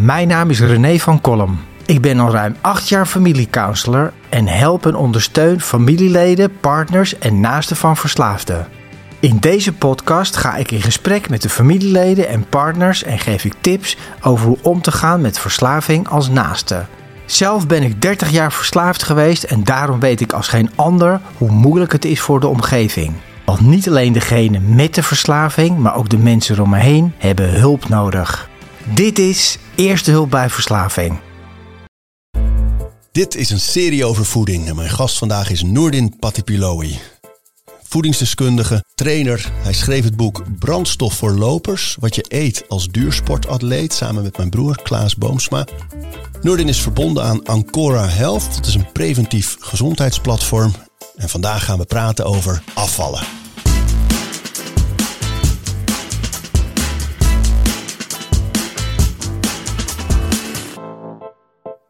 [0.00, 1.60] Mijn naam is René van Kolm.
[1.86, 7.76] Ik ben al ruim acht jaar familiecounselor en help en ondersteun familieleden, partners en naasten
[7.76, 8.66] van verslaafden.
[9.20, 13.54] In deze podcast ga ik in gesprek met de familieleden en partners en geef ik
[13.60, 16.84] tips over hoe om te gaan met verslaving als naaste.
[17.26, 21.50] Zelf ben ik 30 jaar verslaafd geweest en daarom weet ik als geen ander hoe
[21.50, 23.12] moeilijk het is voor de omgeving.
[23.44, 27.60] Want niet alleen degene met de verslaving, maar ook de mensen om me heen hebben
[27.60, 28.47] hulp nodig.
[28.94, 31.20] Dit is Eerste Hulp bij Verslaving.
[33.12, 36.98] Dit is een serie over voeding en mijn gast vandaag is Noordin Patipiloui.
[37.82, 39.50] Voedingsdeskundige, trainer.
[39.52, 44.50] Hij schreef het boek Brandstof voor lopers, wat je eet als duursportatleet, samen met mijn
[44.50, 45.66] broer Klaas Boomsma.
[46.42, 50.74] Noordin is verbonden aan Ancora Health, dat is een preventief gezondheidsplatform.
[51.16, 53.22] En vandaag gaan we praten over afvallen.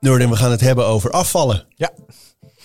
[0.00, 1.66] Noordin, we gaan het hebben over afvallen.
[1.74, 1.92] Ja.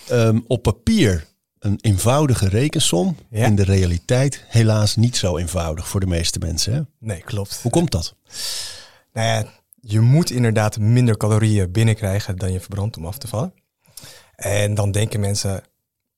[0.08, 1.26] Ehm, op papier
[1.58, 3.16] een eenvoudige rekensom.
[3.30, 3.46] Ja.
[3.46, 6.74] In de realiteit helaas niet zo eenvoudig voor de meeste mensen.
[6.74, 6.80] Hè?
[6.98, 7.58] Nee, klopt.
[7.62, 8.14] Hoe komt dat?
[9.12, 9.44] Nou ja,
[9.80, 13.54] je moet inderdaad minder calorieën binnenkrijgen dan je verbrandt om af te vallen.
[14.36, 15.62] En dan denken mensen,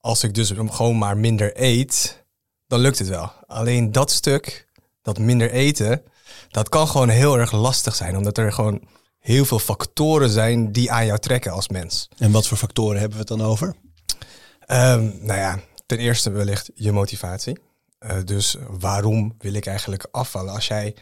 [0.00, 2.24] als ik dus gewoon maar minder eet,
[2.66, 3.32] dan lukt het wel.
[3.46, 4.66] Alleen dat stuk,
[5.02, 6.02] dat minder eten,
[6.48, 8.16] dat kan gewoon heel erg lastig zijn.
[8.16, 8.80] Omdat er gewoon
[9.26, 12.08] heel veel factoren zijn die aan jou trekken als mens.
[12.18, 13.74] En wat voor factoren hebben we het dan over?
[14.66, 17.58] Ehm, nou ja, ten eerste wellicht je motivatie.
[17.98, 20.54] Eh, dus waarom wil ik eigenlijk afvallen?
[20.54, 20.96] Als jij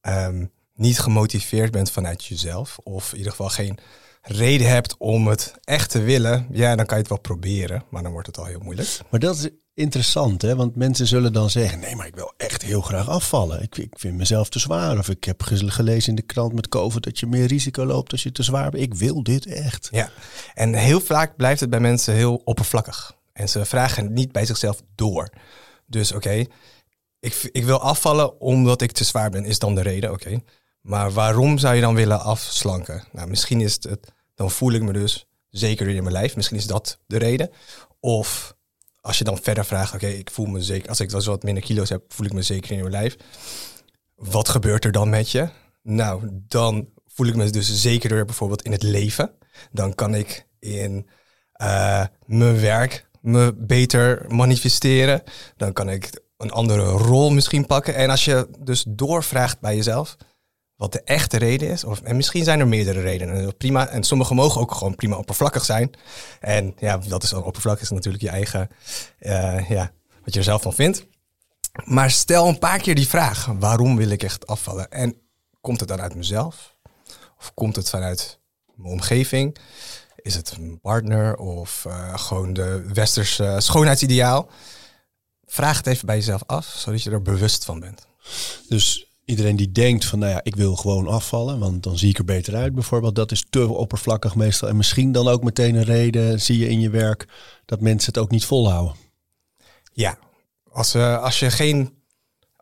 [0.00, 3.78] ehm, niet gemotiveerd bent vanuit jezelf, of in ieder geval geen
[4.22, 8.02] reden hebt om het echt te willen, ja, dan kan je het wel proberen, maar
[8.02, 8.98] dan wordt het al heel moeilijk.
[9.10, 10.56] Maar dat is interessant, hè?
[10.56, 13.62] want mensen zullen dan zeggen: nee, maar ik wil echt heel graag afvallen.
[13.62, 14.98] Ik, ik vind mezelf te zwaar.
[14.98, 18.12] Of ik heb ge- gelezen in de krant met COVID dat je meer risico loopt
[18.12, 18.82] als je te zwaar bent.
[18.82, 19.88] Ik wil dit echt.
[19.90, 20.10] Ja,
[20.54, 23.16] en heel vaak blijft het bij mensen heel oppervlakkig.
[23.32, 25.28] En ze vragen het niet bij zichzelf door.
[25.86, 26.44] Dus oké,
[27.20, 30.40] ik, ik wil afvallen omdat ik te zwaar ben, is dan de reden, oké.
[30.80, 33.04] Maar waarom zou je dan willen afslanken?
[33.12, 36.36] Nou, misschien is het, dan voel ik me dus zeker in mijn lijf.
[36.36, 37.50] Misschien is dat de reden.
[38.00, 38.56] Of
[39.02, 41.62] als je dan verder vraagt, oké, ik voel me zeker, als ik zo wat minder
[41.62, 43.16] kilo's heb, voel ik me zeker in mijn lijf.
[44.14, 45.48] Wat gebeurt er dan met je?
[45.82, 49.30] Nou, dan voel ik me dus zekerder bijvoorbeeld in het leven.
[49.72, 51.08] Dan kan ik in
[51.52, 55.22] eh, mijn werk me beter manifesteren.
[55.56, 57.94] Dan kan ik een andere rol misschien pakken.
[57.94, 60.16] En als je dus doorvraagt bij jezelf
[60.82, 63.88] wat de echte reden is, of, en misschien zijn er meerdere redenen, prima.
[63.88, 65.90] En sommige mogen ook gewoon prima oppervlakkig zijn.
[66.40, 68.68] En ja, dat is dan oppervlakkig, is natuurlijk je eigen,
[69.18, 69.92] eh, ja,
[70.24, 71.06] wat je er zelf van vindt.
[71.84, 74.90] Maar stel een paar keer die vraag: waarom wil ik echt afvallen?
[74.90, 75.16] En
[75.60, 76.76] komt het dan uit mezelf?
[77.38, 78.38] Of komt het vanuit
[78.74, 79.56] mijn omgeving?
[80.16, 84.48] Is het een partner of eh, gewoon de westerse schoonheidsideaal?
[85.46, 88.06] Vraag het even bij jezelf af, zodat je er bewust van bent.
[88.68, 92.18] Dus iedereen die denkt van, nou ja, ik wil gewoon afvallen, want dan zie ik
[92.18, 93.14] er beter uit bijvoorbeeld.
[93.14, 94.68] Dat is te oppervlakkig meestal.
[94.68, 97.28] En misschien dan ook meteen een reden, zie je in je werk,
[97.64, 98.96] dat mensen het ook niet volhouden.
[99.92, 100.18] Ja,
[100.70, 101.94] als, eh, als je geen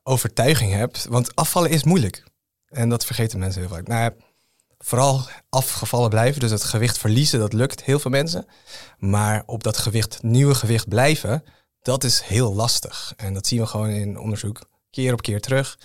[0.03, 2.25] overtuiging hebt, want afvallen is moeilijk.
[2.69, 3.87] En dat vergeten mensen heel vaak.
[3.87, 4.13] Nou
[4.79, 8.47] vooral afgevallen blijven, dus het gewicht verliezen, dat lukt heel veel mensen.
[8.99, 11.45] Maar op dat gewicht, nieuwe gewicht blijven,
[11.83, 13.13] dat is heel lastig.
[13.17, 14.61] En dat zien we gewoon in onderzoek
[14.91, 15.79] keer op keer terug.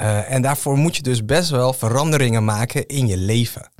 [0.00, 3.72] Uh, en daarvoor moet je dus best wel veranderingen maken in je leven.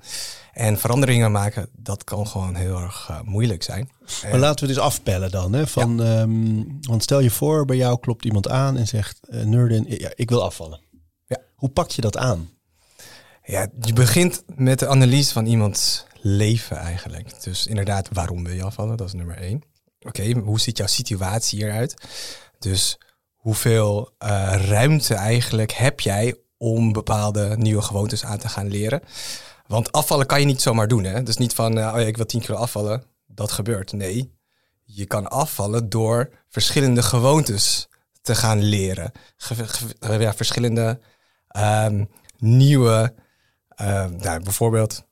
[0.52, 3.90] En veranderingen maken, dat kan gewoon heel erg uh, moeilijk zijn.
[4.30, 5.52] Maar laten we eens afpellen dan.
[5.52, 5.66] Hè?
[5.66, 6.20] Van, ja.
[6.20, 9.18] um, want stel je voor, bij jou klopt iemand aan en zegt...
[9.28, 10.80] Uh, Nurdin, ja, ik wil afvallen.
[11.26, 11.38] Ja.
[11.54, 12.50] Hoe pak je dat aan?
[13.44, 17.42] Ja, je begint met de analyse van iemands leven eigenlijk.
[17.42, 18.96] Dus inderdaad, waarom wil je afvallen?
[18.96, 19.62] Dat is nummer één.
[20.00, 21.94] Oké, okay, hoe ziet jouw situatie hieruit?
[22.58, 22.98] Dus
[23.40, 29.02] hoeveel uh, ruimte eigenlijk heb jij om bepaalde nieuwe gewoontes aan te gaan leren?
[29.66, 31.04] Want afvallen kan je niet zomaar doen.
[31.04, 31.22] Hè?
[31.22, 33.04] Dus niet van, uh, oh ja, ik wil 10 kilo afvallen.
[33.26, 33.92] Dat gebeurt.
[33.92, 34.34] Nee,
[34.84, 37.88] je kan afvallen door verschillende gewoontes
[38.22, 39.12] te gaan leren.
[40.00, 41.00] Ja, verschillende
[41.56, 42.08] um,
[42.38, 43.14] nieuwe,
[43.80, 45.06] uh, nou, bijvoorbeeld,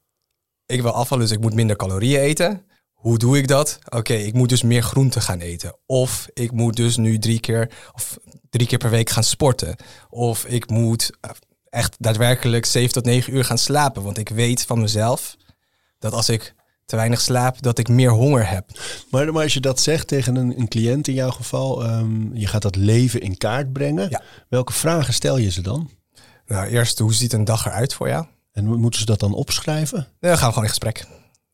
[0.66, 2.66] ik wil afvallen, dus ik moet minder calorieën eten.
[2.98, 3.78] Hoe doe ik dat?
[3.84, 5.76] Oké, okay, ik moet dus meer groente gaan eten.
[5.86, 8.18] Of ik moet dus nu drie keer, of
[8.50, 9.76] drie keer per week gaan sporten.
[10.10, 11.10] Of ik moet
[11.70, 14.02] echt daadwerkelijk 7 tot 9 uur gaan slapen.
[14.02, 15.36] Want ik weet van mezelf
[15.98, 16.54] dat als ik
[16.84, 18.70] te weinig slaap, dat ik meer honger heb.
[19.10, 22.46] Maar, maar als je dat zegt tegen een, een cliënt in jouw geval, um, je
[22.46, 24.10] gaat dat leven in kaart brengen.
[24.10, 24.22] Ja.
[24.48, 25.90] Welke vragen stel je ze dan?
[26.46, 28.26] Nou, eerst, hoe ziet een dag eruit voor jou?
[28.52, 30.06] En moeten ze dat dan opschrijven?
[30.20, 31.06] Dan gaan we gewoon in gesprek.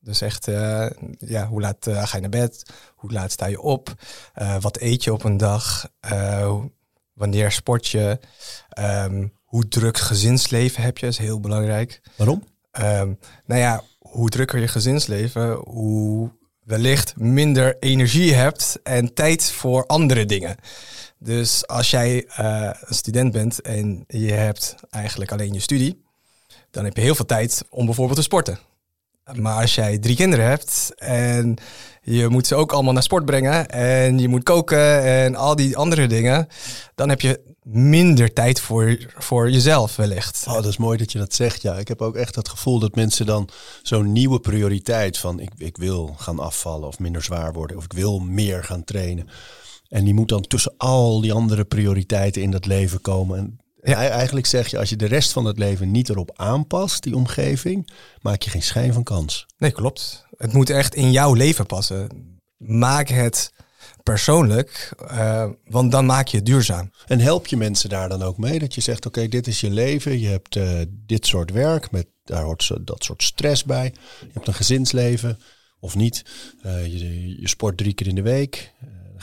[0.04, 0.86] Dus echt, uh,
[1.18, 2.62] ja, hoe laat uh, ga je naar bed?
[2.94, 3.94] Hoe laat sta je op?
[4.42, 5.92] Uh, wat eet je op een dag?
[7.12, 8.18] wanneer sport je?
[8.78, 11.06] Um, hoe druk gezinsleven heb je?
[11.06, 12.00] is heel belangrijk.
[12.16, 12.44] Waarom?
[12.80, 16.30] Um, nou ja, hoe drukker je gezinsleven, hoe
[16.64, 20.56] wellicht minder energie hebt en tijd voor andere dingen.
[21.18, 26.04] Dus als jij een student bent en je hebt eigenlijk alleen je studie,
[26.70, 28.58] dan heb je heel veel tijd om bijvoorbeeld te sporten.
[29.32, 31.56] Maar als jij drie kinderen hebt en
[32.02, 35.76] je moet ze ook allemaal naar sport brengen en je moet koken en al die
[35.76, 36.48] andere dingen,
[36.94, 40.44] dan heb je minder tijd voor, voor jezelf wellicht.
[40.48, 41.62] Oh, dat is mooi dat je dat zegt.
[41.62, 43.48] Ja, ik heb ook echt het gevoel dat mensen dan
[43.82, 47.92] zo'n nieuwe prioriteit van ik, ik wil gaan afvallen of minder zwaar worden of ik
[47.92, 49.28] wil meer gaan trainen.
[49.88, 53.38] En die moet dan tussen al die andere prioriteiten in dat leven komen.
[53.38, 54.08] En ja.
[54.08, 57.90] Eigenlijk zeg je, als je de rest van het leven niet erop aanpast, die omgeving,
[58.20, 59.46] maak je geen schijn van kans.
[59.58, 60.26] Nee, klopt.
[60.36, 62.08] Het moet echt in jouw leven passen.
[62.56, 63.52] Maak het
[64.02, 66.90] persoonlijk, uh, want dan maak je het duurzaam.
[67.06, 68.58] En help je mensen daar dan ook mee?
[68.58, 72.06] Dat je zegt, oké, dit is je leven, je hebt uh, dit soort werk, met,
[72.24, 73.94] daar hoort dat soort stress bij.
[74.20, 75.38] Je hebt een gezinsleven,
[75.80, 76.24] of niet.
[76.66, 78.72] Uh, je, je sport drie keer in de week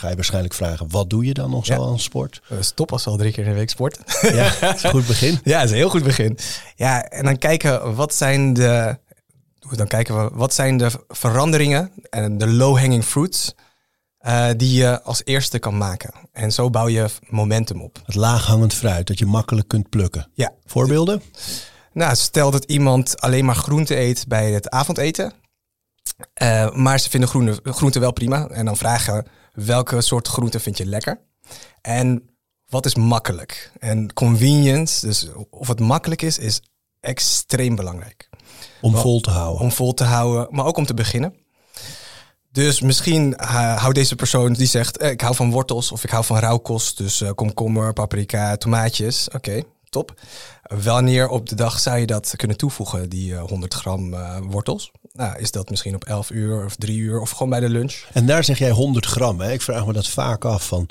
[0.02, 2.42] ga je waarschijnlijk vragen, wat doe je dan nog zo aan sport?
[2.52, 4.00] Uh, stop als al drie keer in de week sport.
[4.22, 5.40] Ja, dat is een goed begin.
[5.44, 6.38] ja, dat is een heel goed begin.
[6.76, 8.98] Ja, en dan kijken wat zijn de,
[9.76, 13.54] dan kijken we, wat zijn de veranderingen en de low-hanging fruits
[14.26, 16.14] uh, die je als eerste kan maken.
[16.32, 18.02] En zo bouw je momentum op.
[18.06, 20.28] Het laaghangend fruit dat je makkelijk kunt plukken.
[20.34, 20.52] Ja.
[20.66, 21.22] Voorbeelden?
[21.94, 25.34] Nou, stel dat iemand alleen maar groente eet bij het avondeten.
[26.42, 28.48] Uh, maar ze vinden groente, groente wel prima.
[28.48, 31.22] En dan vragen welke soort groente vind je lekker?
[31.82, 32.30] En
[32.70, 33.72] wat is makkelijk?
[33.80, 36.62] En convenience, dus of het makkelijk is, is
[37.00, 38.30] extreem belangrijk.
[38.82, 39.62] Om vol te houden.
[39.62, 41.34] Om vol te houden, maar ook om te beginnen.
[42.52, 46.10] Dus misschien uh, houdt deze persoon die zegt: eh, Ik hou van wortels of ik
[46.10, 46.98] hou van rauwkost.
[46.98, 49.30] Dus uh, komkommer, paprika, tomaatjes.
[49.30, 50.14] Oké, top.
[50.84, 54.16] Wanneer op de dag zou je dat kunnen toevoegen, die 100 gram
[54.50, 54.92] wortels?
[55.14, 58.04] Nou, is dat misschien op 11 uur of 3 uur of gewoon bij de lunch.
[58.14, 59.40] En daar zeg jij 100 gram.
[59.40, 59.52] Hè?
[59.52, 60.90] Ik vraag me dat vaak af van.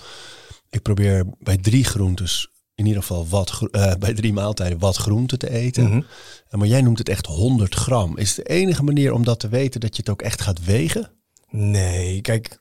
[0.71, 5.37] Ik probeer bij drie groentes in ieder geval wat, uh, bij drie maaltijden wat groente
[5.37, 5.85] te eten.
[5.85, 6.07] Mm -hmm.
[6.51, 8.19] Maar jij noemt het echt 100 gram.
[8.19, 11.11] Is de enige manier om dat te weten dat je het ook echt gaat wegen?
[11.51, 12.61] Nee, kijk,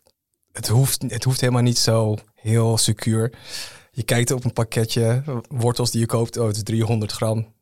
[0.51, 3.33] het hoeft, het hoeft helemaal niet zo heel secuur.
[3.91, 7.53] Je kijkt op een pakketje wortels die je koopt, oh het is 300 gram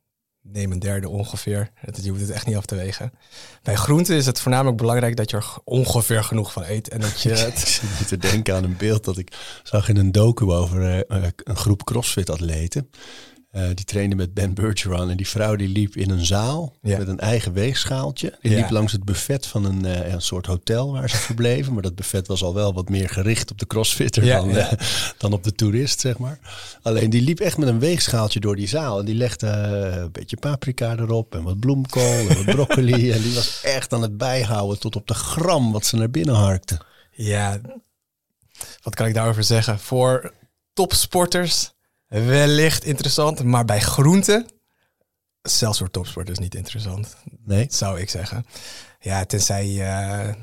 [0.51, 1.71] neem een derde ongeveer.
[2.01, 3.11] Je hoeft het echt niet af te wegen.
[3.63, 6.89] Bij groenten is het voornamelijk belangrijk dat je er ongeveer genoeg van eet.
[6.89, 7.59] En dat je het...
[7.59, 11.27] ik zit te denken aan een beeld dat ik zag in een docu over uh,
[11.43, 12.89] een groep crossfit-atleten.
[13.51, 15.09] Uh, die trainde met Ben Bergeron.
[15.09, 18.37] En die vrouw die liep in een zaal met een eigen weegschaaltje.
[18.41, 21.73] Die liep langs het buffet van een, uh, een soort hotel waar ze verbleven.
[21.73, 24.71] Maar dat buffet was al wel wat meer gericht op de crossfitter dan, uh,
[25.17, 26.39] dan op de toerist, zeg maar.
[26.81, 28.99] Alleen die liep echt met een weegschaaltje door die zaal.
[28.99, 33.11] En die legde een beetje paprika erop en wat bloemkool en wat broccoli.
[33.11, 36.35] en die was echt aan het bijhouden tot op de gram wat ze naar binnen
[36.35, 36.79] harkte.
[37.11, 37.59] Ja,
[38.81, 39.79] wat kan ik daarover zeggen?
[39.79, 40.33] Voor
[40.73, 41.75] topsporters
[42.07, 44.45] wellicht interessant, maar bij groenten,
[45.41, 47.15] zelfs voor topsporters niet interessant.
[47.45, 47.65] Nee.
[47.69, 48.45] Zou ik zeggen.
[48.99, 50.33] Ja, tenzij je uh,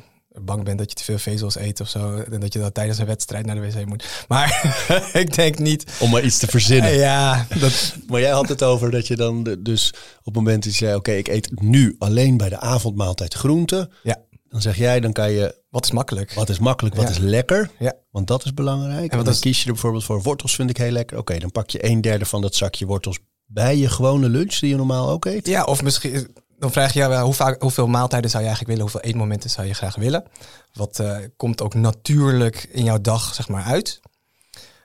[0.43, 2.17] bang bent dat je te veel vezels eet of zo.
[2.17, 4.25] En dat je dan tijdens een wedstrijd naar de wc moet.
[4.29, 4.77] Maar
[5.13, 5.85] ik denk niet.
[6.01, 6.93] Om maar iets te verzinnen.
[6.93, 7.47] ja.
[7.59, 7.97] Dat...
[8.07, 10.97] maar jij had het over dat je dan dus op het moment dat je zei:
[10.97, 13.91] Oké, ik eet nu alleen bij de avondmaaltijd groenten.
[14.03, 14.23] Ja.
[14.49, 15.63] Dan zeg jij, dan kan je.
[15.75, 16.33] Wat is makkelijk?
[16.33, 17.71] Wat is makkelijk, wat is lekker?
[17.79, 17.93] Ja.
[18.11, 19.13] Want dat is belangrijk.
[19.13, 21.19] En, dan kies je er bijvoorbeeld voor wortels, vind ik heel lekker.
[21.19, 24.69] Oké, dan pak je een derde van dat zakje wortels bij je gewone lunch die
[24.69, 25.47] je normaal ook eet.
[25.47, 28.93] Ja, of misschien dan vraag je ja, hoe vaak, hoeveel maaltijden zou je eigenlijk willen?
[28.93, 30.25] Hoeveel eetmomenten zou je graag willen?
[30.73, 34.01] Wat uh, komt ook natuurlijk in jouw dag zeg maar uit?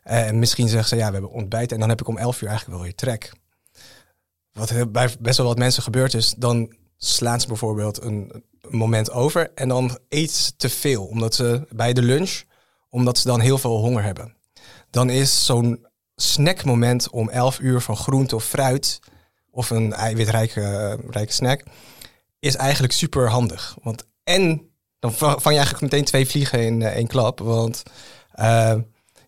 [0.04, 2.42] En uh, misschien zeggen ze ja, we hebben ontbijt en dan heb ik om 11
[2.42, 3.34] uur eigenlijk wel weer trek.
[4.52, 9.52] Wat bij best wel wat mensen gebeurt is, dan slaan ze bijvoorbeeld een, moment over
[9.56, 12.44] en dan eten ze te veel, omdat ze bij de lunch,
[12.90, 14.36] omdat ze dan heel veel honger hebben.
[14.90, 19.00] Dan is zo'n snackmoment om 11 uur van groente of fruit
[19.52, 21.64] of een eiwitrijke rijke snack
[22.40, 23.78] is eigenlijk super handig.
[23.84, 27.84] Want en dan vang je eigenlijk meteen twee vliegen in één klap, want
[28.40, 28.76] uh,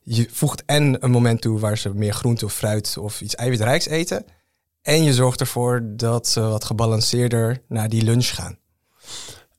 [0.03, 3.87] je voegt en een moment toe waar ze meer groente of fruit of iets eiwitrijks
[3.87, 4.25] eten.
[4.81, 8.57] En je zorgt ervoor dat ze wat gebalanceerder naar die lunch gaan.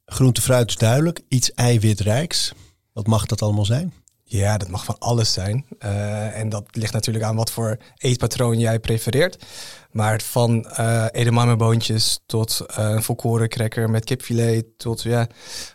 [0.06, 1.20] Groente, fruit is duidelijk.
[1.28, 2.52] Iets eiwitrijks.
[2.92, 3.92] Wat mag dat allemaal zijn?
[4.24, 5.66] Ja, dat mag van alles zijn.
[5.78, 9.44] Uh, en dat ligt natuurlijk aan wat voor eetpatroon jij prefereert.
[9.90, 15.26] Maar van uh, edamameboontjes tot uh, een volkoren cracker met kipfilet tot ja,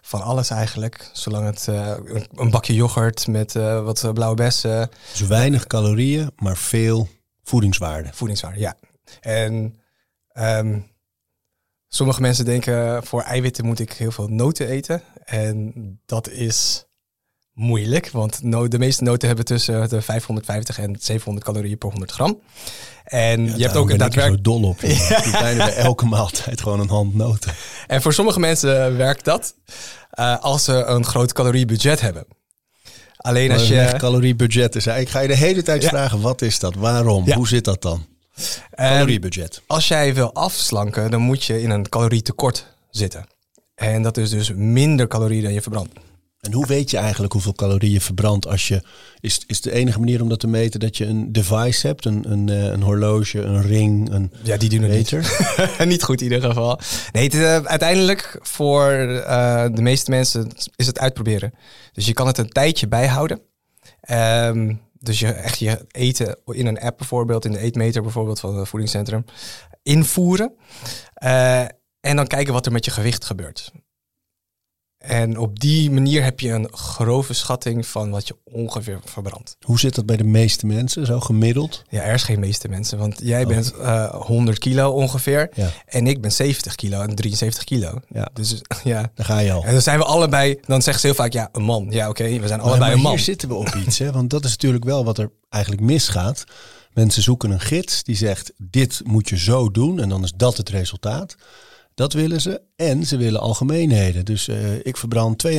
[0.02, 1.10] van alles eigenlijk.
[1.14, 1.92] Zolang het uh,
[2.36, 4.90] een bakje yoghurt met wat blauwe bessen.
[5.12, 7.08] Dus weinig calorieën, maar veel
[7.44, 8.10] voedingswaarde.
[8.14, 8.76] Voedingswaarde, ja.
[9.20, 9.80] En
[10.34, 10.92] um,
[11.88, 15.02] sommige mensen denken voor eiwitten moet ik heel veel noten eten.
[15.26, 15.74] En
[16.06, 16.86] dat is
[17.58, 22.42] moeilijk, want de meeste noten hebben tussen de 550 en 700 calorieën per 100 gram.
[23.04, 24.46] En je hebt ook een daadwerkelijk...
[24.46, 24.82] zo dol op.
[24.82, 25.40] Je ja.
[25.42, 27.54] bijna bij elke maaltijd gewoon een hand noten.
[27.88, 29.56] En voor sommige mensen werkt dat
[30.20, 32.26] uh, als ze een groot caloriebudget hebben.
[33.18, 33.94] Alleen als je...
[33.98, 34.88] caloriebudget is.
[34.88, 35.90] Ik ga je de hele tijd ja.
[35.90, 36.76] vragen, wat is dat?
[36.76, 37.32] Waarom?
[37.32, 38.06] Hoe zit dat dan?
[38.76, 39.62] Caloriebudget.
[39.68, 43.26] als jij wil afslanken, dan moet je in een calorietekort zitten.
[43.76, 45.94] En dat is dus minder calorieën dan je verbrandt.
[46.42, 48.82] En hoe weet je eigenlijk hoeveel calorieën je verbrandt als je.
[49.20, 52.06] Is, is de enige manier om dat te meten dat je een device hebt?
[52.06, 54.32] Een, een, eh, een horloge, een ring, een.
[54.44, 55.12] Ja, die doen het niet.
[55.86, 56.80] niet goed in ieder geval.
[57.12, 61.54] Nee, het, uh, uiteindelijk voor uh, de meeste mensen is het uitproberen.
[61.94, 63.40] Dus je kan het een tijdje bijhouden.
[64.12, 68.58] Um, dus je echt je eten in een app bijvoorbeeld, in de eetmeter bijvoorbeeld van
[68.58, 69.26] het voedingscentrum,
[69.84, 70.56] invoeren.
[71.24, 71.62] Uh,
[72.00, 73.72] en dan kijken wat er met je gewicht gebeurt.
[74.98, 79.58] En op die manier heb je een grove schatting van wat je ongeveer verbrandt.
[79.62, 81.84] Hoe zit dat bij de meeste mensen, zo gemiddeld?
[81.90, 83.48] Ja, er is geen meeste mensen, want jij oh.
[83.48, 85.70] bent uh, eh, 100 kilo ongeveer ja.
[85.86, 88.00] en ik ben 70 kilo en 73 kilo.
[88.10, 88.30] Ja.
[88.34, 89.12] Dus ja.
[89.16, 89.64] Daar ga je al.
[89.64, 91.88] En dan zijn we allebei, dan zeggen ze heel vaak, ja, een man.
[91.90, 93.12] Ja, oké, we zijn allebei een man.
[93.12, 94.12] hier zitten we op iets, hè?
[94.12, 96.44] want dat is natuurlijk wel wat er eigenlijk misgaat.
[96.94, 100.58] Mensen zoeken een gids die zegt, dit moet je zo doen en dan is dat
[100.58, 101.36] het resultaat.
[101.98, 102.62] Dat willen ze.
[102.76, 104.26] En ze willen algemeenheden.
[104.26, 105.58] Dus uh, ik verbrand 2.500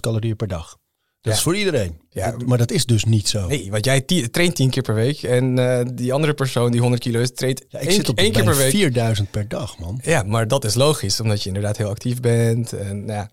[0.00, 0.76] calorieën per dag.
[1.20, 2.00] Dat is voor iedereen.
[2.08, 2.36] Ja.
[2.46, 3.46] Maar dat is dus niet zo.
[3.46, 5.22] Nee, want jij traint 10 keer per week.
[5.22, 8.18] En uh, die andere persoon die 100 kilo is, traint ja, ik één, zit op
[8.18, 8.70] één keer per week.
[8.70, 10.00] 4000 per dag, man.
[10.02, 11.20] Ja, maar dat is logisch.
[11.20, 12.72] Omdat je inderdaad heel actief bent.
[12.72, 13.30] En, ja,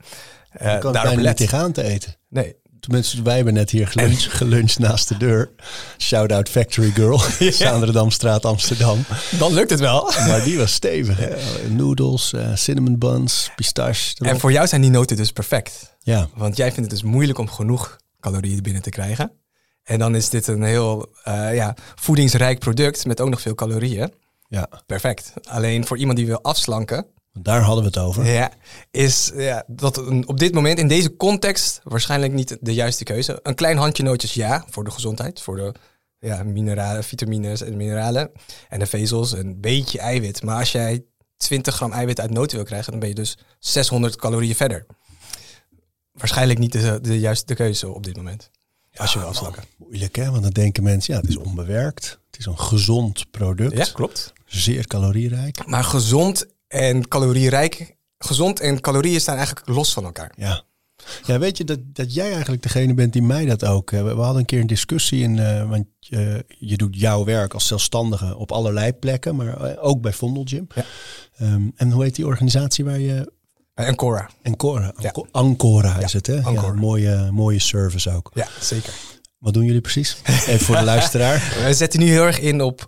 [0.62, 2.16] uh, je kan daarom niet tegenaan te eten.
[2.30, 2.56] Nee,
[2.88, 5.50] Tenminste, wij hebben net hier geluncht, geluncht naast de deur.
[5.98, 7.52] Shout-out Factory Girl, ja.
[7.52, 9.06] Zaanderdamstraat, Amsterdam.
[9.40, 10.12] Dan lukt het wel.
[10.28, 11.18] Maar die was stevig.
[11.18, 11.36] Hè?
[11.70, 14.16] Noodles, uh, cinnamon buns, pistache.
[14.18, 15.96] En voor jou zijn die noten dus perfect.
[16.00, 16.30] Ja.
[16.36, 19.32] Want jij vindt het dus moeilijk om genoeg calorieën binnen te krijgen.
[19.84, 24.14] En dan is dit een heel uh, ja, voedingsrijk product met ook nog veel calorieën.
[24.48, 24.70] Ja.
[24.86, 25.34] Perfect.
[25.48, 27.06] Alleen voor iemand die wil afslanken,
[27.42, 28.26] daar hadden we het over.
[28.26, 28.52] Ja,
[28.92, 33.40] is ja, dat op dit moment in deze context waarschijnlijk niet de juiste keuze.
[33.44, 35.74] Een klein handje nootjes ja, voor de gezondheid, voor de
[36.20, 38.32] ja, mineralen, vitamines en mineralen
[38.70, 40.44] en de vezels, een beetje eiwit.
[40.44, 41.06] Maar als jij
[41.38, 44.86] 20 gram eiwit uit noten wil krijgen, dan ben je dus 600 calorieën verder.
[46.12, 48.50] Waarschijnlijk niet de, de juiste keuze op dit moment.
[48.92, 49.64] Ja, als je wil afslakken.
[49.78, 52.20] Moeilijk hè, want dan denken mensen, ja, het is onbewerkt.
[52.30, 53.78] Het is een gezond product.
[53.78, 54.34] Ja, klopt.
[54.46, 55.66] Zeer calorierijk.
[55.66, 57.96] Maar gezond en calorierijk.
[58.18, 60.32] Gezond en calorieën staan eigenlijk los van elkaar.
[60.36, 60.66] Ja.
[61.26, 63.90] Ja, weet je dat, dat jij eigenlijk degene bent die mij dat ook.
[63.90, 67.54] We, we hadden een keer een discussie in, uh, want uh, je doet jouw werk
[67.54, 70.68] als zelfstandige op allerlei plekken, maar eh, ook bij Vondelgym.
[70.76, 70.84] Ja.
[71.42, 73.32] Um, en hoe heet die organisatie waar je.
[73.74, 74.30] Ancora.
[74.44, 74.94] Ancora.
[75.32, 76.42] Ancora is het, hè?
[76.42, 76.68] Ancora.
[76.68, 78.32] Ja, mooie, mooie service ook.
[78.34, 78.94] Ja, zeker.
[79.38, 80.18] Wat doen jullie precies?
[80.26, 81.54] Even voor de luisteraar.
[81.66, 82.84] We zetten nu heel erg in op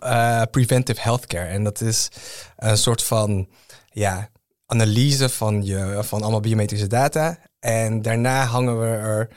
[0.50, 1.48] preventive healthcare.
[1.48, 2.08] En dat is
[2.56, 3.48] een soort van
[3.90, 4.28] ja,
[4.66, 7.38] analyse van, je, van allemaal biometrische data.
[7.60, 9.28] En daarna hangen we er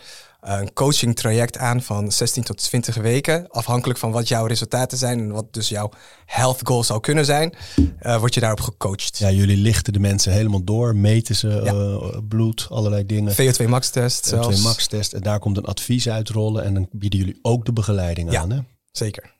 [0.43, 3.47] een coaching traject aan van 16 tot 20 weken.
[3.49, 5.89] Afhankelijk van wat jouw resultaten zijn en wat dus jouw
[6.25, 7.53] health goal zou kunnen zijn,
[8.01, 9.17] uh, word je daarop gecoacht.
[9.17, 13.33] Ja, jullie lichten de mensen helemaal door, meten ze uh, bloed, allerlei dingen.
[13.33, 17.19] VO2 max test VO2 max test en daar komt een advies uitrollen en dan bieden
[17.19, 18.51] jullie ook de begeleiding ja, aan.
[18.51, 18.59] Hè?
[18.91, 19.33] Zeker.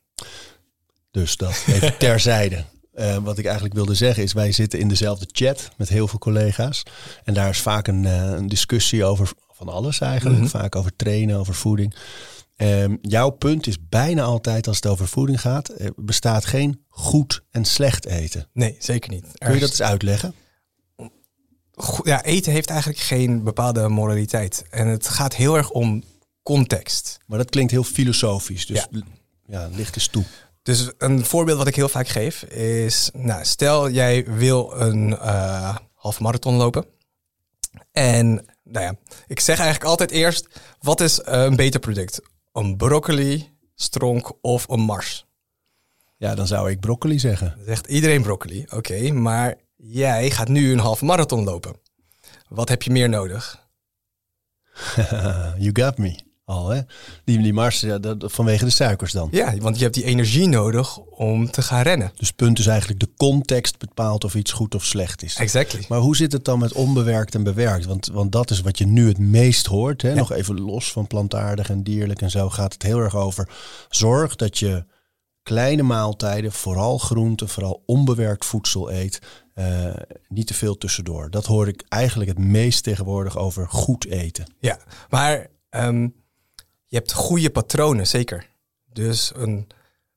[1.12, 2.66] Dus dat even terzijde.
[2.96, 6.20] Uh, wat ik eigenlijk wilde zeggen is, wij zitten in dezelfde chat met heel veel
[6.20, 6.84] collega's.
[7.24, 10.36] En daar is vaak een, uh, een discussie over van alles eigenlijk.
[10.36, 10.52] Mm -hmm.
[10.52, 11.96] Vaak over trainen, over voeding.
[12.58, 17.44] Um, jouw punt is bijna altijd als het over voeding gaat, er bestaat geen goed
[17.52, 18.48] en slecht eten.
[18.54, 19.26] Nee, zeker niet.
[19.38, 20.34] Kun je dat eens uitleggen?
[22.04, 24.66] Ja, eten heeft eigenlijk geen bepaalde moraliteit.
[24.70, 26.04] En het gaat heel erg om
[26.44, 27.20] context.
[27.26, 29.02] Maar dat klinkt heel filosofisch, dus ja,
[29.46, 30.26] ja licht eens toe.
[30.64, 35.78] Dus een voorbeeld wat ik heel vaak geef is, nou, stel jij wil een uh,
[35.94, 36.86] half marathon lopen.
[37.92, 38.96] En nou ja,
[39.28, 40.48] ik zeg eigenlijk altijd eerst,
[40.80, 42.22] wat is uh, een beter product?
[42.52, 45.26] Een broccoli, stronk of een mars?
[46.18, 47.58] Ja, dan zou ik broccoli zeggen.
[47.66, 49.12] zegt iedereen broccoli, oké.
[49.12, 51.76] maar jij gaat nu een half marathon lopen.
[52.50, 53.68] Wat heb je meer nodig?
[55.58, 56.32] you got me.
[56.46, 56.70] Al.
[56.70, 56.82] Hè?
[57.24, 59.28] Die, die mars, ja, dat, vanwege de suikers dan.
[59.32, 62.12] Ja, want je hebt die energie nodig om te gaan rennen.
[62.16, 65.36] Dus punt is eigenlijk de context bepaalt of iets goed of slecht is.
[65.36, 65.86] Exactly.
[65.88, 67.86] Maar hoe zit het dan met onbewerkt en bewerkt?
[67.86, 70.02] Want, want dat is wat je nu het meest hoort.
[70.02, 70.10] Hè?
[70.10, 70.16] Ja.
[70.16, 73.50] Nog even los van plantaardig en dierlijk en zo gaat het heel erg over.
[73.90, 74.86] Zorg dat je
[75.44, 79.22] kleine maaltijden, vooral groenten, vooral onbewerkt voedsel eet.
[79.54, 79.94] Eh,
[80.28, 81.30] niet te veel tussendoor.
[81.30, 84.46] Dat hoor ik eigenlijk het meest tegenwoordig over goed eten.
[84.60, 84.78] Ja,
[85.10, 86.08] maar ehm,
[86.94, 88.50] je hebt goede patronen, zeker.
[88.86, 89.68] Dus een,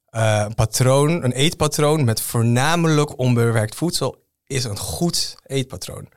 [0.05, 6.09] eh, een patroon, een eetpatroon met voornamelijk onbewerkt voedsel is een goed eetpatroon.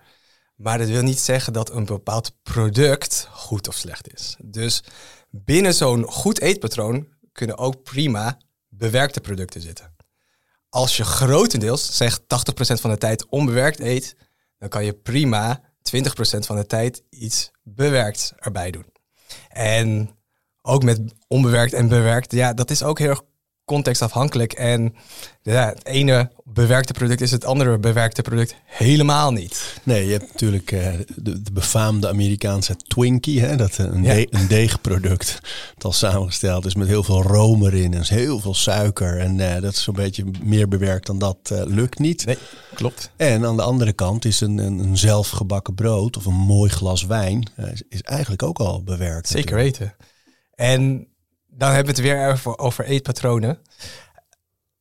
[0.56, 4.36] Maar dat wil niet zeggen dat een bepaald product goed of slecht is.
[4.44, 4.84] Dus
[5.30, 8.38] binnen zo'n goed eetpatroon kunnen ook prima
[8.70, 9.96] bewerkte producten zitten.
[10.70, 14.16] Als je grotendeels, zeg 80% van de tijd onbewerkt eet,
[14.58, 18.86] dan kan je prima 20% van de tijd iets bewerkt erbij doen.
[19.50, 20.18] En
[20.62, 23.22] ook met onbewerkt en bewerkt, ja, dat is ook heel erg
[23.66, 24.54] contextafhankelijk.
[24.54, 24.96] En
[25.42, 29.80] ja, het ene bewerkte product is het andere bewerkte product helemaal niet.
[29.84, 33.42] Nee, je hebt natuurlijk eh, de, de befaamde Amerikaanse Twinkie.
[33.42, 33.56] Hè?
[33.56, 34.14] Dat een, Ja.
[34.14, 35.40] de- een deegproduct.
[35.76, 39.18] Dat al samengesteld is met heel veel room erin en heel veel suiker.
[39.20, 42.26] En eh, dat is zo'n beetje meer bewerkt dan dat eh, lukt niet.
[42.26, 42.38] Nee,
[42.74, 43.12] klopt.
[43.16, 47.06] En aan de andere kant is een, een, een zelfgebakken brood of een mooi glas
[47.06, 49.28] wijn eh, is, is eigenlijk ook al bewerkt.
[49.28, 49.78] Zeker natuurlijk.
[49.80, 49.96] weten.
[50.60, 51.08] En
[51.48, 53.62] dan hebben we het weer over, over eetpatronen.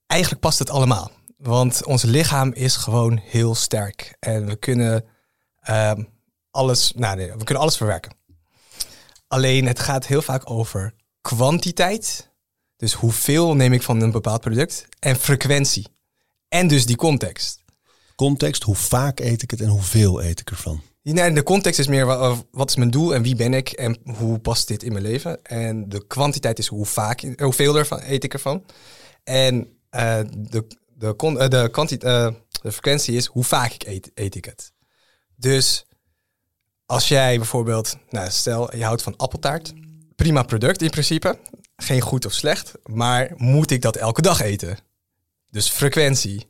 [0.07, 1.11] Eigenlijk past het allemaal.
[1.37, 4.17] Want ons lichaam is gewoon heel sterk.
[4.21, 5.05] En we kunnen
[5.61, 6.03] ehm,
[6.51, 8.13] alles, nou nee, we kunnen alles verwerken.
[9.29, 12.31] Alleen het gaat heel vaak over kwantiteit.
[12.77, 14.87] Dus hoeveel neem ik van een bepaald product.
[14.99, 15.87] En frequentie.
[16.49, 17.65] En dus die context.
[18.15, 20.83] Context, hoe vaak eet ik het en hoeveel eet ik ervan?
[21.13, 23.99] Nee, de context is meer wa- wat is mijn doel en wie ben ik en
[24.17, 25.43] hoe past dit in mijn leven.
[25.43, 28.65] En de kwantiteit is hoe vaak, hoeveel ervan eet ik ervan.
[29.25, 32.29] En eh, de, de, eh, de, eh,
[32.63, 34.73] de frequentie is hoe vaak ik eet, eet ik het.
[35.37, 35.87] Dus
[36.87, 39.73] als jij bijvoorbeeld, nou, stel je houdt van appeltaart,
[40.17, 41.39] prima product in principe,
[41.77, 44.79] geen goed of slecht, maar moet ik dat elke dag eten?
[45.51, 46.47] Dus frequentie.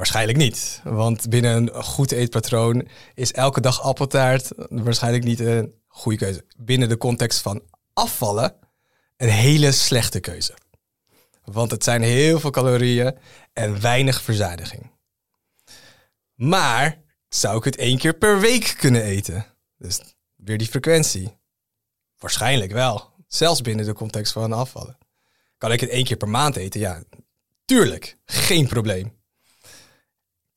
[0.00, 0.80] Waarschijnlijk niet.
[0.84, 6.44] Want binnen een goed eetpatroon is elke dag appeltaart waarschijnlijk niet een goede keuze.
[6.56, 8.56] Binnen de context van afvallen
[9.16, 10.54] een hele slechte keuze.
[11.44, 13.16] Want het zijn heel veel calorieën
[13.52, 14.90] en weinig verzadiging.
[16.34, 19.46] Maar zou ik het één keer per week kunnen eten?
[19.78, 20.00] Dus
[20.36, 21.36] weer die frequentie.
[22.18, 23.12] Waarschijnlijk wel.
[23.26, 24.98] Zelfs binnen de context van afvallen.
[25.58, 26.80] Kan ik het één keer per maand eten?
[26.80, 27.02] Ja,
[27.64, 28.16] tuurlijk.
[28.24, 29.18] Geen probleem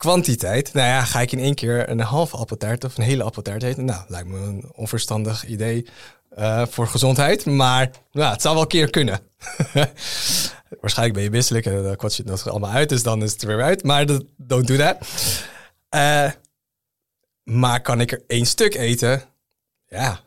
[0.03, 0.73] kwantiteit.
[0.73, 3.85] Nou ja, ga ik in één keer een halve appeltaart of een hele appeltaart eten?
[3.85, 5.87] Nou, lijkt me een onverstandig idee
[6.29, 7.45] eh, voor gezondheid.
[7.45, 9.19] Maar nou, het zou wel een keer kunnen.
[10.81, 12.89] Waarschijnlijk ben je misselijk en dan kwats je het allemaal uit.
[12.89, 13.83] Dus dan is het er weer uit.
[13.83, 14.05] Maar
[14.37, 14.97] don't do that.
[15.89, 16.31] Eh,
[17.43, 19.23] maar kan ik er één stuk eten?
[19.87, 20.19] Ja,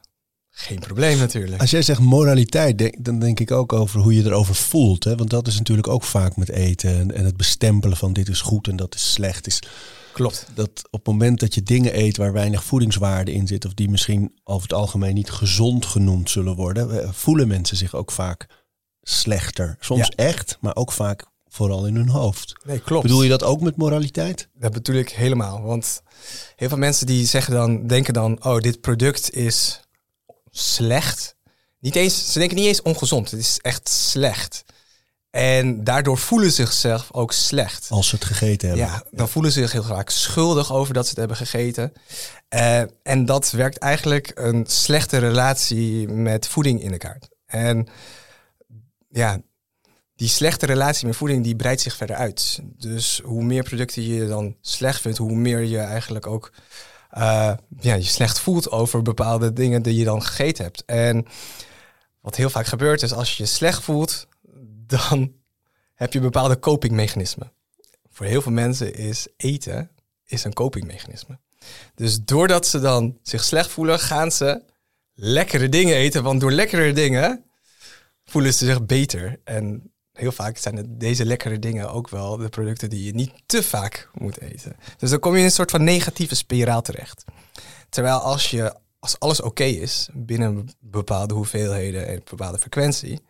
[0.59, 1.61] geen probleem natuurlijk.
[1.61, 5.05] Als jij zegt moraliteit, denk- dan denk ik ook over hoe je erover voelt.
[5.05, 5.15] Hè?
[5.17, 8.41] Want dat is natuurlijk ook vaak met eten en, en het bestempelen van dit is
[8.41, 9.47] goed en dat is slecht.
[9.47, 9.63] Is
[10.13, 10.47] Klopt.
[10.55, 13.89] dat op het moment dat je dingen eet waar weinig voedingswaarde in zit, of die
[13.91, 18.47] misschien over het algemeen niet gezond genoemd zullen worden, eh, voelen mensen zich ook vaak
[19.03, 19.77] slechter.
[19.81, 20.25] Soms Ja.
[20.25, 22.53] echt, maar ook vaak vooral in hun hoofd.
[22.67, 23.03] Nee, klopt.
[23.03, 24.49] Bedoel je dat ook met moraliteit?
[24.55, 25.63] Dat bedoel ik helemaal.
[25.63, 26.03] Want
[26.57, 29.81] heel veel mensen die zeggen dan, denken dan, oh, dit product is
[30.59, 31.37] slecht.
[31.79, 33.31] Niet eens, ze denken niet eens ongezond.
[33.31, 34.65] Het is echt slecht.
[35.31, 37.87] En daardoor voelen ze zichzelf ook slecht.
[37.91, 38.87] Als ze het gegeten hebben.
[38.87, 41.93] Ja, dan voelen ze zich heel vaak schuldig over dat ze het hebben gegeten.
[42.49, 47.29] Eh, en dat werkt eigenlijk een slechte relatie met voeding in de kaart.
[47.47, 47.89] En
[49.09, 49.41] ja,
[50.15, 52.61] die slechte relatie met voeding die breidt zich verder uit.
[52.63, 56.53] Dus hoe meer producten je dan slecht vindt, hoe meer je eigenlijk ook
[57.11, 60.85] eh, ja, je slecht voelt over bepaalde dingen die je dan gegeten hebt.
[60.85, 61.27] En
[62.21, 64.27] wat heel vaak gebeurt is als je je slecht voelt,
[64.87, 65.33] dan
[65.95, 67.53] heb je bepaalde copingmechanismen.
[68.11, 69.91] Voor heel veel mensen is eten
[70.25, 71.39] is een copingmechanisme.
[71.95, 74.63] Dus doordat ze dan zich slecht voelen, gaan ze
[75.15, 76.23] lekkere dingen eten.
[76.23, 77.45] Want door lekkere dingen
[78.25, 79.41] voelen ze zich beter.
[79.45, 83.63] En heel vaak zijn deze lekkere dingen ook wel de producten die je niet te
[83.63, 84.77] vaak moet eten.
[84.99, 87.25] Dus dan kom je in een soort van negatieve spiraal terecht.
[87.89, 93.21] Terwijl als je als alles oké is binnen bepaalde hoeveelheden en bepaalde frequentie,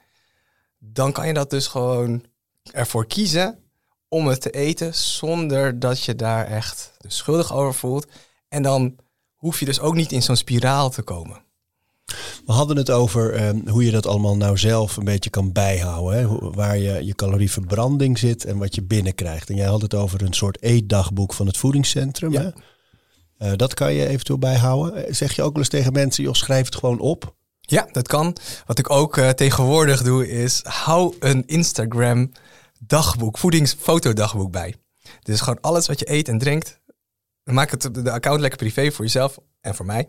[0.79, 2.25] dan kan je dat dus gewoon
[2.72, 3.59] ervoor kiezen
[4.09, 8.07] om het te eten zonder dat je daar echt schuldig over voelt.
[8.49, 8.96] En dan
[9.35, 11.44] hoef je dus ook niet in zo'n spiraal te komen.
[12.47, 16.19] We hadden het over ehm, hoe je dat allemaal nou zelf een beetje kan bijhouden.
[16.19, 16.25] Hè?
[16.25, 19.51] Hoe- waar je, je calorieverbranding zit en wat je binnenkrijgt.
[19.51, 22.33] En jij had het over een soort eetdagboek van het voedingscentrum.
[22.33, 22.40] Ja.
[22.40, 22.51] Hè?
[23.51, 25.07] Eh, dat kan je eventueel bijhouden.
[25.07, 27.35] Eh, Zeg je ook wel eens tegen mensen, joh, schrijf het gewoon op.
[27.61, 28.37] Ja, dat kan.
[28.66, 32.33] Wat ik ook eh, tegenwoordig doe is hou een Instagram
[32.87, 34.75] dagboek, voedingsfotodagboek bij.
[35.23, 36.81] Dus gewoon alles wat je eet en drinkt.
[37.54, 40.09] Maak het de account lekker privé voor jezelf en voor mij.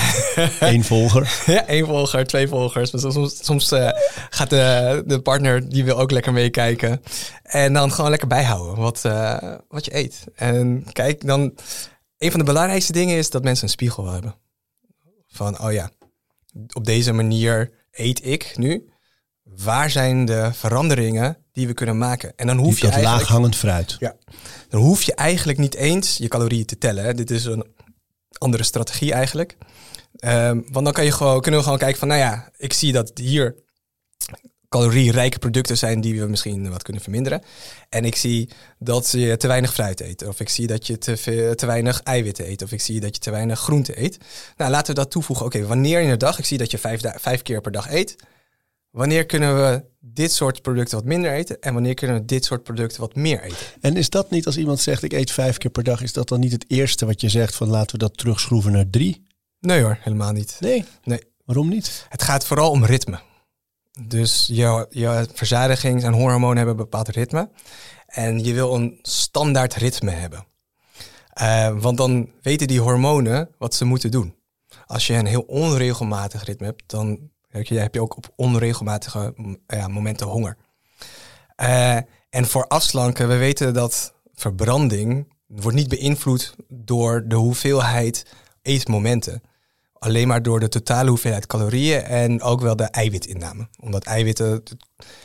[0.60, 1.42] Eén volger.
[1.46, 2.90] ja, één volger, twee volgers.
[2.90, 3.90] Maar soms soms eh,
[4.30, 7.02] gaat de, de partner, die wil ook lekker meekijken.
[7.42, 10.24] En dan gewoon lekker bijhouden wat, eh, wat je eet.
[10.34, 11.54] En kijk, dan...
[12.18, 14.34] Een van de belangrijkste dingen is dat mensen een spiegel hebben.
[15.28, 15.90] Van, oh ja,
[16.72, 18.90] op deze manier eet ik nu.
[19.56, 22.32] Waar zijn de veranderingen die we kunnen maken?
[22.36, 23.20] En dan hoef je dat eigenlijk...
[23.20, 23.96] laaghangend fruit.
[23.98, 24.16] Ja.
[24.68, 27.04] Dan hoef je eigenlijk niet eens je calorieën te tellen.
[27.04, 27.14] Hè.
[27.14, 27.66] Dit is een
[28.38, 29.56] andere strategie eigenlijk.
[30.16, 32.92] Ehm, want dan kan je gewoon, kunnen we gewoon kijken van, nou ja, ik zie
[32.92, 33.56] dat hier
[34.70, 37.42] calorierijke producten zijn die we misschien wat kunnen verminderen.
[37.88, 40.26] En ik zie dat je te weinig fruit eet.
[40.26, 42.62] Of ik zie dat je te, veel, te weinig eiwitten eet.
[42.62, 44.18] Of ik zie dat je te weinig groente eet.
[44.56, 45.46] Nou, laten we dat toevoegen.
[45.46, 48.16] Oké, wanneer in de dag, ik zie dat je vijf, vijf keer per dag eet.
[48.90, 51.60] Wanneer kunnen we dit soort producten wat minder eten?
[51.60, 53.66] En wanneer kunnen we dit soort producten wat meer eten?
[53.80, 56.28] En is dat niet als iemand zegt, ik eet vijf keer per dag, is dat
[56.28, 59.22] dan niet het eerste wat je zegt van laten we dat terugschroeven naar drie?
[59.60, 60.56] Nee hoor, helemaal niet.
[60.60, 60.84] Nee.
[61.04, 61.20] Nee.
[61.44, 62.06] Waarom niet?
[62.08, 63.20] Het gaat vooral om ritme.
[64.06, 67.50] Dus je, je verzadigings- en hormonen hebben een bepaald ritme.
[68.06, 70.46] En je wil een standaard ritme hebben.
[71.32, 74.34] Eh, want dan weten die hormonen wat ze moeten doen.
[74.86, 79.34] Als je een heel onregelmatig ritme hebt, dan heb je, heb je ook op onregelmatige
[79.66, 80.56] ja, momenten honger.
[81.56, 81.96] Eh,
[82.30, 88.26] en voor afslanken, we weten dat verbranding wordt niet beïnvloed door de hoeveelheid
[88.62, 89.42] eetmomenten.
[89.92, 93.68] Alleen maar door de totale hoeveelheid calorieën en ook wel de eiwitinname.
[93.80, 94.62] Omdat eiwitten,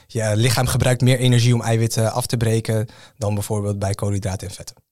[0.08, 4.54] je lichaam gebruikt meer energie om eiwitten af te breken dan bijvoorbeeld bij koolhydraten en
[4.54, 4.85] vetten.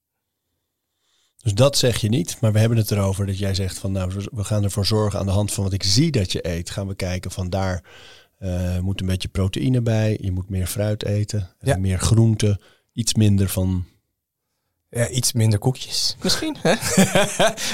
[1.44, 4.12] Dus dat zeg je niet, maar we hebben het erover dat jij zegt van nou,
[4.32, 6.70] we gaan ervoor zorgen aan de hand van wat ik zie dat je eet.
[6.70, 7.84] Gaan we kijken van daar
[8.38, 11.78] eh, moet een beetje proteïne bij, je moet meer fruit eten, eh, Ja.
[11.78, 12.60] meer groente,
[12.94, 13.86] iets minder van
[14.90, 16.16] Ja, iets minder koekjes.
[16.24, 16.56] Misschien.
[16.62, 16.74] Hè?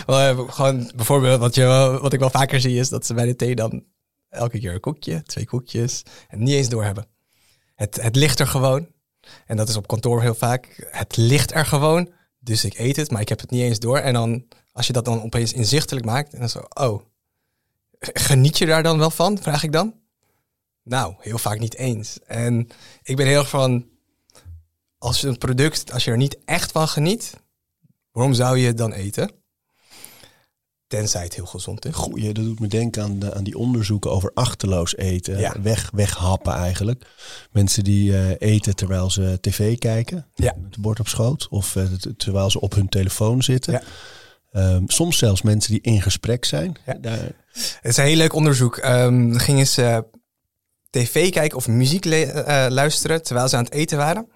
[0.07, 3.35] Eh, Gewoon bijvoorbeeld, wat, je, wat ik wel vaker zie, is dat ze bij de
[3.35, 3.83] thee dan
[4.29, 7.05] elke keer een koekje, twee koekjes, en niet eens doorhebben.
[7.75, 8.87] Het, het ligt er gewoon.
[9.45, 10.87] En dat is op kantoor heel vaak.
[10.91, 12.09] Het ligt er gewoon.
[12.39, 13.97] Dus ik eet het, maar ik heb het niet eens door.
[13.97, 17.01] En dan, als je dat dan opeens inzichtelijk maakt, en dan zo, oh,
[17.99, 19.37] geniet je daar dan wel van?
[19.37, 19.93] Vraag ik dan.
[20.83, 22.19] Nou, heel vaak niet eens.
[22.19, 22.67] En
[23.03, 23.85] ik ben heel erg van,
[24.97, 27.33] als je een product, als je er niet echt van geniet,
[28.11, 29.31] waarom zou je het dan eten?
[30.89, 31.93] Tenzij het heel gezond is.
[31.95, 32.33] goeie.
[32.33, 35.61] Dat doet me denken aan, de- aan die onderzoeken over achterloos eten, Ja.
[35.61, 37.05] weg, weghappen eigenlijk.
[37.51, 40.53] Mensen die eh, eten terwijl ze tv kijken, Ja.
[40.61, 41.83] met het bord op schoot, of eh,
[42.17, 43.73] terwijl ze op hun telefoon zitten.
[43.73, 43.81] Ja.
[44.51, 46.75] Ehm, soms zelfs mensen die in gesprek zijn.
[46.85, 46.93] Ja.
[46.93, 47.19] Daar,
[47.53, 48.81] Het is een heel leuk onderzoek.
[48.81, 50.05] Dan gingen ze
[50.89, 54.27] tv kijken of muziek eh, luisteren terwijl ze aan het eten waren.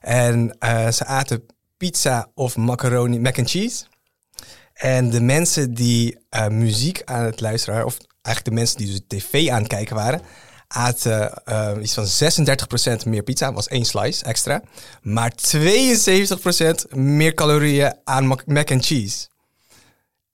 [0.00, 1.44] En eh, ze aten
[1.76, 3.84] pizza of macaroni, mac and cheese.
[4.78, 8.86] En de mensen die eh, muziek aan het luisteren waren, of eigenlijk de mensen die
[8.86, 10.20] dus tv aan het kijken waren,
[10.68, 12.06] aten eh, iets van
[13.04, 14.62] 36% meer pizza, was één slice extra.
[15.02, 19.28] Maar 72% meer calorieën aan mac and cheese.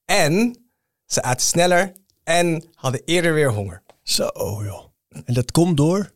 [0.05, 0.65] En
[1.07, 1.93] ze aten sneller
[2.25, 3.83] en hadden eerder weer honger.
[4.03, 4.31] zo
[4.65, 4.85] joh.
[5.25, 6.13] En dat komt door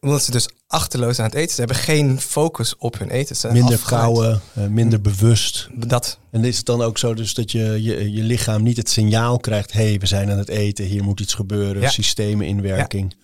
[0.00, 1.68] Omdat ze dus achterloos aan het eten zijn.
[1.68, 3.36] Ze hebben geen focus op hun eten.
[3.36, 5.68] Ze minder kouwen, eh, minder bewust.
[5.74, 6.18] Dat.
[6.30, 9.38] En is het dan ook zo dus dat je, je, je lichaam niet het signaal
[9.38, 9.72] krijgt...
[9.72, 11.88] hé, hey, we zijn aan het eten, hier moet iets gebeuren, Ja.
[11.88, 13.14] systemen in werking.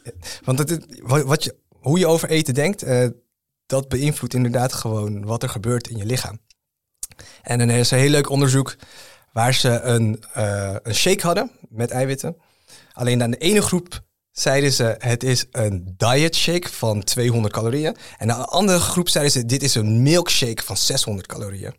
[0.45, 3.09] Want het, wat je, hoe je over eten denkt, eh,
[3.67, 6.39] dat beïnvloedt inderdaad gewoon wat er gebeurt in je lichaam.
[7.43, 8.77] En dan is er een heel leuk onderzoek
[9.33, 12.37] waar ze een, eh, een shake hadden met eiwitten.
[12.93, 14.05] Alleen aan de ene groep
[14.39, 17.97] zeiden ze het is een diet shake van 200 calorieën.
[18.19, 21.75] En aan de andere groep zeiden ze dit is een milkshake van 600 calorieën.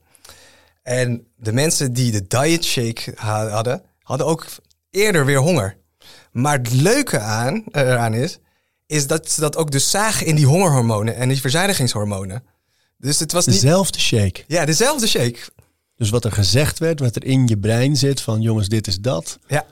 [0.84, 4.46] En de mensen die de diet shake ha- hadden, hadden ook
[4.90, 5.78] eerder weer honger.
[6.32, 8.38] Maar het leuke aan, eraan is,
[8.86, 12.44] is dat ze dat ook dus zagen in die hongerhormonen en die verzadigingshormonen.
[12.98, 13.62] Dus het was niet...
[13.62, 14.44] Dezelfde shake.
[14.48, 15.40] Ja, dezelfde shake.
[15.96, 19.00] Dus wat er gezegd werd, wat er in je brein zit van jongens, dit is
[19.00, 19.40] dat.
[19.48, 19.66] Ja,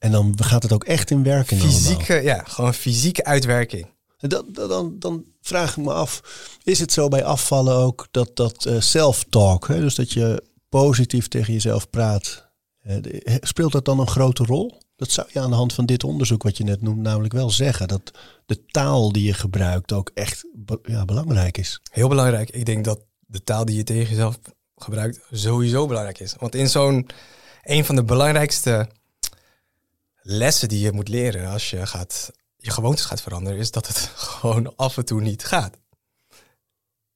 [0.00, 1.78] En dan gaat het ook echt in werking allemaal.
[1.80, 3.86] fysieke, ja, gewoon fysieke uitwerking.
[4.18, 6.20] Dat- dan, dan vraag ik me af,
[6.64, 11.28] is het zo bij afvallen ook dat dat eh, self-talk, hè, dus dat je positief
[11.28, 12.48] tegen jezelf praat,
[12.80, 14.78] Eh, de- speelt dat dan een grote rol?
[14.96, 17.50] Dat zou je aan de hand van dit onderzoek wat je net noemt namelijk wel
[17.50, 17.88] zeggen.
[17.88, 18.10] Dat
[18.46, 21.80] de taal die je gebruikt ook echt be- ja, belangrijk is.
[21.90, 22.50] Heel belangrijk.
[22.50, 24.38] Ik denk dat de taal die je tegen jezelf
[24.76, 26.34] gebruikt sowieso belangrijk is.
[26.38, 27.06] Want in zo'n
[27.62, 28.88] een van de belangrijkste
[30.30, 33.98] lessen die je moet leren als je gaat, je gewoontes gaat veranderen, is dat het
[34.38, 35.76] gewoon af en toe niet gaat.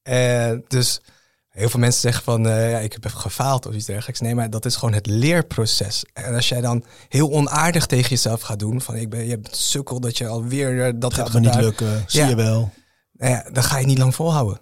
[0.02, 1.00] En dus
[1.48, 4.20] heel veel mensen zeggen van eh, ja, ik heb gefaald of iets dergelijks.
[4.20, 6.04] Nee, maar dat is gewoon het leerproces.
[6.12, 9.56] En als jij dan heel onaardig tegen jezelf gaat doen, van ik ben, je bent
[9.56, 12.28] sukkel dat je alweer eh, dat Gaat hebt me niet lukken, zie Ja.
[12.28, 12.72] je wel.
[13.12, 14.60] Nou ja, dan ga je niet lang volhouden.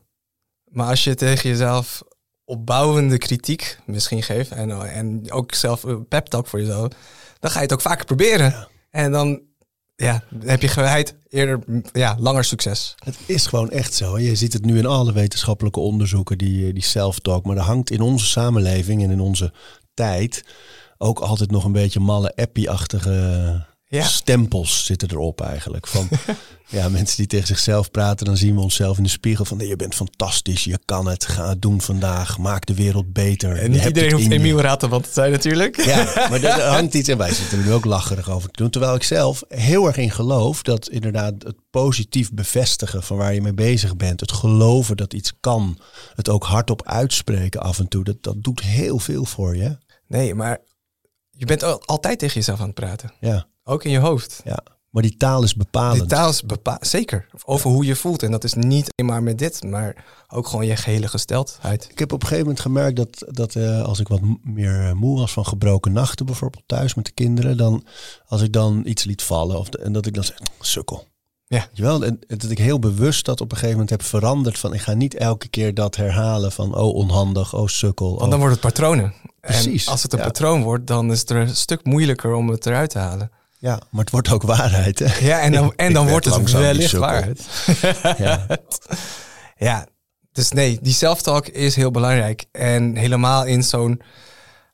[0.65, 2.03] Maar als je tegen jezelf
[2.45, 6.93] opbouwende kritiek misschien geeft en, en ook zelf een pep talk voor jezelf,
[7.43, 8.69] dan ga je het ook vaker proberen.
[8.91, 9.41] En dan
[9.97, 12.95] ja, heb je geheid eerder ja, langer succes.
[13.05, 14.19] Het is gewoon echt zo.
[14.19, 17.45] Je ziet het nu in alle wetenschappelijke onderzoeken, die, die self-talk.
[17.45, 19.53] Maar er hangt in onze samenleving en in onze
[19.95, 20.45] tijd
[20.99, 23.67] ook altijd nog een beetje malle appie-achtige
[23.99, 24.05] Ja.
[24.05, 25.87] stempels zitten erop eigenlijk.
[25.87, 26.09] Van
[26.69, 29.69] ja, mensen die tegen zichzelf praten, dan zien we onszelf in de spiegel van nee,
[29.69, 33.59] je bent fantastisch, je kan het, ga het doen vandaag, maak de wereld beter.
[33.59, 34.31] En niet iedereen hoeft.
[34.31, 35.85] Emiel Ratenband te zijn natuurlijk.
[35.85, 38.71] Ja, maar er hangt iets en wij zitten er nu ook lacherig over te doen.
[38.71, 43.43] Terwijl ik zelf heel erg in geloof dat inderdaad het positief bevestigen van waar je
[43.43, 45.79] mee bezig bent, het geloven dat iets kan,
[46.15, 49.79] het ook hardop uitspreken af en toe, dat, dat doet heel veel voor je.
[50.07, 50.59] Nee, maar
[51.31, 53.13] je bent al- altijd tegen jezelf aan het praten.
[53.21, 54.41] Ja, Ook in je hoofd.
[54.45, 54.59] ja.
[54.91, 55.99] Maar die taal is bepalend.
[55.99, 58.23] Die taal is bepa- zeker over hoe je voelt.
[58.23, 61.89] En dat is niet alleen maar met dit, maar ook gewoon je gehele gesteldheid.
[61.91, 64.93] Ik heb op een gegeven moment gemerkt dat, dat eh, als ik wat meer eh,
[64.93, 67.85] moe was van gebroken nachten, bijvoorbeeld thuis met de kinderen, dan
[68.27, 71.05] als ik dan iets liet vallen of de- en dat ik dan zeg, sukkel.
[71.47, 71.59] Ja.
[71.59, 72.05] Weet je wel?
[72.05, 74.93] En dat ik heel bewust dat op een gegeven moment heb veranderd van ik ga
[74.93, 78.09] niet elke keer dat herhalen van oh onhandig, oh sukkel.
[78.09, 78.31] Want oh.
[78.31, 79.15] dan wordt het patronen.
[79.41, 80.25] Precies, En als het een ja.
[80.25, 83.31] patroon wordt, dan is het er een stuk moeilijker om het eruit te halen.
[83.63, 84.99] Ja, maar het wordt ook waarheid.
[84.99, 85.27] Hè?
[85.27, 87.47] Ja, en dan, en dan wordt het wellicht waarheid.
[88.19, 88.47] Ja.
[89.57, 89.87] Ja,
[90.33, 92.45] dus nee, die self-talk is heel belangrijk.
[92.53, 94.03] En helemaal in zo'n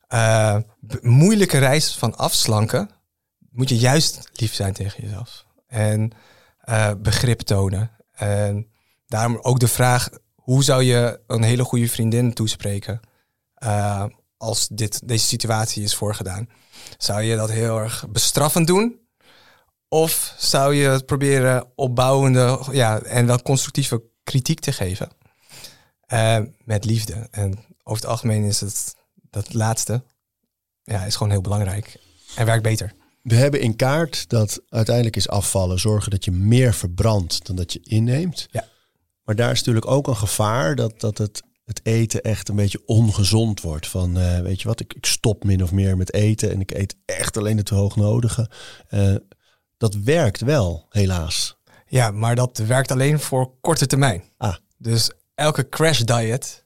[0.07, 0.57] eh,
[1.01, 2.91] moeilijke reis van afslanken,
[3.51, 5.45] moet je juist lief zijn tegen jezelf.
[5.67, 6.11] En
[6.61, 7.91] eh, begrip tonen.
[8.13, 8.67] En
[9.07, 13.01] daarom ook de vraag, hoe zou je een hele goede vriendin toespreken
[13.55, 14.05] eh,
[14.37, 16.49] als dit, deze situatie is voorgedaan?
[16.97, 19.01] Zou je dat heel erg bestraffend doen?
[19.89, 25.09] Of zou je het proberen opbouwende ja, en wel constructieve kritiek te geven?
[26.01, 27.29] Eh, met liefde.
[27.31, 28.95] En over het algemeen is het
[29.31, 30.03] dat laatste
[30.83, 32.01] ja, is gewoon heel belangrijk.
[32.37, 32.93] En werkt beter.
[33.23, 37.73] We hebben in kaart dat uiteindelijk is afvallen zorgen dat je meer verbrandt dan dat
[37.73, 38.49] je inneemt.
[38.51, 38.65] Ja.
[39.25, 42.83] Maar daar is natuurlijk ook een gevaar dat, dat het, het eten echt een beetje
[42.87, 43.89] ongezond wordt.
[43.89, 46.71] Van eh, weet je wat, ik, ik stop min of meer met eten en ik
[46.71, 48.51] eet echt alleen het hoognodige.
[48.89, 49.15] Eh
[49.77, 51.57] dat werkt wel, helaas.
[51.87, 54.23] Ja, maar dat werkt alleen voor korte termijn.
[54.37, 54.55] Ah.
[54.79, 56.65] Dus elke crash diet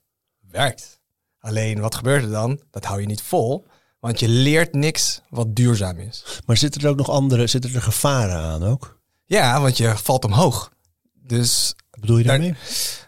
[0.51, 1.01] werkt.
[1.38, 2.61] Alleen wat gebeurt er dan?
[2.71, 3.67] Dat hou je niet vol.
[4.01, 6.41] Want je leert niks wat duurzaam is.
[6.47, 9.01] Maar zitten er ook nog andere, zitten er gevaren aan ook?
[9.25, 10.73] Ja, want je valt omhoog.
[11.12, 12.57] Dus Wat bedoel je Daar- daarmee?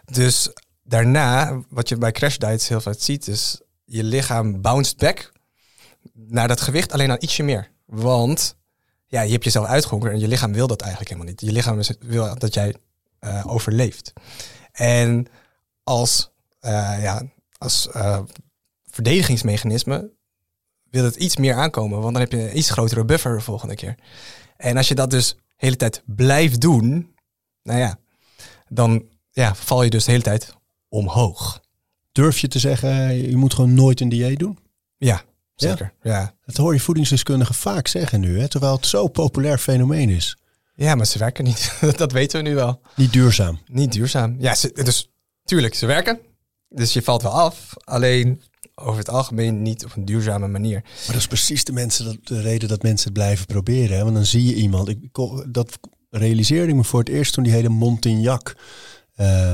[0.05, 0.49] Dus
[0.87, 5.31] daarna, wat je bij crash diets heel vaak ziet, is je lichaam bounced back
[6.13, 7.71] naar dat gewicht alleen al ietsje meer.
[7.85, 8.55] Want
[9.05, 11.41] ja, je hebt jezelf uitgehongerd en je lichaam wil dat eigenlijk helemaal niet.
[11.41, 12.75] Je lichaam wil dat jij
[13.19, 14.13] eh, overleeft.
[14.71, 15.27] En
[15.83, 17.21] als, eh, ja,
[17.57, 18.19] als eh,
[18.85, 20.11] verdedigingsmechanisme
[20.89, 23.75] wil het iets meer aankomen, want dan heb je een iets grotere buffer de volgende
[23.75, 23.95] keer.
[24.57, 27.15] En als je dat dus de hele tijd blijft doen,
[27.63, 27.97] nou ja,
[28.67, 30.53] dan ja, val je dus de hele tijd
[30.95, 31.61] omhoog.
[32.11, 34.57] Durf je te zeggen, je moet gewoon nooit een dieet doen?
[34.97, 35.21] Ja,
[35.55, 35.93] zeker.
[36.01, 36.33] Ja.
[36.45, 40.37] Dat hoor je voedingsdeskundigen vaak zeggen nu, hè, terwijl het zo'n populair fenomeen is.
[40.75, 41.73] ja, maar ze werken niet.
[41.97, 42.81] dat weten we nu wel.
[42.95, 43.59] Niet duurzaam.
[43.67, 44.35] Niet duurzaam.
[44.39, 45.09] Ja, ze, dus
[45.43, 46.19] tuurlijk, ze werken.
[46.69, 47.73] Dus je valt wel af.
[47.83, 48.41] Alleen
[48.75, 50.81] over het algemeen niet op een duurzame manier.
[50.83, 53.97] Maar dat is precies de, mensen, dat, de reden dat mensen het blijven proberen.
[53.97, 54.03] Hè?
[54.03, 54.89] Want dan zie je iemand.
[54.89, 54.99] Ik,
[55.47, 55.79] dat
[56.09, 58.55] realiseerde ik me voor het eerst toen die hele Montignac.
[59.15, 59.53] eh,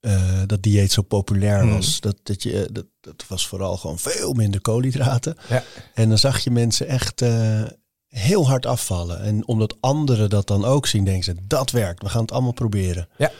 [0.00, 1.72] eh, dat dieet zo populair Hmm.
[1.72, 2.00] was.
[2.00, 5.36] Dat, dat, je, eh, dat, dat was vooral gewoon veel minder koolhydraten.
[5.48, 5.62] Ja.
[5.94, 7.62] En dan zag je mensen echt eh,
[8.08, 9.20] heel hard afvallen.
[9.20, 12.02] En omdat anderen dat dan ook zien, denken ze, dat werkt.
[12.02, 13.08] We gaan het allemaal proberen.
[13.16, 13.30] Ja.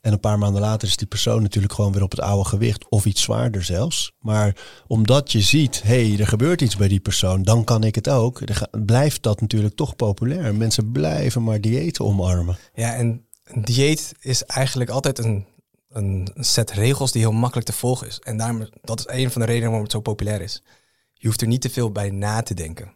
[0.00, 2.88] En een paar maanden later is die persoon natuurlijk gewoon weer op het oude gewicht.
[2.88, 4.12] Of iets zwaarder zelfs.
[4.18, 7.42] Maar omdat je ziet, hé, hey, er gebeurt iets bij die persoon.
[7.42, 8.40] Dan kan ik het ook.
[8.84, 10.54] Blijft dat natuurlijk toch populair.
[10.54, 12.56] Mensen blijven maar diëten omarmen.
[12.74, 15.46] Ja, en een dieet is eigenlijk altijd een,
[15.96, 18.18] een set regels die heel makkelijk te volgen is.
[18.18, 20.62] En daarom, dat is een van de redenen waarom het zo populair is.
[21.12, 22.92] Je hoeft er niet te veel bij na te denken.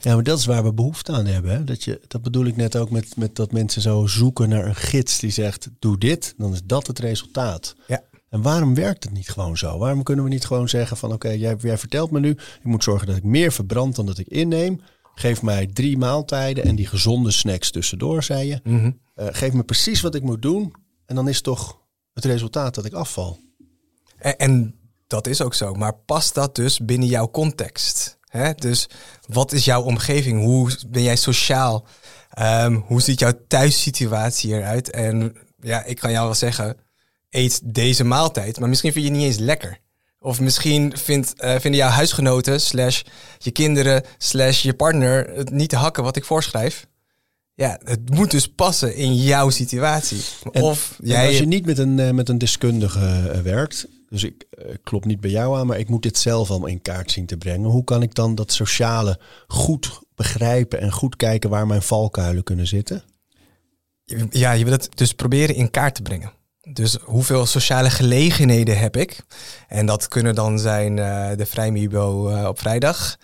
[0.00, 1.50] Ja, maar dat is waar we behoefte aan hebben.
[1.50, 1.64] Hè?
[1.64, 4.74] Dat, je, dat bedoel ik net ook met, met dat mensen zo zoeken naar een
[4.74, 7.74] gids die zegt: doe dit, dan is dat het resultaat.
[7.86, 8.02] Ja.
[8.28, 9.78] En waarom werkt het niet gewoon zo?
[9.78, 12.84] Waarom kunnen we niet gewoon zeggen van oké, jij, jij vertelt me nu, ik moet
[12.84, 14.80] zorgen dat ik meer verbrand dan dat ik inneem.
[15.14, 18.60] Geef mij drie maaltijden en die gezonde snacks tussendoor, zei je.
[18.64, 18.90] Mhm.
[19.14, 20.74] Eh, geef me precies wat ik moet doen.
[21.06, 21.79] En dan is toch
[22.14, 23.38] het resultaat dat ik afval.
[24.18, 24.74] En, en
[25.06, 25.74] dat is ook zo.
[25.74, 28.18] Maar past dat dus binnen jouw context?
[28.26, 28.54] Hè?
[28.54, 28.88] Dus
[29.26, 30.40] wat is jouw omgeving?
[30.42, 31.86] Hoe ben jij sociaal?
[32.30, 34.90] Ehm, hoe ziet jouw thuissituatie eruit?
[34.90, 36.76] En ja, ik kan jou wel zeggen,
[37.30, 38.60] eet deze maaltijd.
[38.60, 39.78] Maar misschien vind je het niet eens lekker.
[40.18, 43.02] Of misschien vindt, eh, vinden jouw huisgenoten, slash
[43.38, 46.86] je kinderen, slash je partner het niet te hakken wat ik voorschrijf.
[47.60, 50.20] Ja, het moet dus passen in jouw situatie.
[50.52, 51.26] En- of jij...
[51.26, 55.04] als je niet met een, eh, met een deskundige eh, werkt, dus ik eh, klop
[55.04, 57.70] niet bij jou aan, maar ik moet dit zelf allemaal in kaart zien te brengen.
[57.70, 62.66] Hoe kan ik dan dat sociale goed begrijpen en goed kijken waar mijn valkuilen kunnen
[62.66, 63.02] zitten?
[64.30, 66.32] Ja, je wil het dus proberen in kaart te brengen.
[66.72, 69.20] Dus hoeveel sociale gelegenheden heb ik?
[69.68, 70.96] En dat kunnen dan zijn
[71.36, 73.16] de vrijmibo op vrijdag.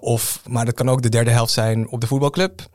[0.00, 2.68] Of, maar dat kan ook de derde helft zijn op de voetbalclub.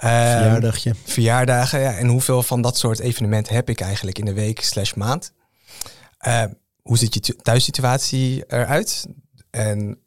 [0.00, 0.94] Ehm, Verjaardagje.
[1.04, 1.80] verjaardagen.
[1.80, 5.32] Ja, en hoeveel van dat soort evenementen heb ik eigenlijk in de week slash maand?
[6.18, 6.44] Eh,
[6.82, 9.06] hoe ziet je thu- thuissituatie eruit?
[9.50, 9.98] En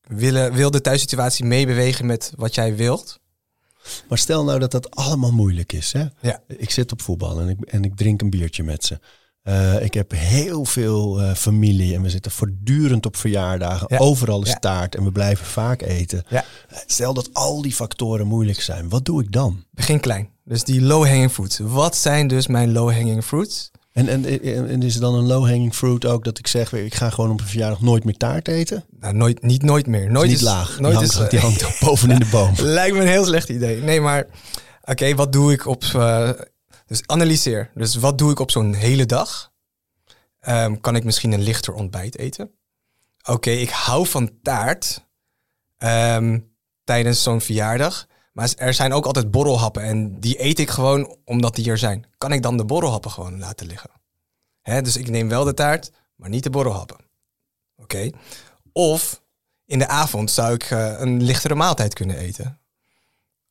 [0.00, 3.18] willen, wil de thuissituatie meebewegen met wat jij wilt?
[4.08, 5.92] Maar stel nou dat dat allemaal moeilijk is.
[5.92, 6.04] Hè?
[6.20, 6.42] Ja.
[6.46, 8.98] Ik zit op voetbal en ik, en ik drink een biertje met ze.
[9.42, 13.86] Eh, ik heb heel veel eh, familie en we zitten voortdurend op verjaardagen.
[13.90, 13.96] Ja.
[13.98, 14.58] Overal is Ja.
[14.58, 16.24] taart en we blijven vaak eten.
[16.28, 16.44] Ja.
[16.86, 18.88] Stel dat al die factoren moeilijk zijn.
[18.88, 19.64] Wat doe ik dan?
[19.70, 20.28] Begin klein.
[20.44, 21.58] Dus die low-hanging fruits.
[21.62, 23.70] Wat zijn dus mijn low-hanging fruits?
[23.92, 24.24] En, en,
[24.68, 27.40] en is er dan een low-hanging fruit ook dat ik zeg, ik ga gewoon op
[27.40, 28.84] een verjaardag nooit meer taart eten?
[29.00, 30.10] Nou, nooit, niet nooit meer.
[30.10, 30.80] Nooit niet is, laag.
[30.80, 32.52] Nooit die, is, hangt, die hangt ook boven in de boom.
[32.56, 33.82] Lijkt me een heel slecht idee.
[33.82, 34.26] Nee, maar
[34.84, 35.84] oké, wat doe ik op...
[35.94, 36.30] eh,
[36.90, 37.70] dus analyseer.
[37.74, 39.52] Dus wat doe ik op zo'n hele dag?
[40.40, 42.50] Ehm, kan ik misschien een lichter ontbijt eten?
[43.22, 45.06] Oké, ik hou van taart
[45.76, 46.40] ehm,
[46.84, 48.06] tijdens zo'n verjaardag.
[48.32, 52.06] Maar er zijn ook altijd borrelhappen en die eet ik gewoon omdat die er zijn.
[52.18, 53.90] Kan ik dan de borrelhappen gewoon laten liggen?
[54.62, 56.98] Hè, dus ik neem wel de taart, maar niet de borrelhappen.
[57.76, 58.10] Oké.
[58.72, 59.22] Of
[59.64, 62.59] in de avond zou ik eh, een lichtere maaltijd kunnen eten.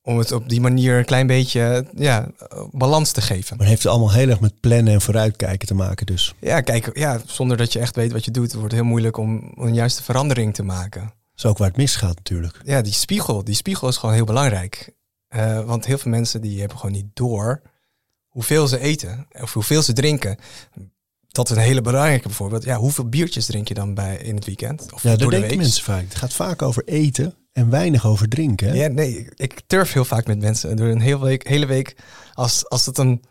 [0.02, 2.28] Om het op die manier een klein beetje ja,
[2.72, 3.58] balans te geven.
[3.58, 6.34] Maar het heeft allemaal heel erg met plannen en vooruitkijken te maken dus.
[6.40, 9.18] Ja, kijk, ja, zonder dat je echt weet wat je doet, wordt het heel moeilijk
[9.18, 11.02] om een juiste verandering te maken.
[11.02, 12.62] Dat is ook waar het misgaat natuurlijk.
[12.64, 14.92] Ja, die spiegel, die spiegel is gewoon heel belangrijk.
[15.28, 17.62] Eh, want heel veel mensen die hebben gewoon niet door
[18.28, 20.38] hoeveel ze eten of hoeveel ze drinken.
[21.28, 22.64] Dat is een hele belangrijke bijvoorbeeld.
[22.64, 24.94] Ja, hoeveel biertjes drink je dan bij in het weekend?
[24.94, 25.58] Of Ja, door de denken week?
[25.60, 26.04] mensen vaak.
[26.04, 28.67] Het gaat vaak over eten en weinig over drinken.
[28.67, 28.74] Hè?
[28.74, 30.76] Ja, nee, ik turf heel vaak met mensen.
[30.76, 31.95] Door een hele week, hele week
[32.34, 33.24] als, als het een,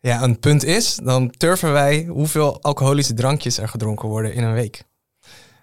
[0.00, 4.52] ja, een punt is, dan turven wij hoeveel alcoholische drankjes er gedronken worden in een
[4.52, 4.82] week.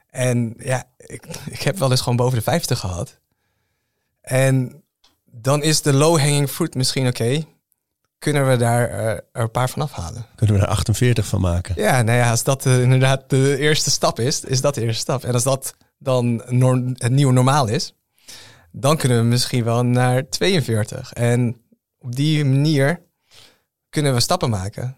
[0.09, 3.19] En ja, ik, ik heb wel eens gewoon boven de 50 gehad.
[4.21, 4.83] En
[5.25, 7.43] dan is de low-hanging fruit misschien oké.
[8.17, 10.25] Kunnen we daar eh, er een paar van afhalen?
[10.35, 11.75] Kunnen we er 48 van maken.
[11.77, 15.01] Ja, nou ja, als dat eh, inderdaad de eerste stap is, is dat de eerste
[15.01, 15.23] stap.
[15.23, 17.93] En als dat dan norm- het nieuwe normaal is,
[18.79, 21.13] dan kunnen we misschien wel naar 42.
[21.13, 21.61] En
[21.97, 23.01] op die manier
[23.89, 24.97] kunnen we stappen maken.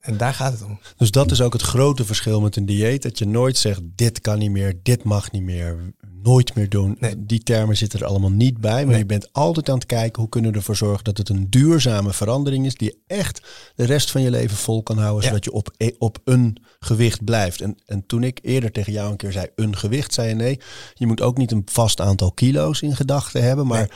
[0.00, 0.78] En daar gaat het om.
[0.96, 3.02] Dus dat is ook het grote verschil met een dieet.
[3.02, 6.96] Dat je nooit zegt, dit kan niet meer, dit mag niet meer, nooit meer doen.
[7.00, 7.14] Nee.
[7.26, 8.72] Die termen zitten er allemaal niet bij.
[8.82, 8.98] Maar Nee.
[8.98, 12.12] je bent altijd aan het kijken, hoe kunnen we ervoor zorgen dat het een duurzame
[12.12, 12.74] verandering is.
[12.74, 13.40] Die je echt
[13.74, 15.22] de rest van je leven vol kan houden.
[15.22, 15.28] Ja.
[15.28, 17.60] Zodat je op, e- op een gewicht blijft.
[17.60, 20.60] En, en toen ik eerder tegen jou een keer zei, een gewicht, zei je nee.
[20.94, 23.66] Je moet ook niet een vast aantal kilo's in gedachten hebben.
[23.66, 23.90] Maar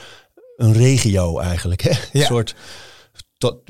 [0.57, 1.83] een regio eigenlijk.
[1.83, 1.91] Hè?
[2.13, 2.55] Een soort...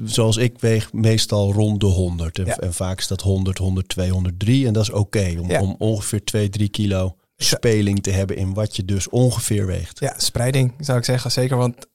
[0.05, 2.39] zoals ik weeg meestal rond de 100.
[2.39, 2.57] En, Ja.
[2.57, 4.67] en vaak is dat 100, 102, 103.
[4.67, 5.61] En dat is oké om, Ja.
[5.61, 9.99] om ongeveer 2, 3 kilo speling te hebben in wat je dus ongeveer weegt.
[10.01, 11.31] Ja, spreiding zou ik zeggen.
[11.33, 11.87] Zeker, want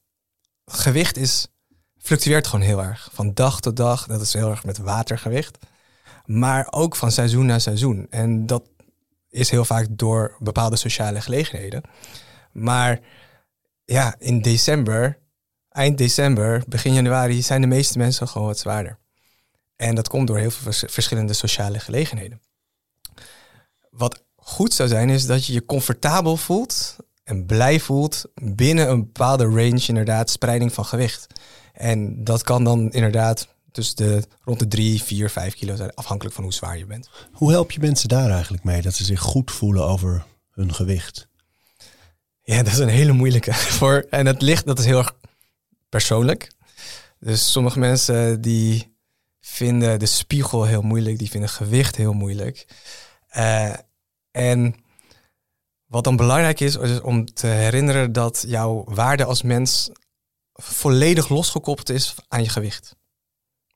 [0.64, 1.46] gewicht is,
[1.98, 3.08] fluctueert gewoon heel erg.
[3.12, 4.06] Van dag tot dag.
[4.06, 5.58] Dat is heel erg met watergewicht.
[6.24, 8.06] Maar ook van seizoen naar seizoen.
[8.10, 8.62] En dat
[9.28, 11.82] is heel vaak door bepaalde sociale gelegenheden.
[12.52, 13.00] Maar
[13.84, 15.18] ja, in december,
[15.70, 18.98] eind december, begin januari, zijn de meeste mensen gewoon wat zwaarder.
[19.76, 22.40] En dat komt door heel veel vers- verschillende sociale gelegenheden.
[23.90, 29.00] Wat goed zou zijn, is dat je je comfortabel voelt en blij voelt binnen een
[29.00, 31.26] bepaalde range, inderdaad, spreiding van gewicht.
[31.72, 36.34] En dat kan dan inderdaad tussen de rond de 3, 4, 5 kilo zijn, afhankelijk
[36.34, 37.10] van hoe zwaar je bent.
[37.32, 38.82] Hoe help je mensen daar eigenlijk mee?
[38.82, 41.28] Dat ze zich goed voelen over hun gewicht?
[42.42, 43.54] Ja, dat is een hele moeilijke.
[43.78, 45.14] Voor, en het ligt, dat is heel erg
[45.90, 46.50] persoonlijk.
[47.18, 48.96] Dus sommige mensen die
[49.40, 52.66] vinden de spiegel heel moeilijk, die vinden gewicht heel moeilijk.
[53.36, 53.74] Uh,
[54.30, 54.74] en
[55.86, 59.90] wat dan belangrijk is, is om te herinneren dat jouw waarde als mens
[60.52, 62.96] volledig losgekoppeld is aan je gewicht.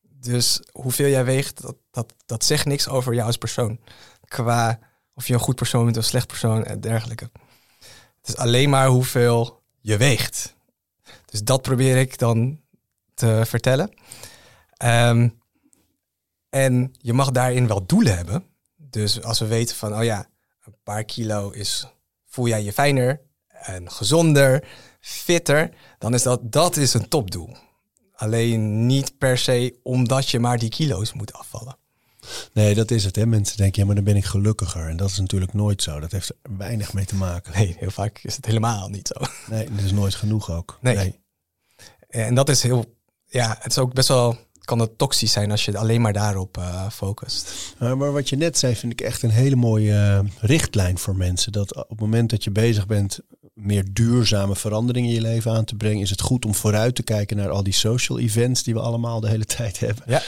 [0.02, 3.80] Dus hoeveel jij weegt, dat, dat, dat zegt niks over jou als persoon.
[4.24, 4.78] Qua
[5.14, 7.30] of je een goed persoon bent of een slecht persoon en dergelijke.
[8.20, 10.54] Het is alleen maar hoeveel je weegt.
[11.34, 12.60] Dus dat probeer ik dan
[13.14, 13.90] te vertellen.
[14.76, 15.28] Ehm,
[16.50, 18.44] en je mag daarin wel doelen hebben.
[18.76, 20.26] Dus als we weten van, oh ja,
[20.64, 21.86] een paar kilo is,
[22.26, 24.68] voel jij je fijner en gezonder,
[25.00, 27.56] fitter, dan is dat, dat is een topdoel.
[28.14, 31.76] Alleen niet per se omdat je maar die kilo's moet afvallen.
[32.52, 33.16] Nee, dat is het.
[33.16, 33.26] Hè.
[33.26, 34.88] Mensen denken, ja, maar dan ben ik gelukkiger.
[34.88, 36.00] En dat is natuurlijk nooit zo.
[36.00, 37.52] Dat heeft er weinig mee te maken.
[37.52, 39.26] Nee, heel vaak is het helemaal niet zo.
[39.50, 40.78] Nee, dat is nooit genoeg ook.
[40.80, 41.22] Nee.
[42.14, 42.84] En dat is heel,
[43.26, 46.56] ja, het is ook best wel, kan het toxisch zijn als je alleen maar daarop
[46.58, 47.74] uh, focust.
[47.78, 51.52] maar wat je net zei, vind ik echt een hele mooie eh, richtlijn voor mensen.
[51.52, 53.18] Dat op het moment dat je bezig bent
[53.54, 57.02] meer duurzame veranderingen in je leven aan te brengen, is het goed om vooruit te
[57.02, 60.04] kijken naar al die social events die we allemaal de hele tijd hebben.
[60.06, 60.22] Ja.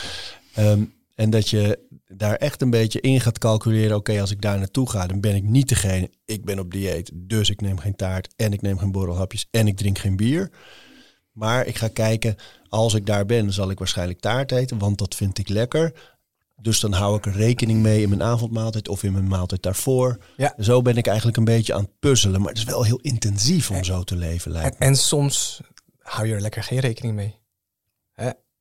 [0.54, 0.84] Ehm,
[1.14, 3.96] en dat je daar echt een beetje in gaat calculeren.
[3.96, 6.10] Oké, als ik daar naartoe ga, dan ben ik niet degene.
[6.24, 9.66] Ik ben op dieet, dus ik neem geen taart en ik neem geen borrelhapjes en
[9.66, 10.50] ik drink geen bier.
[11.36, 12.36] Maar ik ga kijken,
[12.68, 15.92] als ik daar ben, zal ik waarschijnlijk taart eten, want dat vind ik lekker.
[16.60, 20.18] Dus dan hou ik er rekening mee in mijn avondmaaltijd of in mijn maaltijd daarvoor.
[20.36, 20.54] Ja.
[20.58, 22.40] Zo ben ik eigenlijk een beetje aan het puzzelen.
[22.40, 25.60] Maar het is wel heel intensief om zo te leven, lijkt en, en, soms
[25.98, 27.38] hou je er lekker geen rekening mee.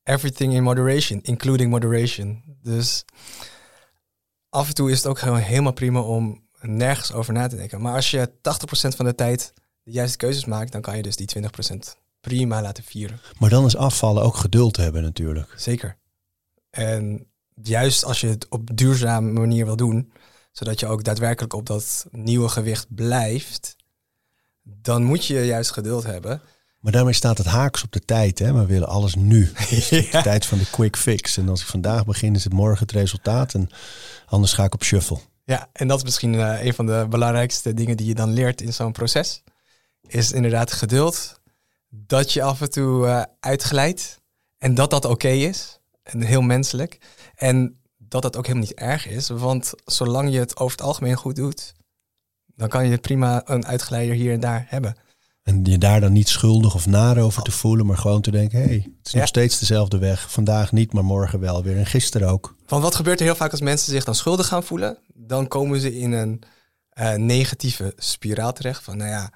[0.02, 2.42] Everything in moderation, including moderation.
[2.62, 3.04] Dus
[4.48, 7.80] af en toe is het ook gewoon helemaal prima om nergens over na te denken.
[7.80, 8.32] Maar als je 80%
[8.70, 9.52] van de tijd
[9.82, 11.96] de juiste keuzes maakt, dan kan je dus die 20%
[12.28, 13.20] prima laten vieren.
[13.38, 15.54] Maar dan is afvallen ook geduld hebben natuurlijk.
[15.56, 15.96] Zeker.
[16.70, 17.26] En
[17.62, 20.12] juist als je het op duurzame manier wil doen,
[20.52, 23.76] zodat je ook daadwerkelijk op dat nieuwe gewicht blijft,
[24.62, 26.40] dan moet je juist geduld hebben.
[26.80, 28.38] Maar daarmee staat het haaks op de tijd.
[28.38, 28.52] Hè?
[28.52, 29.52] We willen alles nu.
[29.90, 31.36] De tijd van de quick fix.
[31.36, 33.54] En als ik vandaag begin, is het morgen het resultaat.
[33.54, 33.68] En
[34.26, 35.18] anders ga ik op shuffle.
[35.44, 38.60] Ja, en dat is misschien uh, een van de belangrijkste dingen die je dan leert
[38.60, 39.42] in zo'n proces.
[40.06, 41.40] Is inderdaad geduld.
[42.06, 44.20] Dat je af en toe uh, uitglijdt.
[44.58, 45.80] En dat dat oké is.
[46.02, 46.98] En heel menselijk.
[47.34, 49.28] En dat dat ook helemaal niet erg is.
[49.28, 51.74] Want zolang je het over het algemeen goed doet,
[52.46, 54.96] dan kan je prima een uitgeleider hier en daar hebben.
[55.42, 58.58] En je daar dan niet schuldig of naar over te voelen, maar gewoon te denken:
[58.58, 60.30] hé, hey, het is nog steeds dezelfde weg.
[60.30, 61.76] Vandaag niet, maar morgen wel weer.
[61.76, 62.56] En gisteren ook.
[62.66, 64.98] Want wat gebeurt er heel vaak als mensen zich dan schuldig gaan voelen?
[65.14, 66.42] Dan komen ze in een
[67.00, 68.82] uh, negatieve spiraal terecht.
[68.82, 69.32] Van nou ja,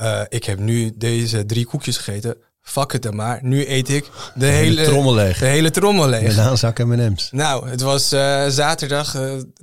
[0.00, 2.36] uh, ik heb nu deze drie koekjes gegeten.
[2.62, 3.38] Fuck het dan maar.
[3.42, 5.38] Nu eet ik de, de hele, hele, trommel leeg.
[5.38, 6.22] De hele trommel leeg.
[6.22, 7.28] Met M&M's.
[7.32, 9.16] Nou, het was uh, zaterdag.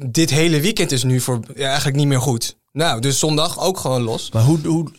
[0.09, 2.57] dit hele weekend is nu voor ja, eigenlijk niet meer goed.
[2.71, 4.31] Nou, dus zondag ook gewoon los.
[4.31, 4.91] Maar hoe, hoe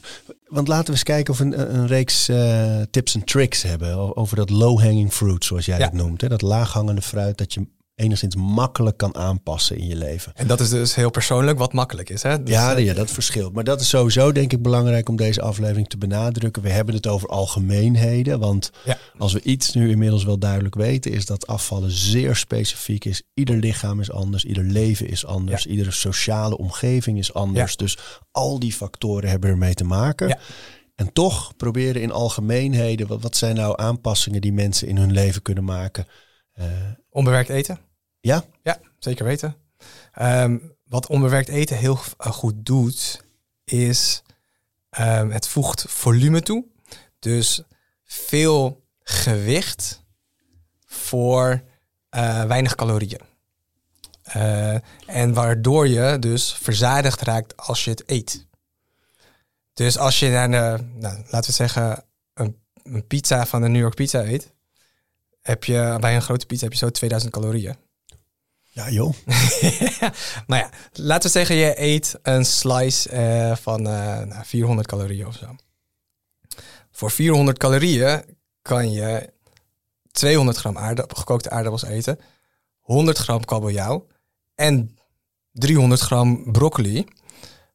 [0.54, 4.16] want laten we eens kijken of we een, een reeks uh, tips en tricks hebben
[4.16, 6.20] over dat low-hanging fruit, zoals jij het noemt.
[6.20, 6.28] Hè?
[6.28, 10.32] Dat laaghangende fruit dat je enigszins makkelijk kan aanpassen in je leven.
[10.34, 12.22] En dat is dus heel persoonlijk wat makkelijk is.
[12.22, 12.42] Hè?
[12.42, 13.52] Dus, ja, ja, dat verschilt.
[13.52, 16.62] Maar dat is sowieso denk ik belangrijk om deze aflevering te benadrukken.
[16.62, 18.38] We hebben het over algemeenheden.
[18.38, 18.98] Want ja.
[19.18, 23.22] als we iets nu inmiddels wel duidelijk weten, is dat afvallen zeer specifiek is.
[23.34, 25.70] Ieder lichaam is anders, ieder leven is anders, ja.
[25.70, 27.70] iedere sociale omgeving is anders.
[27.70, 27.76] Ja.
[27.76, 27.98] Dus
[28.30, 30.38] al die factoren hebben ermee te maken.
[30.94, 35.42] En toch proberen in algemeenheden, wat, wat zijn nou aanpassingen die mensen in hun leven
[35.42, 36.06] kunnen maken?
[36.60, 36.66] Uh,
[37.10, 37.78] onbewerkt eten?
[38.20, 38.44] Ja?
[38.62, 39.56] Ja, zeker weten.
[40.20, 43.24] Um, wat onbewerkt eten heel goed doet,
[43.64, 44.22] is
[44.98, 46.64] um, het voegt volume toe.
[47.18, 47.62] Dus
[48.04, 50.02] veel gewicht
[50.86, 51.62] voor
[52.10, 53.20] uh, weinig calorieën.
[54.36, 54.74] Uh,
[55.06, 58.46] en waardoor je dus verzadigd raakt als je het eet.
[59.72, 63.80] Dus als je naar de, nou, laten we zeggen, een, een pizza van de New
[63.80, 64.52] York Pizza eet,
[65.44, 67.76] heb je bij een grote pizza heb je zo 2000 calorieën.
[68.70, 69.14] Ja, joh.
[70.46, 75.26] nou ja, laten we zeggen, je eet een slice uh, van uh, nou, 400 calorieën
[75.26, 75.56] of zo.
[76.90, 78.22] Voor 400 calorieën
[78.62, 79.32] kan je
[80.10, 82.18] 200 gram aardappel, gekookte aardappels eten,
[82.80, 84.06] 100 gram kabeljauw
[84.54, 84.98] en
[85.52, 87.06] 300 gram broccoli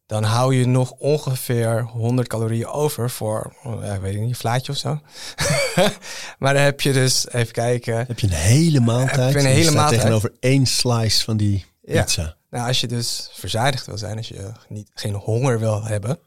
[0.09, 4.71] dan hou je nog ongeveer 100 calorieën over voor, ja, weet ik niet, een vlaatje
[4.71, 4.89] of zo.
[6.39, 8.05] maar dan heb je dus, even kijken.
[8.07, 9.33] Heb je een hele maaltijd?
[9.33, 9.99] Heb je een hele maaltijd.
[10.01, 12.35] tegenover één slice van die pizza.
[12.49, 16.19] Nou, als je dus verzadigd wil zijn, als je niet, geen honger wil hebben,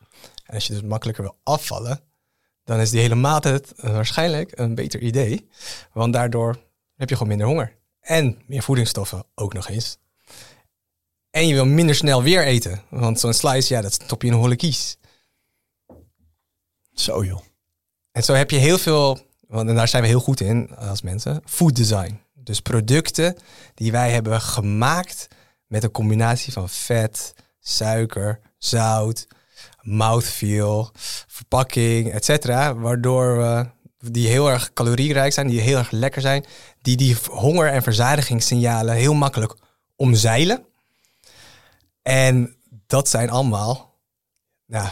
[0.46, 2.00] en als je dus makkelijker wil afvallen,
[2.64, 5.48] dan is die hele maaltijd waarschijnlijk een beter idee.
[5.92, 6.58] Want daardoor
[6.96, 7.76] heb je gewoon minder honger.
[8.00, 9.98] En meer voedingsstoffen ook nog eens.
[11.32, 12.82] En je wil minder snel weer eten.
[12.88, 14.96] Want zo'n slice, ja, dat stop je in een holle kies.
[16.92, 17.40] Zo joh.
[18.10, 19.18] En zo heb je heel veel,
[19.48, 22.20] want en daar zijn we heel goed in als mensen, food design.
[22.34, 23.36] Dus producten
[23.74, 25.28] die wij hebben gemaakt
[25.66, 29.26] met een combinatie van vet, suiker, zout,
[29.80, 30.90] mouthfeel,
[31.26, 32.74] verpakking, et cetera.
[32.74, 33.36] Waardoor
[33.98, 36.44] we die heel erg calorierijk zijn, die heel erg lekker zijn,
[36.82, 39.56] die die honger- en verzadigingssignalen heel makkelijk
[39.96, 40.66] omzeilen.
[42.02, 44.00] En dat zijn allemaal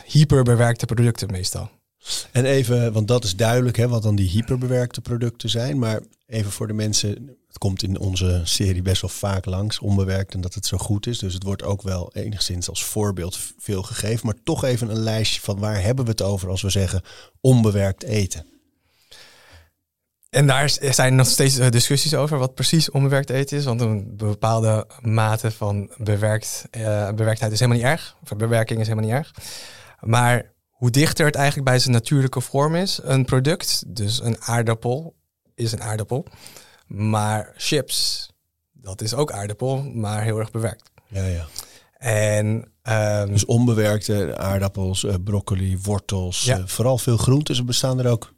[0.06, 1.70] hyperbewerkte producten meestal.
[2.32, 5.78] En even, want dat is duidelijk hè, wat dan die hyperbewerkte producten zijn.
[5.78, 10.34] Maar even voor de mensen, het komt in onze serie best wel vaak langs, onbewerkt
[10.34, 11.18] en dat het zo goed is.
[11.18, 14.26] Dus het wordt ook wel enigszins als voorbeeld veel gegeven.
[14.26, 17.02] Maar toch even een lijstje van waar hebben we het over als we zeggen
[17.40, 18.46] onbewerkt eten.
[20.30, 23.64] En daar zijn nog steeds eh, discussies over wat precies onbewerkt eten is.
[23.64, 28.16] Want een bepaalde mate van bewerkt, uh, bewerktheid is helemaal niet erg.
[28.22, 29.34] Of bewerking is helemaal niet erg.
[30.00, 35.14] Maar hoe dichter het eigenlijk bij zijn natuurlijke vorm is, een product, dus een aardappel,
[35.54, 36.26] is een aardappel.
[36.86, 38.30] Maar chips,
[38.72, 40.90] dat is ook aardappel, maar heel erg bewerkt.
[41.06, 41.46] Ja, ja.
[41.96, 46.58] En, um, dus onbewerkte aardappels, uh, broccoli, wortels, ja.
[46.58, 47.54] uh, vooral veel groenten.
[47.54, 48.34] Ze bestaan er ook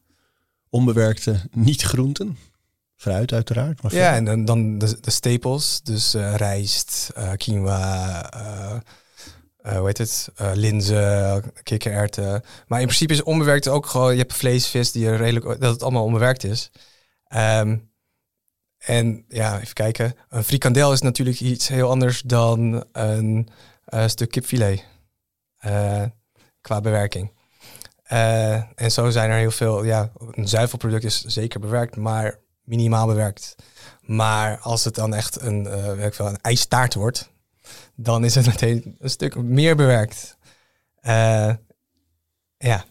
[0.73, 2.39] onbewerkte niet-groenten.
[2.97, 3.83] Fruit uiteraard.
[3.83, 5.83] Maar ja, en dan, dan de, de stapels.
[5.83, 8.33] Dus uh, rijst, uh, quinoa,
[9.65, 10.29] uh, hoe heet het?
[10.55, 12.43] linzen, kikkererwten.
[12.67, 14.13] Maar in principe is onbewerkt ook gewoon...
[14.13, 16.71] Je hebt vlees, vis, die redelijk, dat het allemaal onbewerkt is.
[17.35, 17.91] Um,
[18.79, 20.15] en ja, even kijken.
[20.29, 23.49] Een frikandel is natuurlijk iets heel anders dan een
[24.07, 24.85] stuk kipfilet.
[26.61, 27.31] qua bewerking.
[28.13, 33.07] Uh, en zo zijn er heel veel, ja, een zuivelproduct is zeker bewerkt, maar minimaal
[33.07, 33.55] bewerkt.
[34.01, 37.31] Maar als het dan echt een, uh, weet ik veel, een ijstaart wordt,
[37.95, 40.37] dan is het meteen een stuk meer bewerkt.
[41.03, 41.55] Uh,
[42.59, 42.85] ja.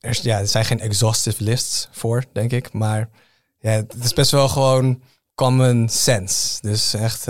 [0.00, 2.72] Er, ja, er zijn geen exhaustive lists voor, denk ik.
[2.72, 3.08] Maar
[3.58, 5.02] ja, het is best wel gewoon
[5.34, 6.60] common sense.
[6.60, 7.24] Dus echt,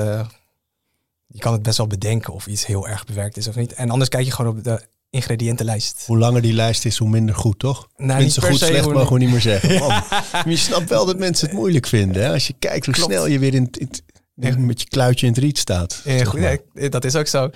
[1.26, 3.72] je kan het best wel bedenken of iets heel erg bewerkt is of niet.
[3.72, 6.02] En anders kijk je gewoon op de ingrediëntenlijst.
[6.06, 7.88] Hoe langer die lijst is, hoe minder goed, toch?
[7.96, 9.78] Nou, goed, slecht hoe- mogen we niet meer zeggen.
[9.80, 10.02] Man,
[10.46, 12.22] je snapt wel dat mensen het moeilijk vinden.
[12.22, 12.32] Hè?
[12.32, 13.10] Als je kijkt hoe Klopt.
[13.12, 13.90] snel je weer in, in,
[14.36, 16.00] in- met je kluitje in het riet staat.
[16.04, 16.40] Ja, goed,
[16.74, 17.50] ja, dat is ook zo.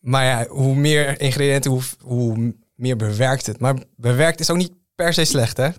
[0.00, 3.60] Maar ja, hoe meer ingrediënten, hoe, hoe meer bewerkt het.
[3.60, 5.68] Maar bewerkt is ook niet per se slecht, hè?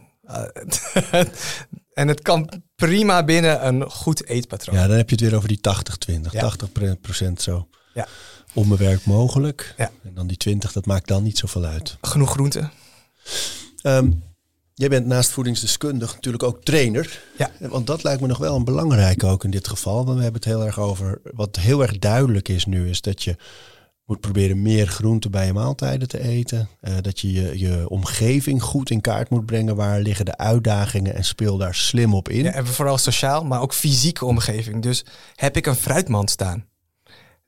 [1.93, 4.75] En het kan prima binnen een goed eetpatroon.
[4.75, 5.59] Ja, dan heb je het weer over die
[6.17, 6.21] 80-20.
[6.31, 6.39] Ja.
[6.39, 8.07] 80 pre- procent zo Ja.
[8.53, 9.73] Onbewerkt mogelijk.
[9.77, 9.91] Ja.
[10.03, 11.97] En dan die 20, dat maakt dan niet zoveel uit.
[12.01, 12.71] Genoeg groenten.
[13.81, 14.11] Ehm,
[14.73, 17.23] jij bent naast voedingsdeskundig natuurlijk ook trainer.
[17.37, 17.51] Ja.
[17.59, 20.05] Want dat lijkt me nog wel een belangrijke ook in dit geval.
[20.05, 23.23] Want we hebben het heel erg over, wat heel erg duidelijk is nu, is dat
[23.23, 23.35] je
[24.05, 26.69] moet proberen meer groente bij je maaltijden te eten.
[26.79, 29.75] Eh, dat je, je je omgeving goed in kaart moet brengen.
[29.75, 32.43] Waar liggen de uitdagingen en speel daar slim op in.
[32.43, 34.81] Ja, en vooral sociaal, maar ook fysieke omgeving.
[34.81, 36.65] Dus heb ik een fruitmand staan?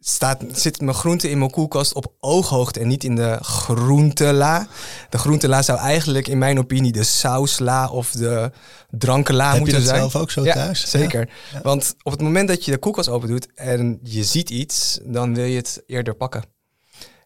[0.05, 4.67] Staat, zit mijn groente in mijn koelkast op ooghoogte en niet in de groentela?
[5.09, 8.51] De groentela zou eigenlijk in mijn opinie de sausla of de
[8.89, 9.99] drankenla Heb je moeten dat zijn.
[9.99, 10.89] zelf ook zo ja, thuis?
[10.89, 11.29] Zeker.
[11.53, 11.61] Ja.
[11.61, 15.35] Want op het moment dat je de koelkast open doet en je ziet iets, dan
[15.35, 16.43] wil je het eerder pakken.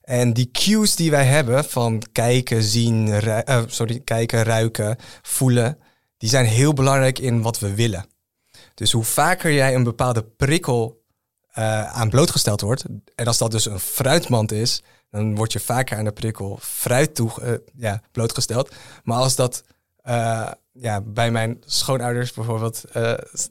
[0.02, 5.78] En die cues die wij hebben van kijken, zien, eh, sorry, kijken, ruiken, voelen,
[6.18, 8.06] die zijn heel belangrijk in wat we willen.
[8.74, 10.97] Dus hoe vaker jij een bepaalde prikkel
[11.58, 12.84] eh, aan blootgesteld wordt,
[13.16, 17.16] en als dat dus een fruitmand is, dan word je vaker aan de prikkel fruit
[17.16, 18.76] toe, eh, ja, blootgesteld.
[19.04, 19.64] Maar als dat
[20.02, 22.84] eh, ja, bij mijn schoonouders bijvoorbeeld,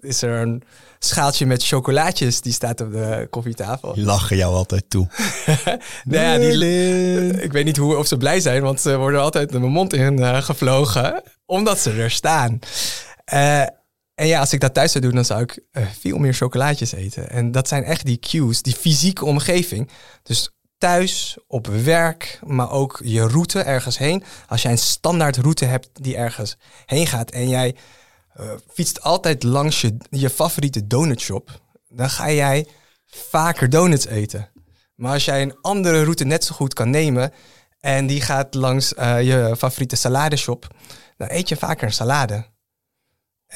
[0.01, 0.63] is er een
[0.99, 3.95] schaaltje met chocolaatjes die staat op de koffietafel.
[3.95, 5.09] Die lachen jou altijd toe.
[6.05, 9.51] Nou ja, die, ik weet niet hoe, of ze blij zijn, want ze worden altijd
[9.51, 12.59] mijn mond in gevlogen, omdat ze er staan.
[14.17, 16.93] En ja, als ik dat thuis zou doen, dan zou ik eh, veel meer chocolaatjes
[16.93, 17.31] eten.
[17.31, 19.91] En dat zijn echt die cues, die fysieke omgeving.
[20.23, 24.25] Dus thuis, op werk, maar ook je route ergens heen.
[24.49, 26.57] Als jij een standaard route hebt die ergens
[26.87, 27.77] heen gaat en jij
[28.33, 32.67] eh, fietst altijd langs je, je favoriete donutshop, dan ga jij
[33.07, 34.49] vaker donuts eten.
[34.95, 37.33] Maar als jij een andere route net zo goed kan nemen
[37.81, 40.67] en die gaat langs eh, je favoriete saladeshop,
[41.17, 42.55] dan eet je vaker een salade.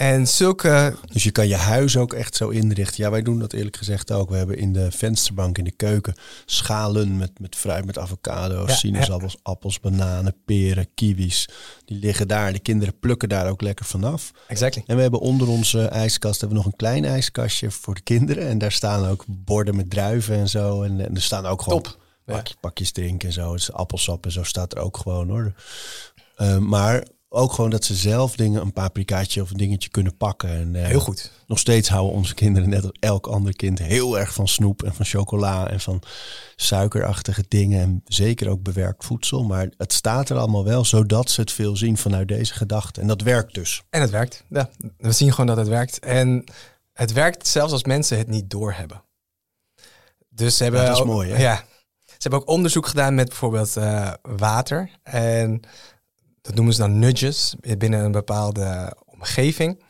[0.01, 0.96] En zulke...
[1.12, 3.05] Dus je kan je huis ook echt zo inrichten.
[3.05, 4.30] Ja, wij doen dat eerlijk gezegd ook.
[4.30, 8.74] We hebben in de vensterbank in de keuken schalen met, met fruit, met avocado's, Ja,
[8.74, 11.48] sinaasappels, appels, bananen, peren, kiwis.
[11.84, 12.53] Die liggen daar.
[12.53, 14.30] De kinderen plukken daar ook lekker vanaf.
[14.48, 14.82] Exactly.
[14.86, 18.48] En we hebben onder onze ijskast hebben we nog een klein ijskastje voor de kinderen.
[18.48, 20.82] En daar staan ook borden met druiven en zo.
[20.82, 21.98] En, en er staan ook gewoon Top.
[22.26, 22.34] Ja.
[22.34, 23.53] pakje, pakjes drinken en zo.
[23.53, 25.53] Dus appelsap en zo staat er ook gewoon hoor.
[26.36, 30.51] Eh, maar ook gewoon dat ze zelf dingen, een paprikaatje of een dingetje kunnen pakken.
[30.51, 31.31] En, eh, Heel goed.
[31.47, 34.95] Nog steeds houden onze kinderen, net als elk ander kind, heel erg van snoep en
[34.95, 36.03] van chocola en van
[36.57, 37.81] suikerachtige dingen.
[37.81, 39.45] En zeker ook bewerkt voedsel.
[39.45, 43.01] Maar het staat er allemaal wel, zodat ze het veel zien vanuit deze gedachte.
[43.01, 43.83] En dat werkt dus.
[43.91, 44.45] En het werkt.
[44.49, 45.99] Ja, we zien gewoon dat het werkt.
[45.99, 46.45] En
[46.93, 49.03] het werkt zelfs als mensen het niet doorhebben.
[50.28, 51.43] Dus ze hebben Ja, dat is ook- mooi, hè?
[51.43, 51.64] Ja,
[52.07, 54.91] ze hebben ook onderzoek gedaan met bijvoorbeeld eh, water.
[55.03, 55.61] En
[56.43, 59.82] dat noemen ze dan nudges binnen een bepaalde omgeving.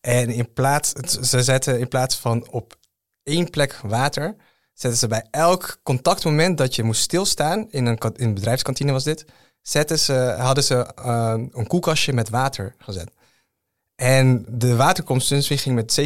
[0.00, 0.90] En in plaats,
[1.30, 2.76] ze zetten in plaats van op
[3.22, 4.36] één plek water,
[4.72, 9.24] zetten ze bij elk contactmoment dat je moest stilstaan, in een, in bedrijfskantine was dit,
[9.62, 13.10] zetten ze, hadden ze eh, een koelkastje met water gezet.
[13.94, 16.00] En de waterconsumptie ging met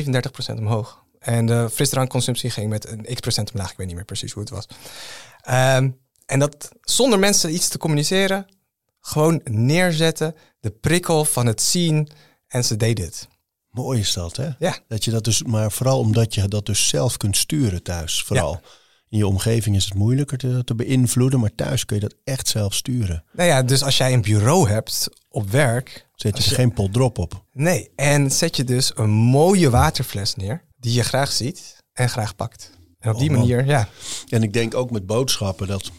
[0.52, 1.04] 37% omhoog.
[1.18, 3.70] En de frisdrankconsumptie ging met een x procent omlaag.
[3.70, 4.66] Ik weet niet meer precies hoe het was.
[5.40, 5.90] Ehm,
[6.26, 8.46] en dat zonder mensen iets te communiceren,
[9.08, 12.08] gewoon neerzetten, de prikkel van het zien
[12.46, 13.28] en ze deden het.
[13.70, 14.48] Mooi is dat, hè?
[14.58, 14.78] Ja.
[14.88, 18.22] Dat je dat dus, maar vooral omdat je dat dus zelf kunt sturen thuis.
[18.22, 18.60] Vooral.
[19.08, 22.48] In je omgeving is het moeilijker te, te beïnvloeden, maar thuis kun je dat echt
[22.48, 23.24] zelf sturen.
[23.32, 26.92] Nou ja, dus als jij een bureau hebt op werk, Zet je er geen pot
[26.92, 27.44] drop op.
[27.52, 32.36] nee, en zet je dus een mooie waterfles neer, die je graag ziet en graag
[32.36, 32.70] pakt.
[32.98, 33.38] En op Oh, die man.
[33.40, 33.88] manier, ja,
[34.28, 35.90] En ik denk ook met boodschappen dat.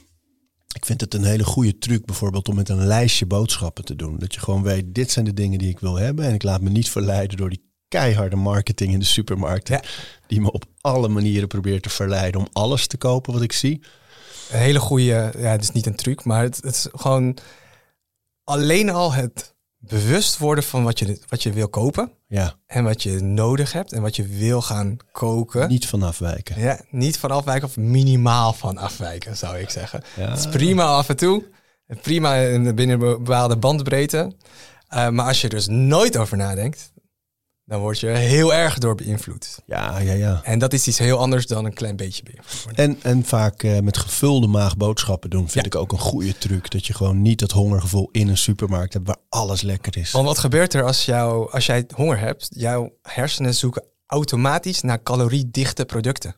[0.80, 4.18] Ik vind het een hele goede truc bijvoorbeeld om met een lijstje boodschappen te doen.
[4.18, 6.26] Dat je gewoon weet, dit zijn de dingen die ik wil hebben.
[6.26, 9.74] En ik laat me niet verleiden door die keiharde marketing in de supermarkten.
[9.74, 9.84] Ja.
[10.28, 13.82] Die me op alle manieren probeert te verleiden om alles te kopen wat ik zie.
[14.52, 17.38] een hele goede, ja, het is niet een truc, maar het, het is gewoon
[18.44, 23.04] alleen al het bewust worden van wat je, wat je wil kopen Ja, en wat
[23.04, 25.70] je nodig hebt en wat je wil gaan koken.
[25.70, 26.60] niet van afwijken.
[26.62, 30.04] Ja, niet van afwijken of minimaal van afwijken, zou ik zeggen.
[30.16, 30.30] Ja.
[30.30, 31.44] Het is prima af en toe,
[32.02, 34.36] prima in- binnen een bepaalde bandbreedte.
[34.88, 36.92] Eh, maar als je er dus nooit over nadenkt,
[37.70, 39.60] dan word je heel erg door beïnvloed.
[39.66, 40.42] Ja, ja, ja.
[40.44, 42.86] En dat is iets heel anders dan een klein beetje beïnvloed worden.
[42.86, 45.72] En, en vaak eh, met gevulde maag boodschappen doen vind Ja.
[45.72, 46.72] ik ook een goede truc.
[46.72, 50.12] Dat je gewoon niet dat hongergevoel in een supermarkt hebt waar alles lekker is.
[50.12, 52.48] Want wat gebeurt er als, jou, als jij honger hebt?
[52.50, 56.36] Jouw hersenen zoeken automatisch naar caloriedichte producten.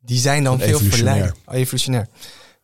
[0.00, 1.36] Die zijn dan veel verleidend.
[1.46, 2.08] Oh, evolutionair.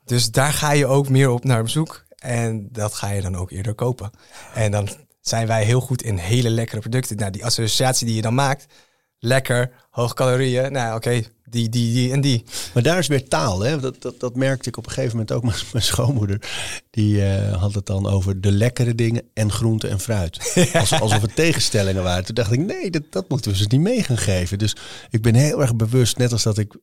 [0.05, 2.05] Dus daar ga je ook meer op naar bezoek.
[2.17, 4.11] En dat ga je dan ook eerder kopen.
[4.55, 4.89] En dan
[5.21, 7.17] zijn wij heel goed in hele lekkere producten.
[7.17, 8.67] Nou, die associatie die je dan maakt.
[9.19, 10.73] Lekker, hoog calorieën.
[10.73, 12.45] Nou, oké, die, die, die en die.
[12.75, 13.61] Maar daar is weer taal.
[13.61, 13.81] Hè?
[13.81, 16.41] Dat, dat, dat merkte ik op een gegeven moment ook met mijn schoonmoeder.
[16.91, 20.55] Die eh, had het dan over de lekkere dingen en groente en fruit.
[20.75, 22.25] Als, alsof het tegenstellingen waren.
[22.25, 24.59] Toen dacht ik, nee, dat, dat moeten we ze niet mee gaan geven.
[24.59, 24.77] Dus
[25.11, 26.77] ik ben heel erg bewust, net als dat ik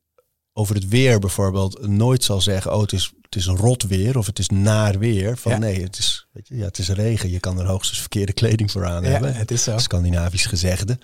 [0.57, 2.73] over het weer bijvoorbeeld nooit zal zeggen...
[2.73, 5.37] oh, het is, het is rot weer of het is naar weer.
[5.37, 5.57] Van Ja.
[5.57, 7.29] nee, het is, weet je, ja, het is regen.
[7.29, 9.35] Je kan er hoogstens verkeerde kleding voor aan Ja, hebben.
[9.35, 9.77] het is zo.
[9.77, 10.99] Scandinavisch gezegde.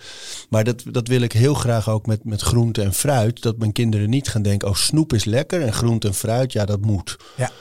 [0.50, 3.42] Maar dat, dat wil ik heel graag ook met, met groente en fruit.
[3.42, 6.66] Dat mijn kinderen niet gaan denken, oh snoep is lekker en groente en fruit, ja
[6.66, 7.18] dat moet.
[7.38, 7.52] Ja.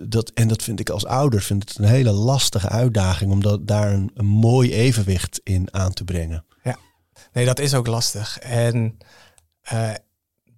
[0.00, 3.66] Dat, en dat vind ik als ouder vind het een hele lastige uitdaging om dat,
[3.66, 6.44] daar een, een mooi evenwicht in aan te brengen.
[7.32, 8.38] Nee, dat is ook lastig.
[8.38, 8.96] En
[9.62, 9.90] eh,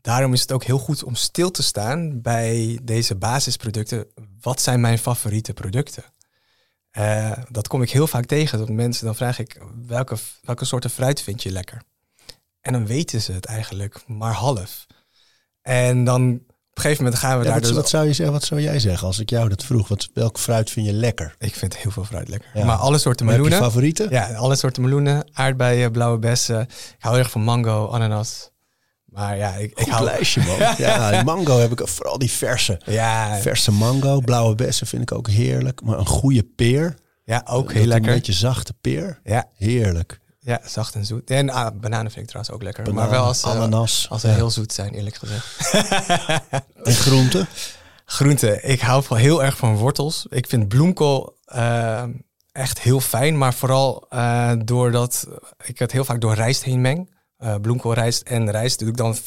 [0.03, 4.07] daarom is het ook heel goed om stil te staan bij deze basisproducten.
[4.41, 6.05] Wat zijn mijn favoriete producten?
[6.91, 8.59] Eh, dat kom ik heel vaak tegen.
[8.59, 11.83] Dat mensen dan vraag ik welke, welke soorten fruit vind je lekker?
[12.61, 14.87] En dan weten ze het eigenlijk maar half.
[15.63, 17.77] En dan op een gegeven moment gaan we Ja, daar wat, dus.
[17.77, 19.89] wat, zou je zeggen, wat zou jij zeggen als ik jou dat vroeg?
[19.89, 21.35] Wat, welk fruit vind je lekker?
[21.39, 22.51] Ik vind heel veel fruit lekker.
[22.55, 22.65] Ja.
[22.65, 23.71] Maar alle soorten Maar heb je meloenen.
[23.73, 24.11] favorieten?
[24.11, 26.61] Ja, alle soorten meloenen, aardbeien, blauwe bessen.
[26.61, 28.51] Ik hou erg van mango, ananas.
[29.13, 30.05] Maar ja, ik, ik hou...
[30.05, 30.57] lijstje man.
[30.87, 32.81] ja, die mango heb ik vooral die verse.
[32.85, 35.83] Ja, Verse mango, blauwe bessen vind ik ook heerlijk.
[35.83, 36.95] Maar een goede peer.
[37.25, 38.13] ja, ook Dat heel Een lekker.
[38.13, 39.21] beetje zachte peer.
[39.25, 40.21] Ja, Heerlijk.
[40.39, 41.31] ja, zacht en zoet.
[41.31, 42.83] En ah, bananen vind ik trouwens ook lekker.
[42.85, 44.07] Bananen, maar wel als, eh, ananas.
[44.11, 44.35] als ze Ja.
[44.35, 45.57] heel zoet zijn, eerlijk gezegd.
[46.83, 47.47] En groenten?
[48.05, 48.69] Groenten.
[48.69, 50.27] Ik hou van heel erg van wortels.
[50.31, 52.03] Ik vind bloemkool eh,
[52.53, 53.39] echt heel fijn.
[53.39, 55.27] Maar vooral eh, doordat
[55.65, 57.11] ik het heel vaak door rijst heen meng.
[57.43, 59.21] Eh bloemkoolrijst en rijst doe ik dan 50-50.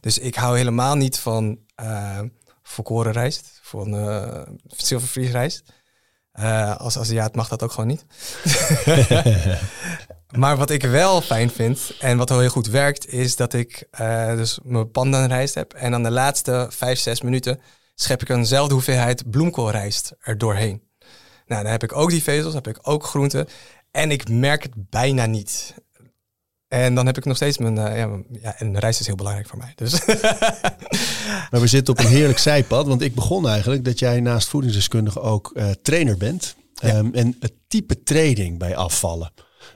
[0.00, 2.20] Dus ik hou helemaal niet van eh
[2.62, 3.60] volkoren rijst.
[3.62, 5.62] Van eh zilvervliesrijst.
[6.40, 8.04] Uh, als Aziat mag dat ook gewoon niet.
[10.42, 14.34] maar wat ik wel fijn vind en wat heel goed werkt, is dat ik uh,
[14.34, 15.72] dus mijn pandanrijst heb.
[15.72, 17.60] En dan de laatste vijf, zes minuten
[17.94, 20.82] schep ik eenzelfde hoeveelheid bloemkoolrijst er doorheen.
[21.46, 23.48] Nou, dan heb ik ook die vezels, heb ik ook groenten.
[23.90, 25.74] En ik merk het bijna niet.
[26.68, 27.76] En dan heb ik nog steeds mijn.
[27.76, 29.72] Uh, ja, ja, en de reis is heel belangrijk voor mij.
[29.74, 30.04] Dus.
[31.50, 32.86] maar we zitten op een heerlijk zijpad.
[32.86, 36.56] Want ik begon eigenlijk dat jij naast voedingsdeskundige ook uh, trainer bent.
[36.84, 39.32] Um, en het type training bij afvallen.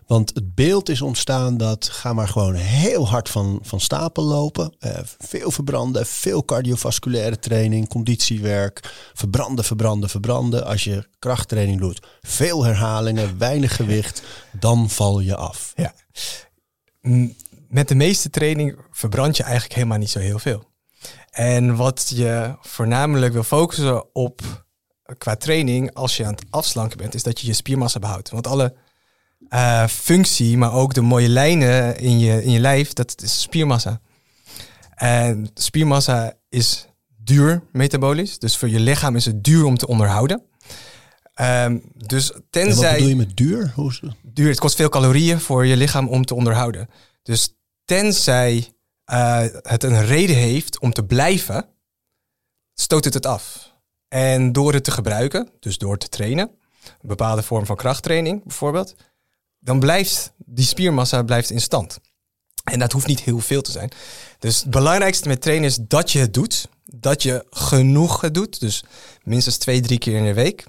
[0.07, 4.75] Want het beeld is ontstaan dat ga maar gewoon heel hard van, van stapel lopen.
[4.81, 8.93] Uh, veel verbranden, veel cardiovasculaire training, conditiewerk.
[9.15, 10.67] Verbranden, verbranden, verbranden.
[10.67, 14.23] Als je krachttraining doet, veel herhalingen, weinig gewicht,
[14.53, 15.73] dan val je af.
[15.77, 15.95] Ja.
[17.69, 20.69] Met de meeste training verbrand je eigenlijk helemaal niet zo heel veel.
[21.31, 24.65] En wat je voornamelijk wil focussen op
[25.19, 28.31] qua training als je aan het afslanken bent, is dat je je spiermassa behoudt.
[28.31, 28.75] Want alle
[29.49, 34.01] uh, functie, maar ook de mooie lijnen in je, in je lijf, dat is spiermassa.
[34.95, 36.87] En spiermassa is
[37.17, 38.39] duur metabolisch.
[38.39, 40.43] Dus voor je lichaam is het duur om te onderhouden.
[41.41, 42.83] Um, dus tenzij...
[42.83, 43.73] wat bedoel je met duur?
[43.75, 44.13] Hoe is het?
[44.23, 46.89] Duur, het kost veel calorieën voor je lichaam om te onderhouden.
[47.23, 48.73] Dus tenzij
[49.13, 51.69] uh, het een reden heeft om te blijven,
[52.75, 53.73] stoot het het af.
[54.09, 56.51] En door het te gebruiken, dus door te trainen,
[56.85, 58.95] een bepaalde vorm van krachttraining bijvoorbeeld,
[59.59, 61.99] dan blijft die spiermassa blijft in stand.
[62.65, 63.91] En dat hoeft niet heel veel te zijn.
[64.39, 66.69] Dus het belangrijkste met trainen is dat je het doet.
[66.85, 68.61] Dat je genoeg het doet.
[68.61, 68.85] Dus
[69.23, 70.65] minstens twee, drie keer in de week.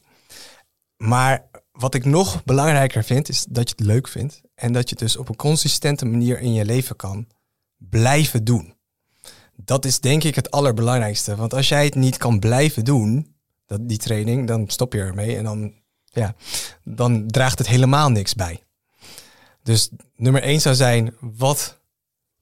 [1.01, 4.41] Maar wat ik nog belangrijker vind, is dat je het leuk vindt.
[4.55, 7.27] En dat je het dus op een consistente manier in je leven kan
[7.77, 8.75] blijven doen.
[9.55, 11.35] Dat is denk ik het allerbelangrijkste.
[11.35, 13.35] Want als jij het niet kan blijven doen,
[13.65, 15.37] dat, die training, dan stop je ermee.
[15.37, 15.73] En dan,
[16.05, 16.35] ja,
[16.83, 18.63] dan draagt het helemaal niks bij.
[19.63, 21.79] Dus nummer één zou zijn, wat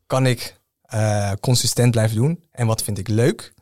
[0.06, 0.62] kan ik
[0.94, 3.54] uh, consistent blijven doen en wat vind ik leuk?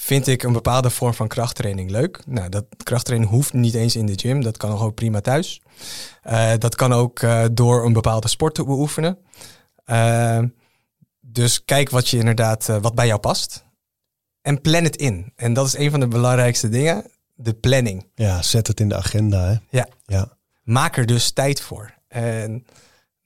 [0.00, 2.26] Vind ik een bepaalde vorm van krachttraining leuk?
[2.26, 5.60] Nou, dat krachttraining hoeft niet eens in de gym, dat kan ook prima thuis.
[6.26, 9.18] Uh, dat kan ook uh, door een bepaalde sport te beoefenen.
[11.20, 13.64] dus kijk wat je inderdaad, wat bij jou past.
[14.42, 15.32] En plan het in.
[15.36, 18.06] En dat is een van de belangrijkste dingen, de planning.
[18.14, 19.44] Ja, zet het in de agenda.
[19.44, 19.56] Hè?
[19.78, 19.88] Ja.
[20.04, 20.36] ja.
[20.62, 21.94] Maak er dus tijd voor.
[22.08, 22.66] En,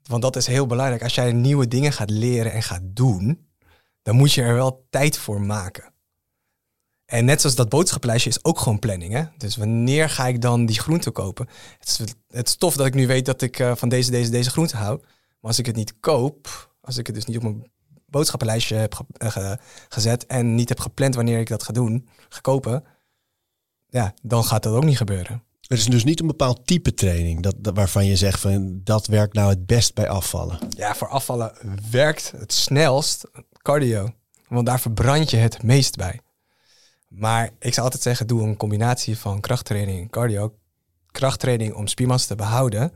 [0.03, 1.03] want dat is heel belangrijk.
[1.03, 3.47] Als jij nieuwe dingen gaat leren en gaat doen,
[4.03, 5.93] dan moet je er wel tijd voor maken.
[7.07, 9.12] En net zoals dat boodschappenlijstje is ook gewoon planning.
[9.12, 9.24] Hè?
[9.36, 11.48] Dus wanneer ga ik dan die groente kopen?
[11.78, 11.98] Het is,
[12.28, 14.76] het is tof dat ik nu weet dat ik uh, van deze, deze, deze groente
[14.76, 14.98] hou.
[15.00, 17.70] Maar als ik het niet koop, als ik het dus niet op mijn
[18.07, 19.05] boodschappenlijstje heb ge
[19.40, 19.52] uh,
[19.88, 22.84] gezet en niet heb gepland wanneer ik dat ga doen, ga kopen,
[23.86, 25.42] ja, dan gaat dat ook niet gebeuren.
[25.66, 29.34] Er is dus niet een bepaald type training dat, waarvan je zegt van dat werkt
[29.34, 30.59] nou het best bij afvallen.
[30.68, 31.52] Ja, voor afvallen
[31.90, 33.24] werkt het snelst
[33.62, 34.09] cardio.
[34.48, 36.20] Want daar verbrand je het meest bij.
[37.16, 40.54] Maar ik zou altijd zeggen, doe een combinatie van krachttraining en cardio.
[41.10, 42.92] Krachttraining om spiermassa te behouden.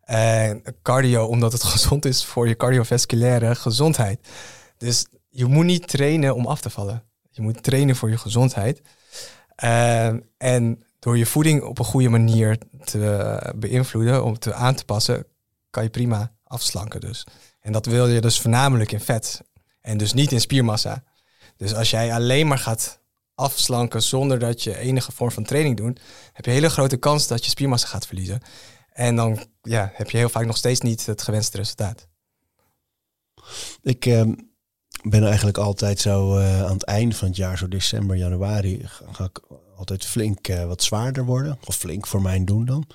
[0.00, 4.28] En cardio omdat het gezond is voor je cardiovasculaire gezondheid.
[4.76, 7.02] Dus je moet niet trainen om af te vallen.
[7.30, 8.82] Je moet trainen voor je gezondheid.
[9.64, 14.84] Uh, en door je voeding op een goede manier te beïnvloeden, om te aan te
[14.84, 15.26] passen,
[15.70, 17.26] kan je prima afslanken dus.
[17.60, 19.40] En dat wil je dus voornamelijk in vet
[19.80, 21.04] en dus niet in spiermassa.
[21.56, 23.00] Dus als jij alleen maar gaat
[23.36, 26.00] afslanken zonder dat je enige vorm van training doet,
[26.32, 28.40] heb je een hele grote kans dat je spiermassa gaat verliezen.
[28.92, 32.08] En dan ja, heb je heel vaak nog steeds niet het gewenste resultaat.
[33.82, 34.22] Ik uh,
[35.02, 38.80] ben eigenlijk altijd zo uh, aan het eind van het jaar, zo december, januari,
[39.12, 39.40] ga ik
[39.76, 41.58] altijd flink uh, wat zwaarder worden.
[41.64, 42.86] Of flink voor mijn doen dan.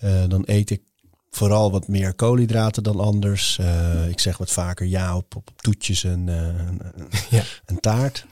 [0.00, 0.82] Uh, dan eet ik
[1.30, 3.58] vooral wat meer koolhydraten dan anders.
[4.08, 6.26] Ik zeg wat vaker ja op, op toetjes en,
[7.30, 7.42] ja.
[7.64, 8.26] en taart.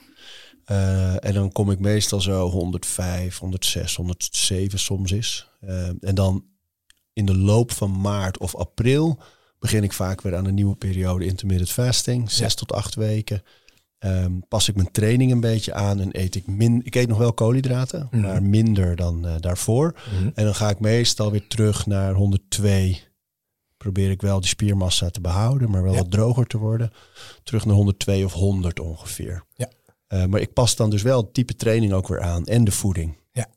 [0.65, 5.47] En dan kom ik meestal zo 105, 106, 107 soms is.
[5.99, 6.45] en dan
[7.13, 9.19] in de loop van maart of april
[9.59, 12.31] begin ik vaak weer aan een nieuwe periode intermittent fasting.
[12.31, 12.57] Zes ja.
[12.57, 13.43] tot acht weken.
[13.99, 16.81] Um, pas ik mijn training een beetje aan en eet ik min.
[16.83, 18.21] Ik eet nog wel koolhydraten, mm.
[18.21, 19.95] maar minder dan uh, daarvoor.
[20.19, 20.31] Mm.
[20.35, 23.01] En dan ga ik meestal weer terug naar 102.
[23.77, 25.97] Probeer ik wel die spiermassa te behouden, maar wel ja.
[25.97, 26.91] wat droger te worden.
[27.43, 29.43] Terug naar 102 of 100 ongeveer.
[29.55, 29.69] Ja.
[30.13, 32.71] Uh, maar ik pas dan dus wel het type training ook weer aan en de
[32.71, 33.17] voeding.
[33.31, 33.47] Ja.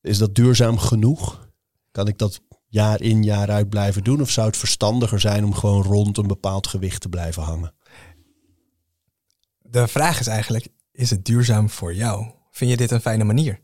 [0.00, 1.48] Is dat duurzaam genoeg?
[1.90, 4.20] Kan ik dat jaar in jaar uit blijven doen?
[4.20, 7.74] Of zou het verstandiger zijn om gewoon rond een bepaald gewicht te blijven hangen?
[9.70, 12.30] de vraag is eigenlijk, is het duurzaam voor jou?
[12.50, 13.60] Vind je dit een fijne manier?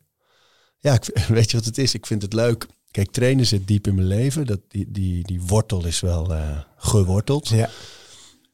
[0.79, 1.95] Ja, ik, weet je wat het is?
[1.95, 2.67] Ik vind het leuk.
[2.91, 4.47] Kijk, trainen zit diep in mijn leven.
[4.47, 7.49] Dat, die, die, die wortel is wel uh, geworteld.
[7.49, 7.71] Ja.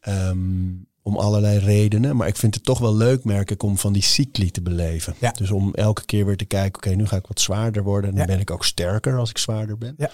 [0.00, 2.16] Um, om allerlei redenen.
[2.16, 5.14] Maar ik vind het toch wel leuk, merk ik, om van die cycli te beleven.
[5.18, 5.30] Ja.
[5.30, 8.10] Dus om elke keer weer te kijken, oké, nu ga ik wat zwaarder worden.
[8.10, 8.32] En dan Ja.
[8.32, 9.94] ben ik ook sterker als ik zwaarder ben.
[9.96, 10.10] Ja.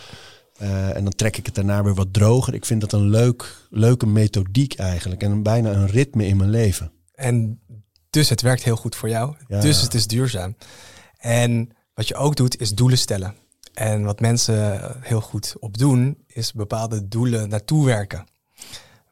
[0.59, 2.55] Eh, en dan trek ik het daarna weer wat droger.
[2.55, 5.23] Ik vind dat een leuk, leuke methodiek eigenlijk.
[5.23, 6.93] En bijna een ritme in mijn leven.
[7.15, 7.61] En
[8.11, 9.35] dus het werkt heel goed voor jou.
[9.49, 9.61] Ja.
[9.61, 10.57] Dus het is duurzaam.
[11.19, 13.35] En wat je ook doet, is doelen stellen.
[13.75, 18.25] En wat mensen heel goed op doen, is bepaalde doelen naartoe werken.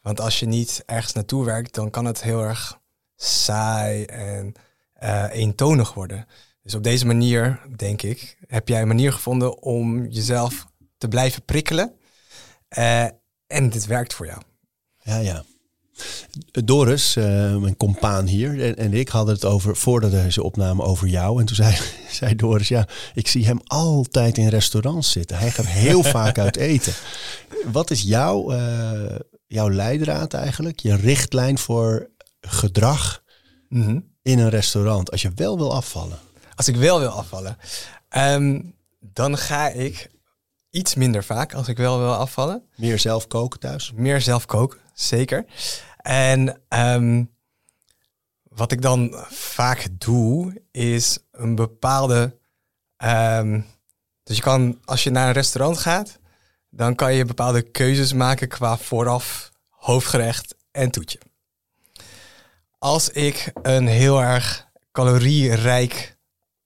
[0.03, 2.81] Want als je niet ergens naartoe werkt, dan kan het heel erg
[3.17, 4.55] saai en
[4.93, 6.27] eh, eentonig worden.
[6.63, 10.67] Dus op deze manier, denk ik, heb jij een manier gevonden om jezelf
[10.99, 11.93] te blijven prikkelen.
[12.69, 13.05] Eh,
[13.47, 14.41] en dit werkt voor jou.
[15.03, 15.45] Ja, ja.
[16.51, 21.09] Doris, eh, mijn compaan hier, en, en ik hadden het over, voordat deze opname, over
[21.09, 21.41] jou.
[21.41, 21.77] En toen zei,
[22.11, 25.39] zei Doris, ja, ik zie hem altijd in restaurants zitten.
[25.39, 26.93] Hij gaat heel vaak uit eten.
[27.73, 28.51] Wat is jouw,
[29.53, 30.81] jouw leidraad eigenlijk?
[30.81, 33.23] Je richtlijn voor gedrag
[34.23, 36.19] in een restaurant, als je wel wil afvallen?
[36.55, 37.57] Als ik wel wil afvallen,
[38.09, 38.61] ehm,
[39.01, 40.11] dan ga ik
[40.71, 42.63] iets minder vaak als ik wel wil afvallen.
[42.77, 43.93] Meer zelf koken thuis?
[43.95, 45.45] Meer zelf koken, zeker.
[45.97, 47.25] En ehm,
[48.43, 52.41] wat ik dan vaak doe, is een bepaalde.
[52.97, 53.61] ehm,
[54.23, 56.19] dus je kan, als je naar een restaurant gaat,
[56.75, 61.19] dan kan je bepaalde keuzes maken qua vooraf, hoofdgerecht en toetje.
[62.79, 66.17] Als ik een heel erg calorierijk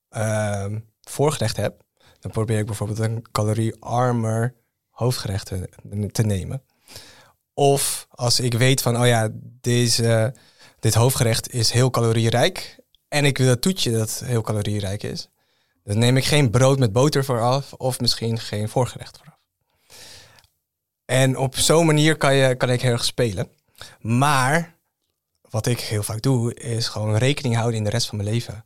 [0.09, 1.83] ehm, voorgerecht heb,
[2.19, 4.55] dan probeer ik bijvoorbeeld een caloriearmer
[4.89, 5.45] hoofdgerecht
[6.11, 6.63] te, nemen.
[7.53, 9.29] Of als ik weet van, oh ja,
[9.61, 10.35] deze,
[10.79, 15.29] dit hoofdgerecht is heel calorierijk en ik wil het toetje dat heel calorierijk is,
[15.83, 19.36] dan neem ik geen brood met boter vooraf of misschien geen voorgerecht vooraf.
[21.07, 23.49] En op zo'n manier kan, je, kan ik heel erg spelen.
[23.99, 24.75] Maar
[25.49, 28.65] wat ik heel vaak doe, is gewoon rekening houden in de rest van mijn leven.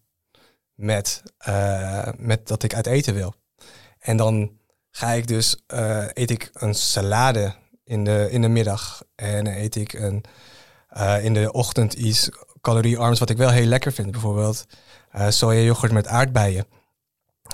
[0.74, 3.34] Met, eh, met dat ik uit eten wil.
[4.00, 4.52] En dan
[4.92, 9.04] ga ik dus, eh, eet ik een salade in de, in de middag.
[9.16, 10.24] En eet ik een,
[10.90, 12.30] eh, in de ochtend iets
[12.62, 14.12] caloriearms, wat ik wel heel lekker vind.
[14.12, 14.66] Bijvoorbeeld
[15.12, 16.66] eh sojayoghurt met aardbeien.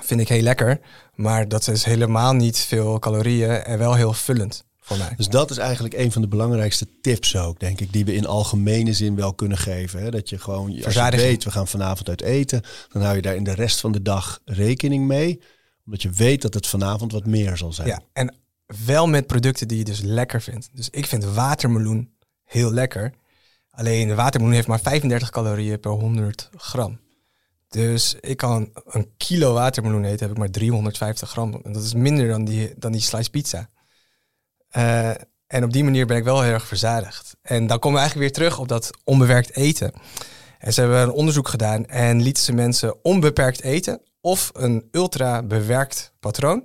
[0.04, 0.80] Vind ik heel lekker.
[1.14, 5.14] Maar dat is helemaal niet veel calorieën en wel heel vullend voor mij.
[5.18, 8.26] Dus dat is eigenlijk een van de belangrijkste tips ook, denk ik, die we in
[8.26, 10.02] algemene zin wel kunnen geven.
[10.02, 10.12] Hè?
[10.12, 12.62] Dat je gewoon, als je weet, we gaan vanavond uit eten,
[12.92, 15.42] dan hou je daar in de rest van de dag rekening mee.
[15.86, 17.88] Omdat je weet dat het vanavond wat meer zal zijn.
[17.88, 18.36] Ja, en
[18.86, 20.70] wel met producten die je dus lekker vindt.
[20.74, 22.14] Dus ik vind watermeloen
[22.44, 23.14] heel lekker.
[23.72, 27.00] Alleen de watermeloen heeft maar 35 calorieën per 100 gram.
[27.70, 31.60] Dus ik kan een kilo watermeloen eten, heb ik maar 350 gram.
[31.64, 33.70] En dat is minder dan die, dan die slice pizza.
[34.70, 35.10] Eh,
[35.48, 37.36] en op die manier ben ik wel heel erg verzadigd.
[37.42, 39.94] En dan komen we eigenlijk weer terug op dat onbewerkt eten.
[40.60, 45.44] En ze hebben een onderzoek gedaan en lieten ze mensen onbeperkt eten of een ultra
[45.44, 46.64] bewerkt patroon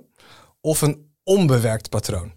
[0.61, 2.33] of een onbewerkt patroon.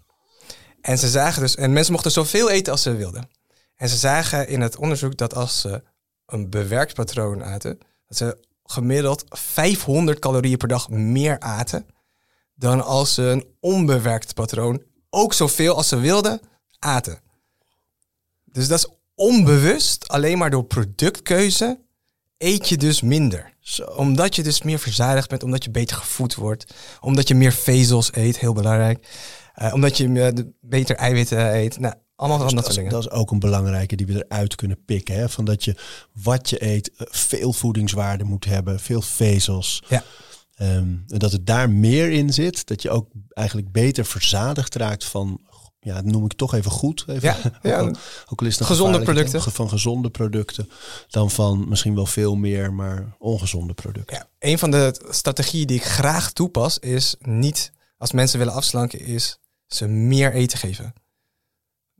[0.81, 3.29] En ze zagen dus, en mensen mochten zoveel eten als ze wilden.
[3.75, 5.83] En ze zagen in het onderzoek dat als ze
[6.25, 11.85] een bewerkt patroon aten, dat ze gemiddeld 500 calorieën per dag meer aten
[12.55, 14.81] dan als ze een onbewerkt patroon
[15.17, 16.39] ook zoveel als ze wilden
[16.79, 17.19] aten.
[18.45, 21.79] Dus dat is onbewust, alleen maar door productkeuze
[22.37, 23.53] eet je dus minder.
[23.59, 23.83] Zo.
[23.83, 28.09] Omdat je dus meer verzadigd bent, omdat je beter gevoed wordt, omdat je meer vezels
[28.15, 29.07] eet, heel belangrijk.
[29.53, 31.79] Eh, omdat je de- beter eiwitten eet.
[31.79, 33.01] Nou, allemaal van Dus dat soort is, dingen.
[33.01, 35.15] dat is ook een belangrijke die we eruit kunnen pikken.
[35.15, 35.29] Hè?
[35.29, 35.75] Van dat je
[36.13, 39.83] wat je eet eh, veel voedingswaarde moet hebben, veel vezels.
[39.87, 40.03] Ja.
[40.57, 45.05] Ehm, en dat het daar meer in zit, dat je ook eigenlijk beter verzadigd raakt
[45.05, 45.41] van,
[45.79, 47.03] ja, dat noem ik toch even goed.
[47.07, 47.37] Even, Ja,
[47.69, 47.79] ja.
[47.79, 47.95] ook, al,
[48.27, 49.41] ook al is het een Gezonde producten.
[49.41, 50.69] Van gezonde producten,
[51.07, 54.15] dan van misschien wel veel meer, maar ongezonde producten.
[54.15, 58.99] Ja, een van de strategieën die ik graag toepas is niet, als mensen willen afslanken,
[58.99, 60.93] is ze meer eten geven.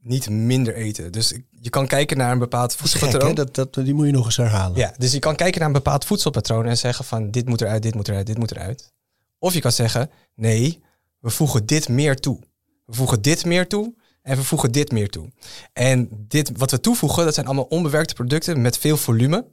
[0.07, 1.11] Niet minder eten.
[1.11, 3.27] Dus je kan kijken naar een bepaald Dat voedselpatroon.
[3.27, 3.33] hè?
[3.33, 4.77] Dat, dat, die moet je nog eens herhalen.
[4.77, 7.83] Ja, dus je kan kijken naar een bepaald voedselpatroon en zeggen van dit moet eruit,
[7.83, 8.93] dit moet eruit, dit moet eruit.
[9.39, 10.83] Of je kan zeggen, nee,
[11.19, 12.39] we voegen dit meer toe.
[12.85, 15.31] We voegen dit meer toe en we voegen dit meer toe.
[15.73, 19.45] En dit, wat we toevoegen, dat zijn allemaal onbewerkte producten met veel volume.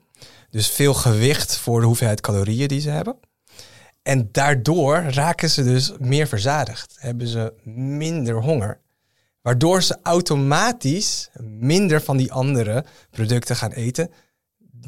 [0.51, 3.17] Dus veel gewicht voor de hoeveelheid calorieën die ze hebben.
[4.03, 6.97] En daardoor raken ze dus meer verzadigd.
[6.99, 8.81] Hebben ze minder honger.
[9.45, 14.11] Waardoor ze automatisch minder van die andere producten gaan eten.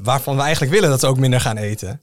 [0.03, 2.03] Waarvan we eigenlijk willen dat ze ook minder gaan eten.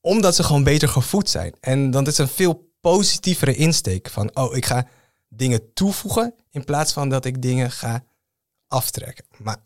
[0.00, 1.54] Omdat ze gewoon beter gevoed zijn.
[1.60, 4.86] En dan is een veel positievere insteek van, oh, ik ga
[5.28, 8.04] dingen toevoegen in plaats van dat ik dingen ga
[8.68, 9.24] aftrekken.
[9.36, 9.56] Maar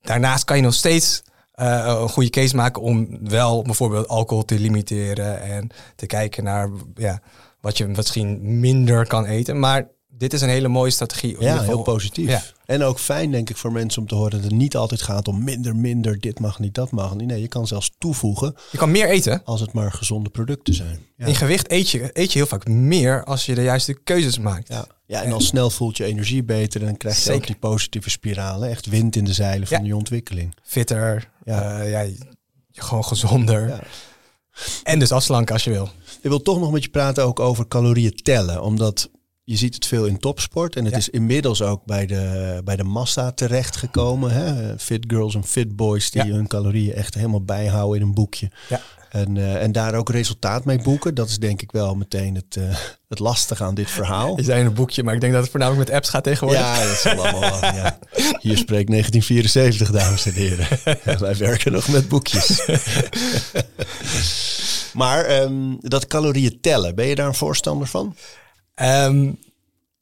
[0.00, 1.22] daarnaast kan je nog steeds
[1.54, 6.70] uh, een goede case maken om wel bijvoorbeeld alcohol te limiteren en te kijken naar
[6.94, 7.20] ja,
[7.60, 9.58] wat je misschien minder kan eten.
[9.58, 11.36] Maar dit is een hele mooie strategie.
[11.38, 12.54] Ja, heel positief.
[12.66, 15.28] En ook fijn, denk ik, voor mensen om te horen dat het niet altijd gaat
[15.28, 17.26] om minder, minder, dit mag niet, dat mag niet.
[17.26, 18.54] Nee, je kan zelfs toevoegen.
[18.70, 19.42] Je kan meer eten.
[19.44, 21.06] Als het maar gezonde producten zijn.
[21.16, 21.26] Ja.
[21.26, 24.68] In gewicht eet je, eet je heel vaak meer als je de juiste keuzes maakt.
[24.68, 27.56] Ja, ja en al snel voelt je energie beter en dan krijg je ook die
[27.56, 28.68] positieve spiralen.
[28.68, 30.56] Echt wind in de zeilen van je ontwikkeling.
[30.62, 31.82] Fitter, ja.
[31.82, 32.06] Uh, ja,
[32.72, 33.80] gewoon gezonder.
[34.82, 35.88] En dus afslanken als je wil.
[36.20, 38.62] Ik wil toch nog met je praten ook over calorieën tellen.
[38.62, 39.10] Omdat
[39.48, 40.76] je ziet het veel in topsport.
[40.76, 44.30] En het is inmiddels ook bij de, bij de massa terechtgekomen.
[44.30, 44.78] Hè?
[44.78, 48.50] Fit girls en fit boys die hun calorieën echt helemaal bijhouden in een boekje.
[48.68, 48.80] Ja.
[49.10, 51.14] En, uh, en daar ook resultaat mee boeken.
[51.14, 52.76] Dat is denk ik wel meteen het, uh,
[53.08, 54.36] het lastige aan dit verhaal.
[54.36, 56.64] Je zei een boekje, maar ik denk dat het voornamelijk met apps gaat tegenwoordig.
[56.64, 57.60] Ja, dat is allemaal wel.
[57.60, 57.98] Ja.
[58.40, 60.68] Hier spreekt 1974, dames en heren.
[61.26, 62.64] Wij werken nog met boekjes.
[65.00, 68.14] maar um, dat calorieën tellen, ben je daar een voorstander van?
[68.82, 69.38] Um,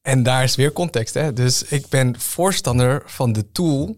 [0.01, 1.13] en daar is weer context.
[1.13, 1.33] Hè?
[1.33, 3.97] Dus ik ben voorstander van de tool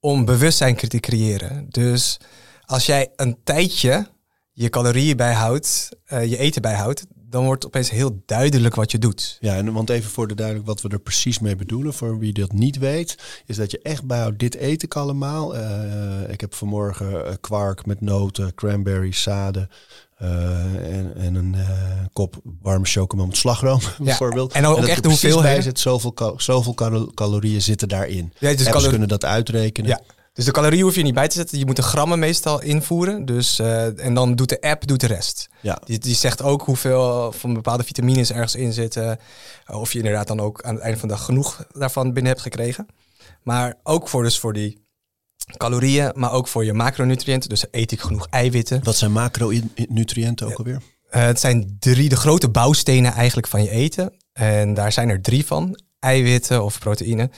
[0.00, 1.66] om bewustzijn te creëren.
[1.68, 2.18] Dus
[2.64, 4.06] als jij een tijdje
[4.52, 9.38] je calorieën bijhoudt, uh, je eten bijhoudt, dan wordt opeens heel duidelijk wat je doet.
[9.40, 12.32] Ja, en want even voor de duidelijk wat we er precies mee bedoelen, voor wie
[12.32, 15.56] dat niet weet, is dat je echt bijhoudt, dit eet ik allemaal.
[15.56, 19.68] Uh, ik heb vanmorgen eh, kwark met noten, cranberries, zaden,
[20.22, 20.28] uh,
[20.96, 21.68] en, en, een uh,
[22.12, 23.90] kop warme chocomel met slagroom, ja.
[23.98, 24.52] bijvoorbeeld.
[24.52, 25.62] En ook echt de hoeveelheid.
[25.62, 26.74] zit, zoveel, zoveel
[27.14, 28.32] calorieën zitten daarin.
[28.38, 29.90] Ja, dus kunnen dat uitrekenen.
[29.90, 30.00] Ja.
[30.32, 31.58] Dus de calorieën hoef je niet bij te zetten.
[31.58, 33.24] Je moet de grammen meestal invoeren.
[33.24, 35.48] Dus, uh, en dan doet de app doet de rest.
[35.60, 35.78] Ja.
[35.84, 39.18] Die, die zegt ook hoeveel van bepaalde vitamines ergens in zitten.
[39.66, 42.42] Of je inderdaad dan ook aan het einde van de dag genoeg daarvan binnen hebt
[42.42, 42.86] gekregen.
[43.42, 44.85] Maar ook voor, dus voor die
[45.56, 47.48] calorieën, maar ook voor je macronutriënten.
[47.48, 48.84] Dus eet ik genoeg eiwitten.
[48.84, 50.80] Wat zijn macronutriënten ook alweer?
[51.10, 54.12] Uh, het zijn drie, de grote bouwstenen eigenlijk van je eten.
[54.32, 55.80] En daar zijn er drie van.
[55.98, 57.30] Eiwitten of proteïne,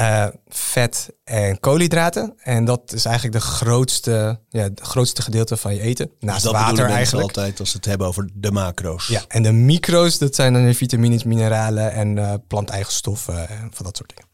[0.00, 2.34] uh, vet en koolhydraten.
[2.36, 6.06] En dat is eigenlijk de grootste, ja, de grootste gedeelte van je eten.
[6.06, 7.26] Dus Naast dus dat water eigenlijk.
[7.26, 9.06] altijd als we het hebben over de macro's.
[9.06, 13.70] Ja, en de micro's, dat zijn dan de vitamines, mineralen en uh, planteigen stoffen en
[13.72, 14.28] van dat soort dingen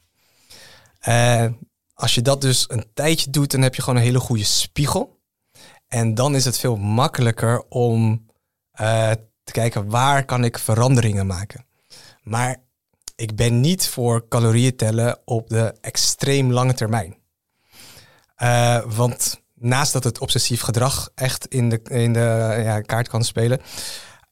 [1.97, 5.21] als je dat dus een tijdje doet, dan heb je gewoon een hele goede spiegel.
[5.89, 8.27] En dan is het veel makkelijker om
[8.81, 9.11] uh,
[9.45, 11.67] te kijken waar kan ik veranderingen maken.
[12.23, 12.57] Maar
[13.17, 17.17] ik ben niet voor calorieën tellen op de extreem lange termijn.
[18.43, 23.25] Uh, want naast dat het obsessief gedrag echt in de, in de ja, kaart kan
[23.25, 23.61] spelen,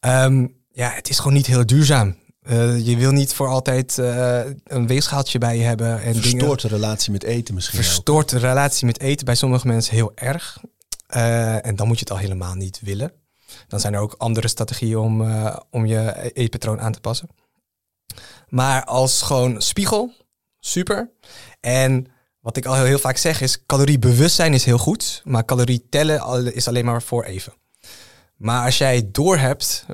[0.00, 2.16] um, ja, het is gewoon niet heel duurzaam.
[2.50, 6.02] Uh, je wil niet voor altijd uh, een weegschaaltje bij je hebben.
[6.02, 9.94] En Verstoort de relatie met eten misschien Verstoort de relatie met eten bij sommige mensen
[9.94, 10.60] heel erg.
[11.16, 13.12] Uh, en dan moet je het al helemaal niet willen.
[13.68, 15.30] Dan zijn er ook andere strategieën om,
[15.70, 17.28] om je eetpatroon aan te passen.
[18.48, 20.12] Maar als gewoon spiegel,
[20.60, 21.10] super.
[21.60, 22.06] En
[22.40, 25.22] wat ik al heel, heel vaak zeg is, caloriebewustzijn is heel goed.
[25.24, 27.52] Maar calorie tellen is alleen maar voor even.
[28.36, 29.86] Maar als jij doorhebt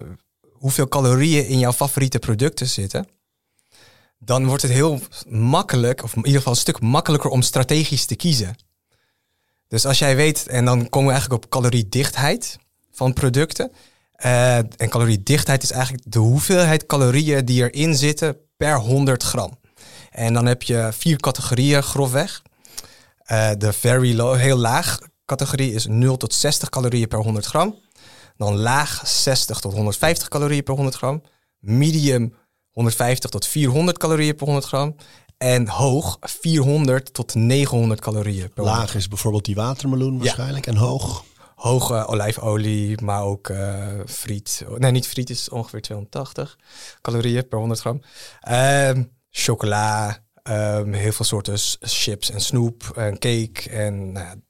[0.61, 3.09] hoeveel calorieën in jouw favoriete producten zitten,
[4.19, 8.17] dan wordt het heel makkelijk, of in ieder geval een stuk makkelijker om strategisch te
[8.17, 8.57] kiezen.
[9.69, 12.59] Dus als jij weet, en dan komen we eigenlijk op caloriedichtheid
[12.93, 13.73] van producten.
[14.25, 19.59] Uh, en caloriedichtheid is eigenlijk de hoeveelheid calorieën die erin zitten per 100 gram.
[20.11, 22.43] En dan heb je vier categorieën grofweg.
[23.27, 27.75] Uh, de very low, heel laag categorie is 0 tot 60 calorieën per 100 gram.
[28.41, 31.23] Dan laag 60 tot 150 calorieën per 100 gram.
[31.59, 32.35] Medium
[32.71, 34.97] 150 tot 400 calorieën per 100 gram.
[35.39, 40.67] En hoog 400 tot 900 calorieën per Laag is bijvoorbeeld die watermeloen waarschijnlijk.
[40.67, 41.25] En hoog?
[41.55, 44.65] Hoge olijfolie, maar ook uh, friet.
[44.77, 46.59] Nee, niet friet is ongeveer 280
[47.01, 48.01] calorieën per 100 gram.
[48.51, 54.13] Uh, chocola, um, heel veel soorten chips en snoep en cake en...
[54.13, 54.41] Nou,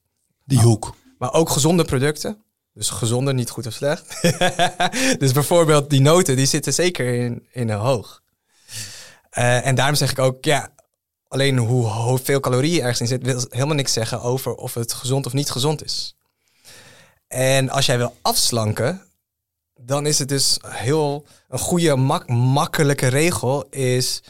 [0.45, 0.95] die hoek.
[1.19, 2.45] Maar ook gezonde producten.
[2.73, 4.23] Dus gezonder, niet goed of slecht.
[5.21, 8.23] dus bijvoorbeeld die noten, die zitten zeker in, in een hoog.
[9.39, 10.75] Uh, en daarom zeg ik ook, ja,
[11.29, 15.27] alleen hoe, hoeveel calorieën ergens in zit, wil helemaal niks zeggen over of het gezond
[15.27, 16.17] of niet gezond is.
[17.29, 19.03] En als jij wil afslanken,
[19.75, 24.23] dan is het dus heel een goede, mak makkelijke regel is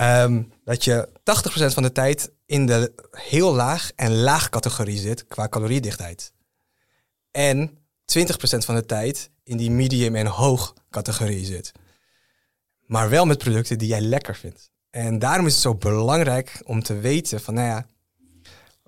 [0.00, 1.12] um, dat je 80%
[1.52, 6.33] van de tijd in de heel laag en laag categorie zit qua caloriedichtheid.
[7.36, 7.76] En 20%
[8.64, 11.72] van de tijd in die medium en hoog categorie zit.
[12.86, 14.70] Maar wel met producten die jij lekker vindt.
[14.90, 17.86] En daarom is het zo belangrijk om te weten van, nou ja,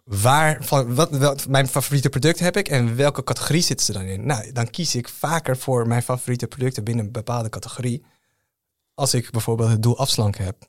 [0.05, 4.27] waar, van, wat, mijn favoriete product heb ik en welke categorie zitten ze dan in?
[4.27, 8.05] Nou, dan kies ik vaker voor mijn favoriete producten binnen een bepaalde categorie.
[8.95, 10.69] Als ik bijvoorbeeld het doel afslanken heb.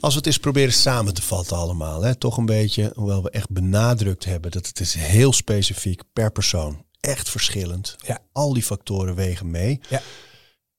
[0.00, 3.30] Als we het eens proberen samen te vatten allemaal, hè, toch een beetje, hoewel we
[3.30, 7.96] echt benadrukt hebben dat het is heel specifiek per persoon, echt verschillend.
[8.06, 8.18] Ja.
[8.32, 9.80] Al die factoren wegen mee.
[9.88, 10.00] Ja.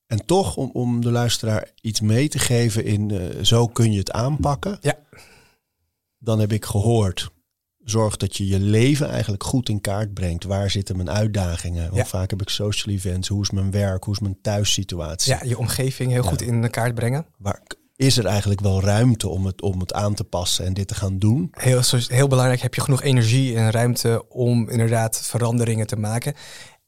[0.07, 3.99] En toch om, om de luisteraar iets mee te geven in uh, zo kun je
[3.99, 4.78] het aanpakken.
[4.82, 4.97] Ja.
[6.18, 7.30] Dan heb ik gehoord,
[7.84, 10.43] zorg dat je je leven eigenlijk goed in kaart brengt.
[10.43, 11.89] Waar zitten mijn uitdagingen?
[11.89, 12.05] Hoe Ja.
[12.05, 13.28] vaak heb ik social events?
[13.28, 14.03] Hoe is mijn werk?
[14.03, 15.34] Hoe is mijn thuissituatie?
[15.34, 16.30] Ja, je omgeving heel Ja.
[16.30, 17.26] goed in kaart brengen.
[17.38, 17.62] Waar
[17.99, 20.95] is er eigenlijk wel ruimte om het, om het aan te passen en dit te
[20.95, 21.47] gaan doen?
[21.51, 26.33] Heel, heel belangrijk, heb je genoeg energie en ruimte om inderdaad veranderingen te maken?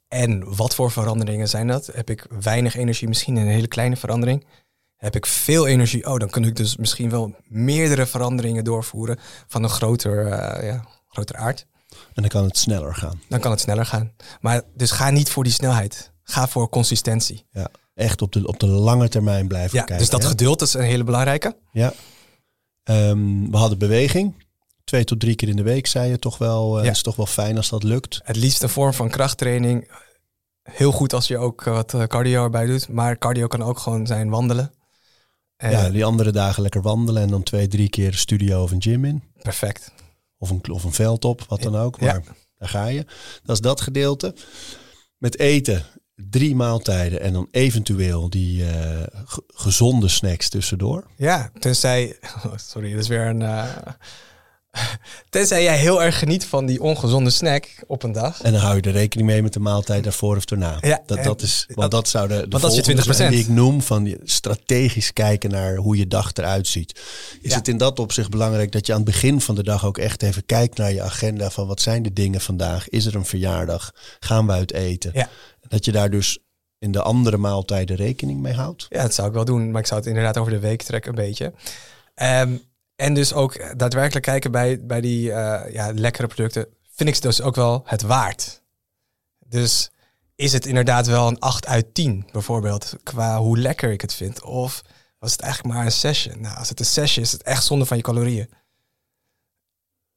[0.08, 1.90] En wat voor veranderingen zijn dat?
[1.94, 4.46] Heb ik weinig energie, misschien een hele kleine verandering?
[4.96, 6.06] Heb ik veel energie?
[6.06, 10.86] Oh, dan kan ik dus misschien wel meerdere veranderingen doorvoeren van een groter, eh, ja,
[11.08, 11.68] groter aard.
[11.90, 13.22] En dan kan het sneller gaan.
[13.28, 14.12] Dan kan het sneller gaan.
[14.42, 16.12] Maar dus ga niet voor die snelheid.
[16.24, 17.46] Ga voor consistentie.
[17.52, 17.68] Ja,
[18.02, 19.98] echt op de, op de lange termijn blijven Ja, kijken.
[19.98, 20.28] dus dat hè?
[20.30, 21.56] geduld is een hele belangrijke.
[21.72, 21.94] Ja.
[22.84, 24.46] Ehm, we hadden beweging.
[24.84, 26.84] Twee tot drie keer in de week, zei je toch wel.
[26.84, 26.90] Ja.
[26.92, 28.20] is toch wel fijn als dat lukt.
[28.24, 29.92] Het liefst een vorm van krachttraining.
[30.64, 32.88] Heel goed als je ook eh, wat eh, cardio erbij doet.
[32.90, 34.74] Maar cardio kan ook gewoon zijn wandelen.
[35.58, 39.06] Ja, die andere dagen lekker wandelen en dan twee, drie keer studio of een gym
[39.06, 39.24] in.
[39.42, 39.92] Perfect.
[40.38, 42.00] Of een, of een veld op, wat dan ook.
[42.00, 42.06] Ja.
[42.14, 42.24] Maar
[42.58, 43.06] daar ga je.
[43.44, 44.36] Dat is dat gedeelte.
[45.18, 45.86] Met eten,
[46.30, 51.04] drie maaltijden en dan eventueel die eh, ge- gezonde snacks tussendoor.
[51.18, 52.18] Ja, tenzij...
[52.46, 53.42] oh, sorry, dat is weer een...
[53.42, 53.64] eh,
[55.30, 58.42] tenzij jij heel erg geniet van die ongezonde snack op een dag.
[58.42, 60.78] En dan hou je er rekening mee met de maaltijd daarvoor of daarna.
[60.82, 63.30] Ja, dat, dat is, want dat- dat zou de, de dat volgende 20%.
[63.30, 67.00] die ik noem van strategisch kijken naar hoe je dag eruit ziet.
[67.42, 67.58] Is Ja.
[67.58, 70.24] het in dat opzicht belangrijk dat je aan het begin van de dag ook echt
[70.24, 72.90] even kijkt naar je agenda van wat zijn de dingen vandaag?
[72.90, 73.92] Is er een verjaardag?
[74.20, 75.12] Gaan we uit eten?
[75.14, 75.30] Ja.
[75.72, 76.40] Dat je daar dus
[76.80, 78.86] in de andere maaltijden rekening mee houdt.
[78.90, 79.72] Ja, dat zou ik wel doen.
[79.72, 81.54] Maar ik zou het inderdaad over de week trekken een beetje.
[82.14, 82.56] Ehm,
[82.96, 86.68] en dus ook daadwerkelijk kijken bij, bij die eh, ja, lekkere producten.
[86.92, 88.62] Vind ik ze dus ook wel het waard.
[89.46, 89.92] Dus
[90.36, 92.96] is het inderdaad wel een 8 uit 10 bijvoorbeeld.
[93.04, 94.44] Qua hoe lekker ik het vind.
[94.44, 94.82] Of
[95.20, 96.42] was het eigenlijk maar een session?
[96.42, 98.50] Nou, als het een session is, is het echt zonde van je calorieën.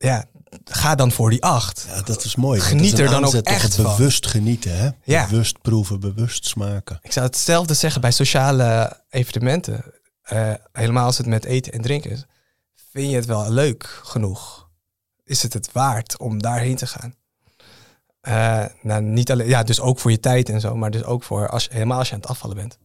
[0.05, 0.25] Ja,
[0.65, 1.87] ga dan voor die 8.
[1.89, 2.61] Ja, dat is mooi.
[2.61, 3.85] Geniet is er dan ook echt van.
[3.85, 4.91] bewust genieten, hè?
[5.03, 5.27] Ja.
[5.29, 6.99] Bewust proeven, bewust smaken.
[7.03, 9.85] Ik zou hetzelfde zeggen bij sociale evenementen.
[10.23, 12.25] Eh, helemaal als het met eten en drinken is.
[12.91, 14.69] Vind je het wel leuk genoeg?
[15.25, 17.15] Is het het waard om daarheen te gaan?
[18.21, 21.23] Eh, nou, niet alleen, ja, dus ook voor je tijd en zo, maar dus ook
[21.23, 22.79] voor als, helemaal als je aan het afvallen bent.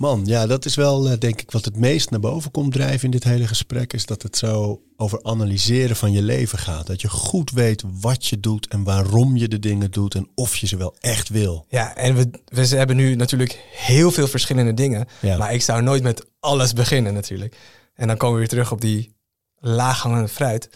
[0.00, 3.04] Man, ja, dat is wel eh, denk ik wat het meest naar boven komt drijven
[3.04, 3.92] in dit hele gesprek.
[3.92, 6.86] Is dat het zo over analyseren van je leven gaat.
[6.86, 10.56] Dat je goed weet wat je doet en waarom je de dingen doet en of
[10.56, 11.66] je ze wel echt wil.
[11.68, 15.06] Ja, en we, we hebben nu natuurlijk heel veel verschillende dingen.
[15.20, 15.36] Ja.
[15.36, 17.56] Maar ik zou nooit met alles beginnen natuurlijk.
[17.94, 19.14] En dan komen we weer terug op die
[19.58, 20.70] laaghangende fruit.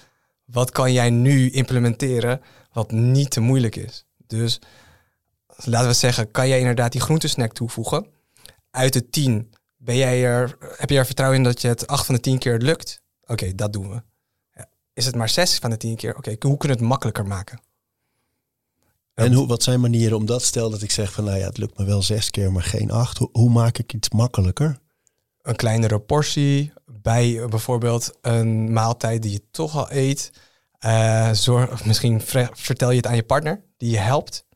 [0.44, 2.40] Wat kan jij nu implementeren
[2.72, 4.04] wat niet te moeilijk is?
[4.26, 4.58] Dus
[5.56, 8.12] laten we zeggen, kan jij inderdaad die groentesnack toevoegen?
[8.74, 12.06] Uit de 10 ben jij er, heb je er vertrouwen in dat je het 8
[12.06, 13.02] van de 10 keer lukt?
[13.26, 14.02] Oké, dat doen we.
[14.92, 16.16] Is het maar 6 van de 10 keer?
[16.16, 17.60] Oké, hoe kunnen we het makkelijker maken?
[19.14, 21.58] En hoe, wat zijn manieren om dat, stel dat ik zeg van nou ja, het
[21.58, 23.18] lukt me wel zes keer, maar geen acht.
[23.18, 24.82] Hoe, hoe maak ik iets makkelijker?
[25.44, 30.32] een kleinere portie bij bijvoorbeeld een maaltijd die je toch al eet.
[30.78, 32.20] Eh, zorg, misschien
[32.52, 34.46] vertel je het aan je partner die je helpt.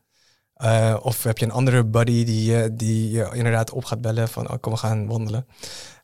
[0.59, 4.27] Eh, of heb je een andere buddy die, je die je inderdaad op gaat bellen
[4.29, 5.45] van oh, kom we gaan wandelen.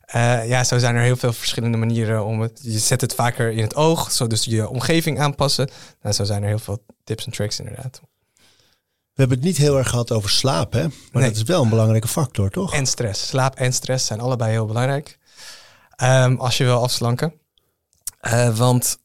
[0.00, 2.60] Eh, ja, zo zijn er heel veel verschillende manieren om het.
[2.62, 5.68] Je zet het vaker in het oog, zo dus je omgeving aanpassen.
[6.02, 8.00] Nou, zo zijn er heel veel tips en tricks inderdaad.
[9.12, 10.82] We hebben het niet heel erg gehad over slaap, hè?
[10.82, 11.22] Maar Nee.
[11.28, 12.74] dat is wel een belangrijke factor, toch?
[12.74, 13.26] En stress.
[13.26, 15.18] Slaap en stress zijn allebei heel belangrijk.
[15.96, 17.34] Ehm, als je wil afslanken.
[18.20, 18.98] Eh, want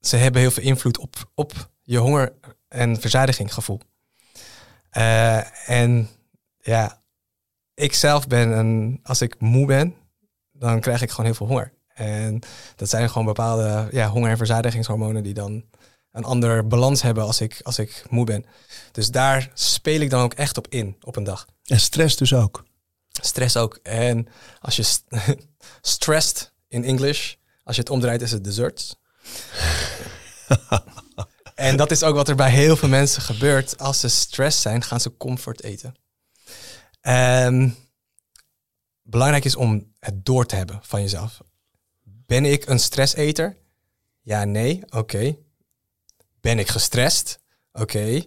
[0.00, 1.52] ze hebben heel veel invloed op, op
[1.82, 2.32] je honger-
[2.68, 3.80] en verzadigingsgevoel.
[4.94, 6.08] Eh, en
[6.60, 7.02] ja,
[7.74, 9.94] ik zelf ben een, als ik moe ben,
[10.52, 11.72] dan krijg ik gewoon heel veel honger.
[11.94, 12.40] En
[12.76, 15.64] dat zijn gewoon bepaalde ja, honger- en verzadigingshormonen die dan
[16.12, 18.44] een ander balans hebben als ik, als ik moe ben.
[18.92, 21.46] Dus daar speel ik dan ook echt op in op een dag.
[21.64, 22.64] En stress dus ook.
[23.10, 23.78] Stress ook.
[23.82, 24.28] En
[24.60, 25.04] als je st-
[25.80, 27.34] stressed in English,
[27.64, 28.96] als je het omdraait is het desserts.
[31.54, 33.78] En dat is ook wat er bij heel veel mensen gebeurt.
[33.78, 35.94] Als ze stress zijn, gaan ze comfort eten.
[37.00, 37.68] Ehm,
[39.02, 41.40] belangrijk is om het door te hebben van jezelf.
[42.02, 43.56] Ben ik een stresseter?
[44.22, 45.36] Ja, nee, oké.
[46.40, 47.38] Ben ik gestrest?
[47.72, 48.22] Oké.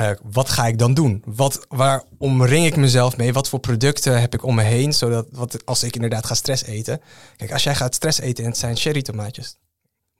[0.00, 1.22] Uh, wat ga ik dan doen?
[1.26, 3.32] Wat, waar omring ik mezelf mee?
[3.32, 4.92] Wat voor producten heb ik om me heen?
[4.92, 7.00] Zodat wat, als ik inderdaad ga stress eten.
[7.36, 9.56] Kijk, als jij gaat stress eten en het zijn cherry tomaatjes.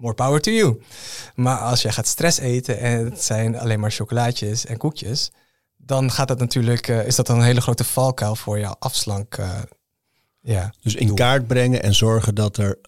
[0.03, 0.83] More power to you.
[1.35, 5.31] Maar als jij gaat stress eten en het zijn alleen maar chocolaatjes en koekjes.
[5.77, 9.37] Dan gaat dat natuurlijk, uh, is dat een hele grote valkuil voor je afslank.
[9.39, 9.59] Uh,
[10.41, 12.79] ja, dus in kaart brengen en zorgen dat er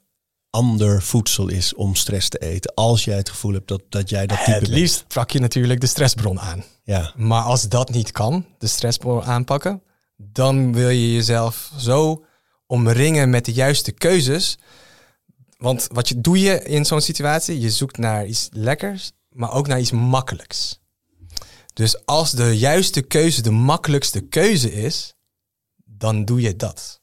[0.50, 2.74] ander voedsel is om stress te eten.
[2.74, 5.80] Als jij het gevoel hebt dat, dat jij dat type Het liefst pak je natuurlijk
[5.80, 6.64] de stressbron aan.
[6.84, 7.12] Ja.
[7.16, 9.82] Maar als dat niet kan, de stressbron aanpakken,
[10.16, 12.24] dan wil je jezelf zo
[12.66, 14.58] omringen met de juiste keuzes.
[15.56, 17.60] Want wat je, doe je in zo'n situatie?
[17.60, 20.81] Je zoekt naar iets lekkers, maar ook naar iets makkelijks.
[21.72, 25.14] Dus als de juiste keuze de makkelijkste keuze is,
[25.85, 26.98] dan doe je dat.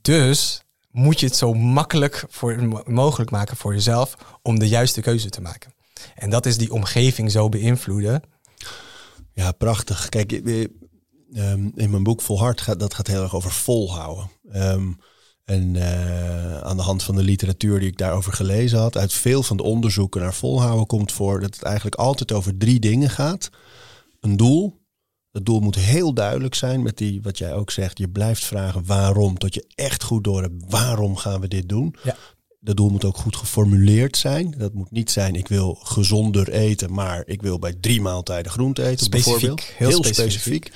[0.00, 5.28] Dus moet je het zo makkelijk voor, mogelijk maken voor jezelf om de juiste keuze
[5.28, 5.74] te maken.
[6.14, 8.22] En dat is die omgeving zo beïnvloeden.
[9.32, 10.08] Ja, prachtig.
[10.08, 14.30] Kijk, ehm, in mijn boek Volhard gaat dat gaat heel erg over volhouden.
[14.52, 14.98] Um,
[15.50, 19.42] en uh, aan de hand van de literatuur die ik daarover gelezen had, uit veel
[19.42, 23.50] van de onderzoeken naar volhouden komt voor dat het eigenlijk altijd over drie dingen gaat.
[24.20, 24.80] Een doel,
[25.32, 27.98] het doel moet heel duidelijk zijn met die, wat jij ook zegt.
[27.98, 31.94] Je blijft vragen waarom, tot je echt goed door hebt waarom gaan we dit doen.
[32.02, 32.16] Ja.
[32.60, 34.54] Dat doel moet ook goed geformuleerd zijn.
[34.58, 38.84] Dat moet niet zijn, ik wil gezonder eten, maar ik wil bij drie maaltijden groente
[38.84, 39.04] eten.
[39.04, 39.62] Specifiek, bijvoorbeeld.
[39.76, 40.64] Heel, heel specifiek.
[40.64, 40.72] specifiek.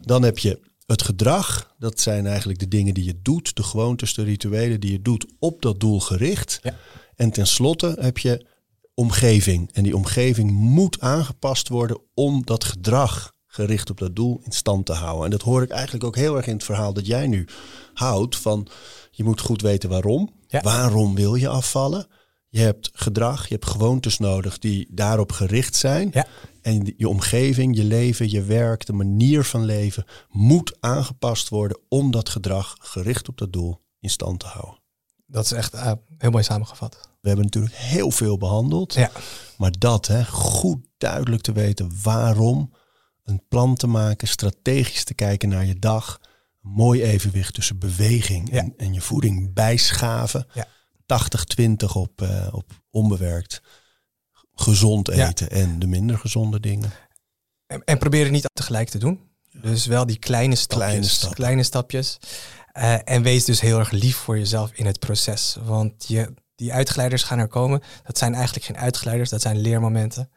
[0.00, 0.60] Dan heb je
[0.90, 1.74] het gedrag.
[1.78, 5.26] Dat zijn eigenlijk de dingen die je doet, de gewoontes, de rituelen die je doet
[5.38, 6.60] op dat doel gericht.
[6.62, 6.74] Ja.
[7.16, 8.46] En tenslotte heb je
[8.94, 9.72] omgeving.
[9.72, 14.86] En die omgeving moet aangepast worden om dat gedrag gericht op dat doel in stand
[14.86, 15.24] te houden.
[15.24, 17.46] En dat hoor ik eigenlijk ook heel erg in het verhaal dat jij nu
[17.94, 18.66] houdt van
[19.10, 20.30] je moet goed weten waarom.
[20.62, 22.06] Waarom wil je afvallen?
[22.48, 26.10] Je hebt gedrag, je hebt gewoontes nodig die daarop gericht zijn.
[26.12, 26.26] Ja.
[26.62, 32.10] En je omgeving, je leven, je werk, de manier van leven moet aangepast worden om
[32.10, 34.80] dat gedrag gericht op dat doel in stand te houden.
[35.26, 37.10] Dat is echt uh, heel mooi samengevat.
[37.20, 38.94] We hebben natuurlijk heel veel behandeld.
[38.94, 39.10] Ja.
[39.56, 42.72] Maar dat, hè, goed duidelijk te weten waarom
[43.24, 46.20] een plan te maken, strategisch te kijken naar je dag.
[46.62, 50.46] Een mooi evenwicht tussen beweging en, en, je voeding bijschaven.
[50.54, 50.66] Ja.
[51.62, 53.62] 80-20 op, uh, op onbewerkt
[54.60, 56.90] gezond eten en de minder gezonde dingen.
[57.66, 59.20] En, en probeer het niet tegelijk te doen.
[59.60, 61.28] Dus wel die kleine stapjes.
[61.28, 62.18] Kleine, stapjes.
[62.78, 65.56] Uh, en wees dus heel erg lief voor jezelf in het proces.
[65.64, 67.82] Want je, die uitgeleiders gaan er komen.
[68.02, 70.30] Dat zijn eigenlijk geen uitgeleiders, dat zijn leermomenten.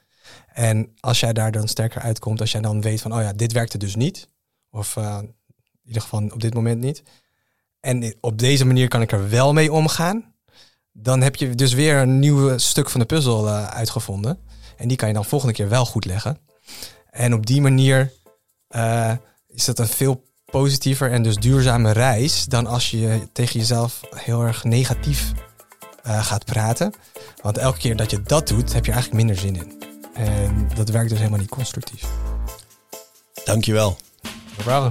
[0.53, 3.51] En als jij daar dan sterker uitkomt, als jij dan weet van, oh ja, dit
[3.51, 4.27] werkte dus niet.
[4.69, 5.35] Of uh, in
[5.83, 7.03] ieder geval op dit moment niet.
[7.79, 10.32] En op deze manier kan ik er wel mee omgaan.
[10.93, 14.39] Dan heb je dus weer een nieuw stuk van de puzzel uh, uitgevonden.
[14.77, 16.37] En die kan je dan volgende keer wel goed leggen.
[17.09, 18.11] En op die manier
[18.75, 19.11] uh,
[19.47, 24.41] is dat een veel positiever en dus duurzame reis dan als je tegen jezelf heel
[24.41, 25.31] erg negatief
[26.07, 26.93] uh, gaat praten.
[27.41, 29.83] Want elke keer dat je dat doet, heb je eigenlijk minder zin in.
[30.13, 32.05] En dat werkt dus helemaal niet constructief.
[33.43, 33.97] Dankjewel.
[34.65, 34.89] No.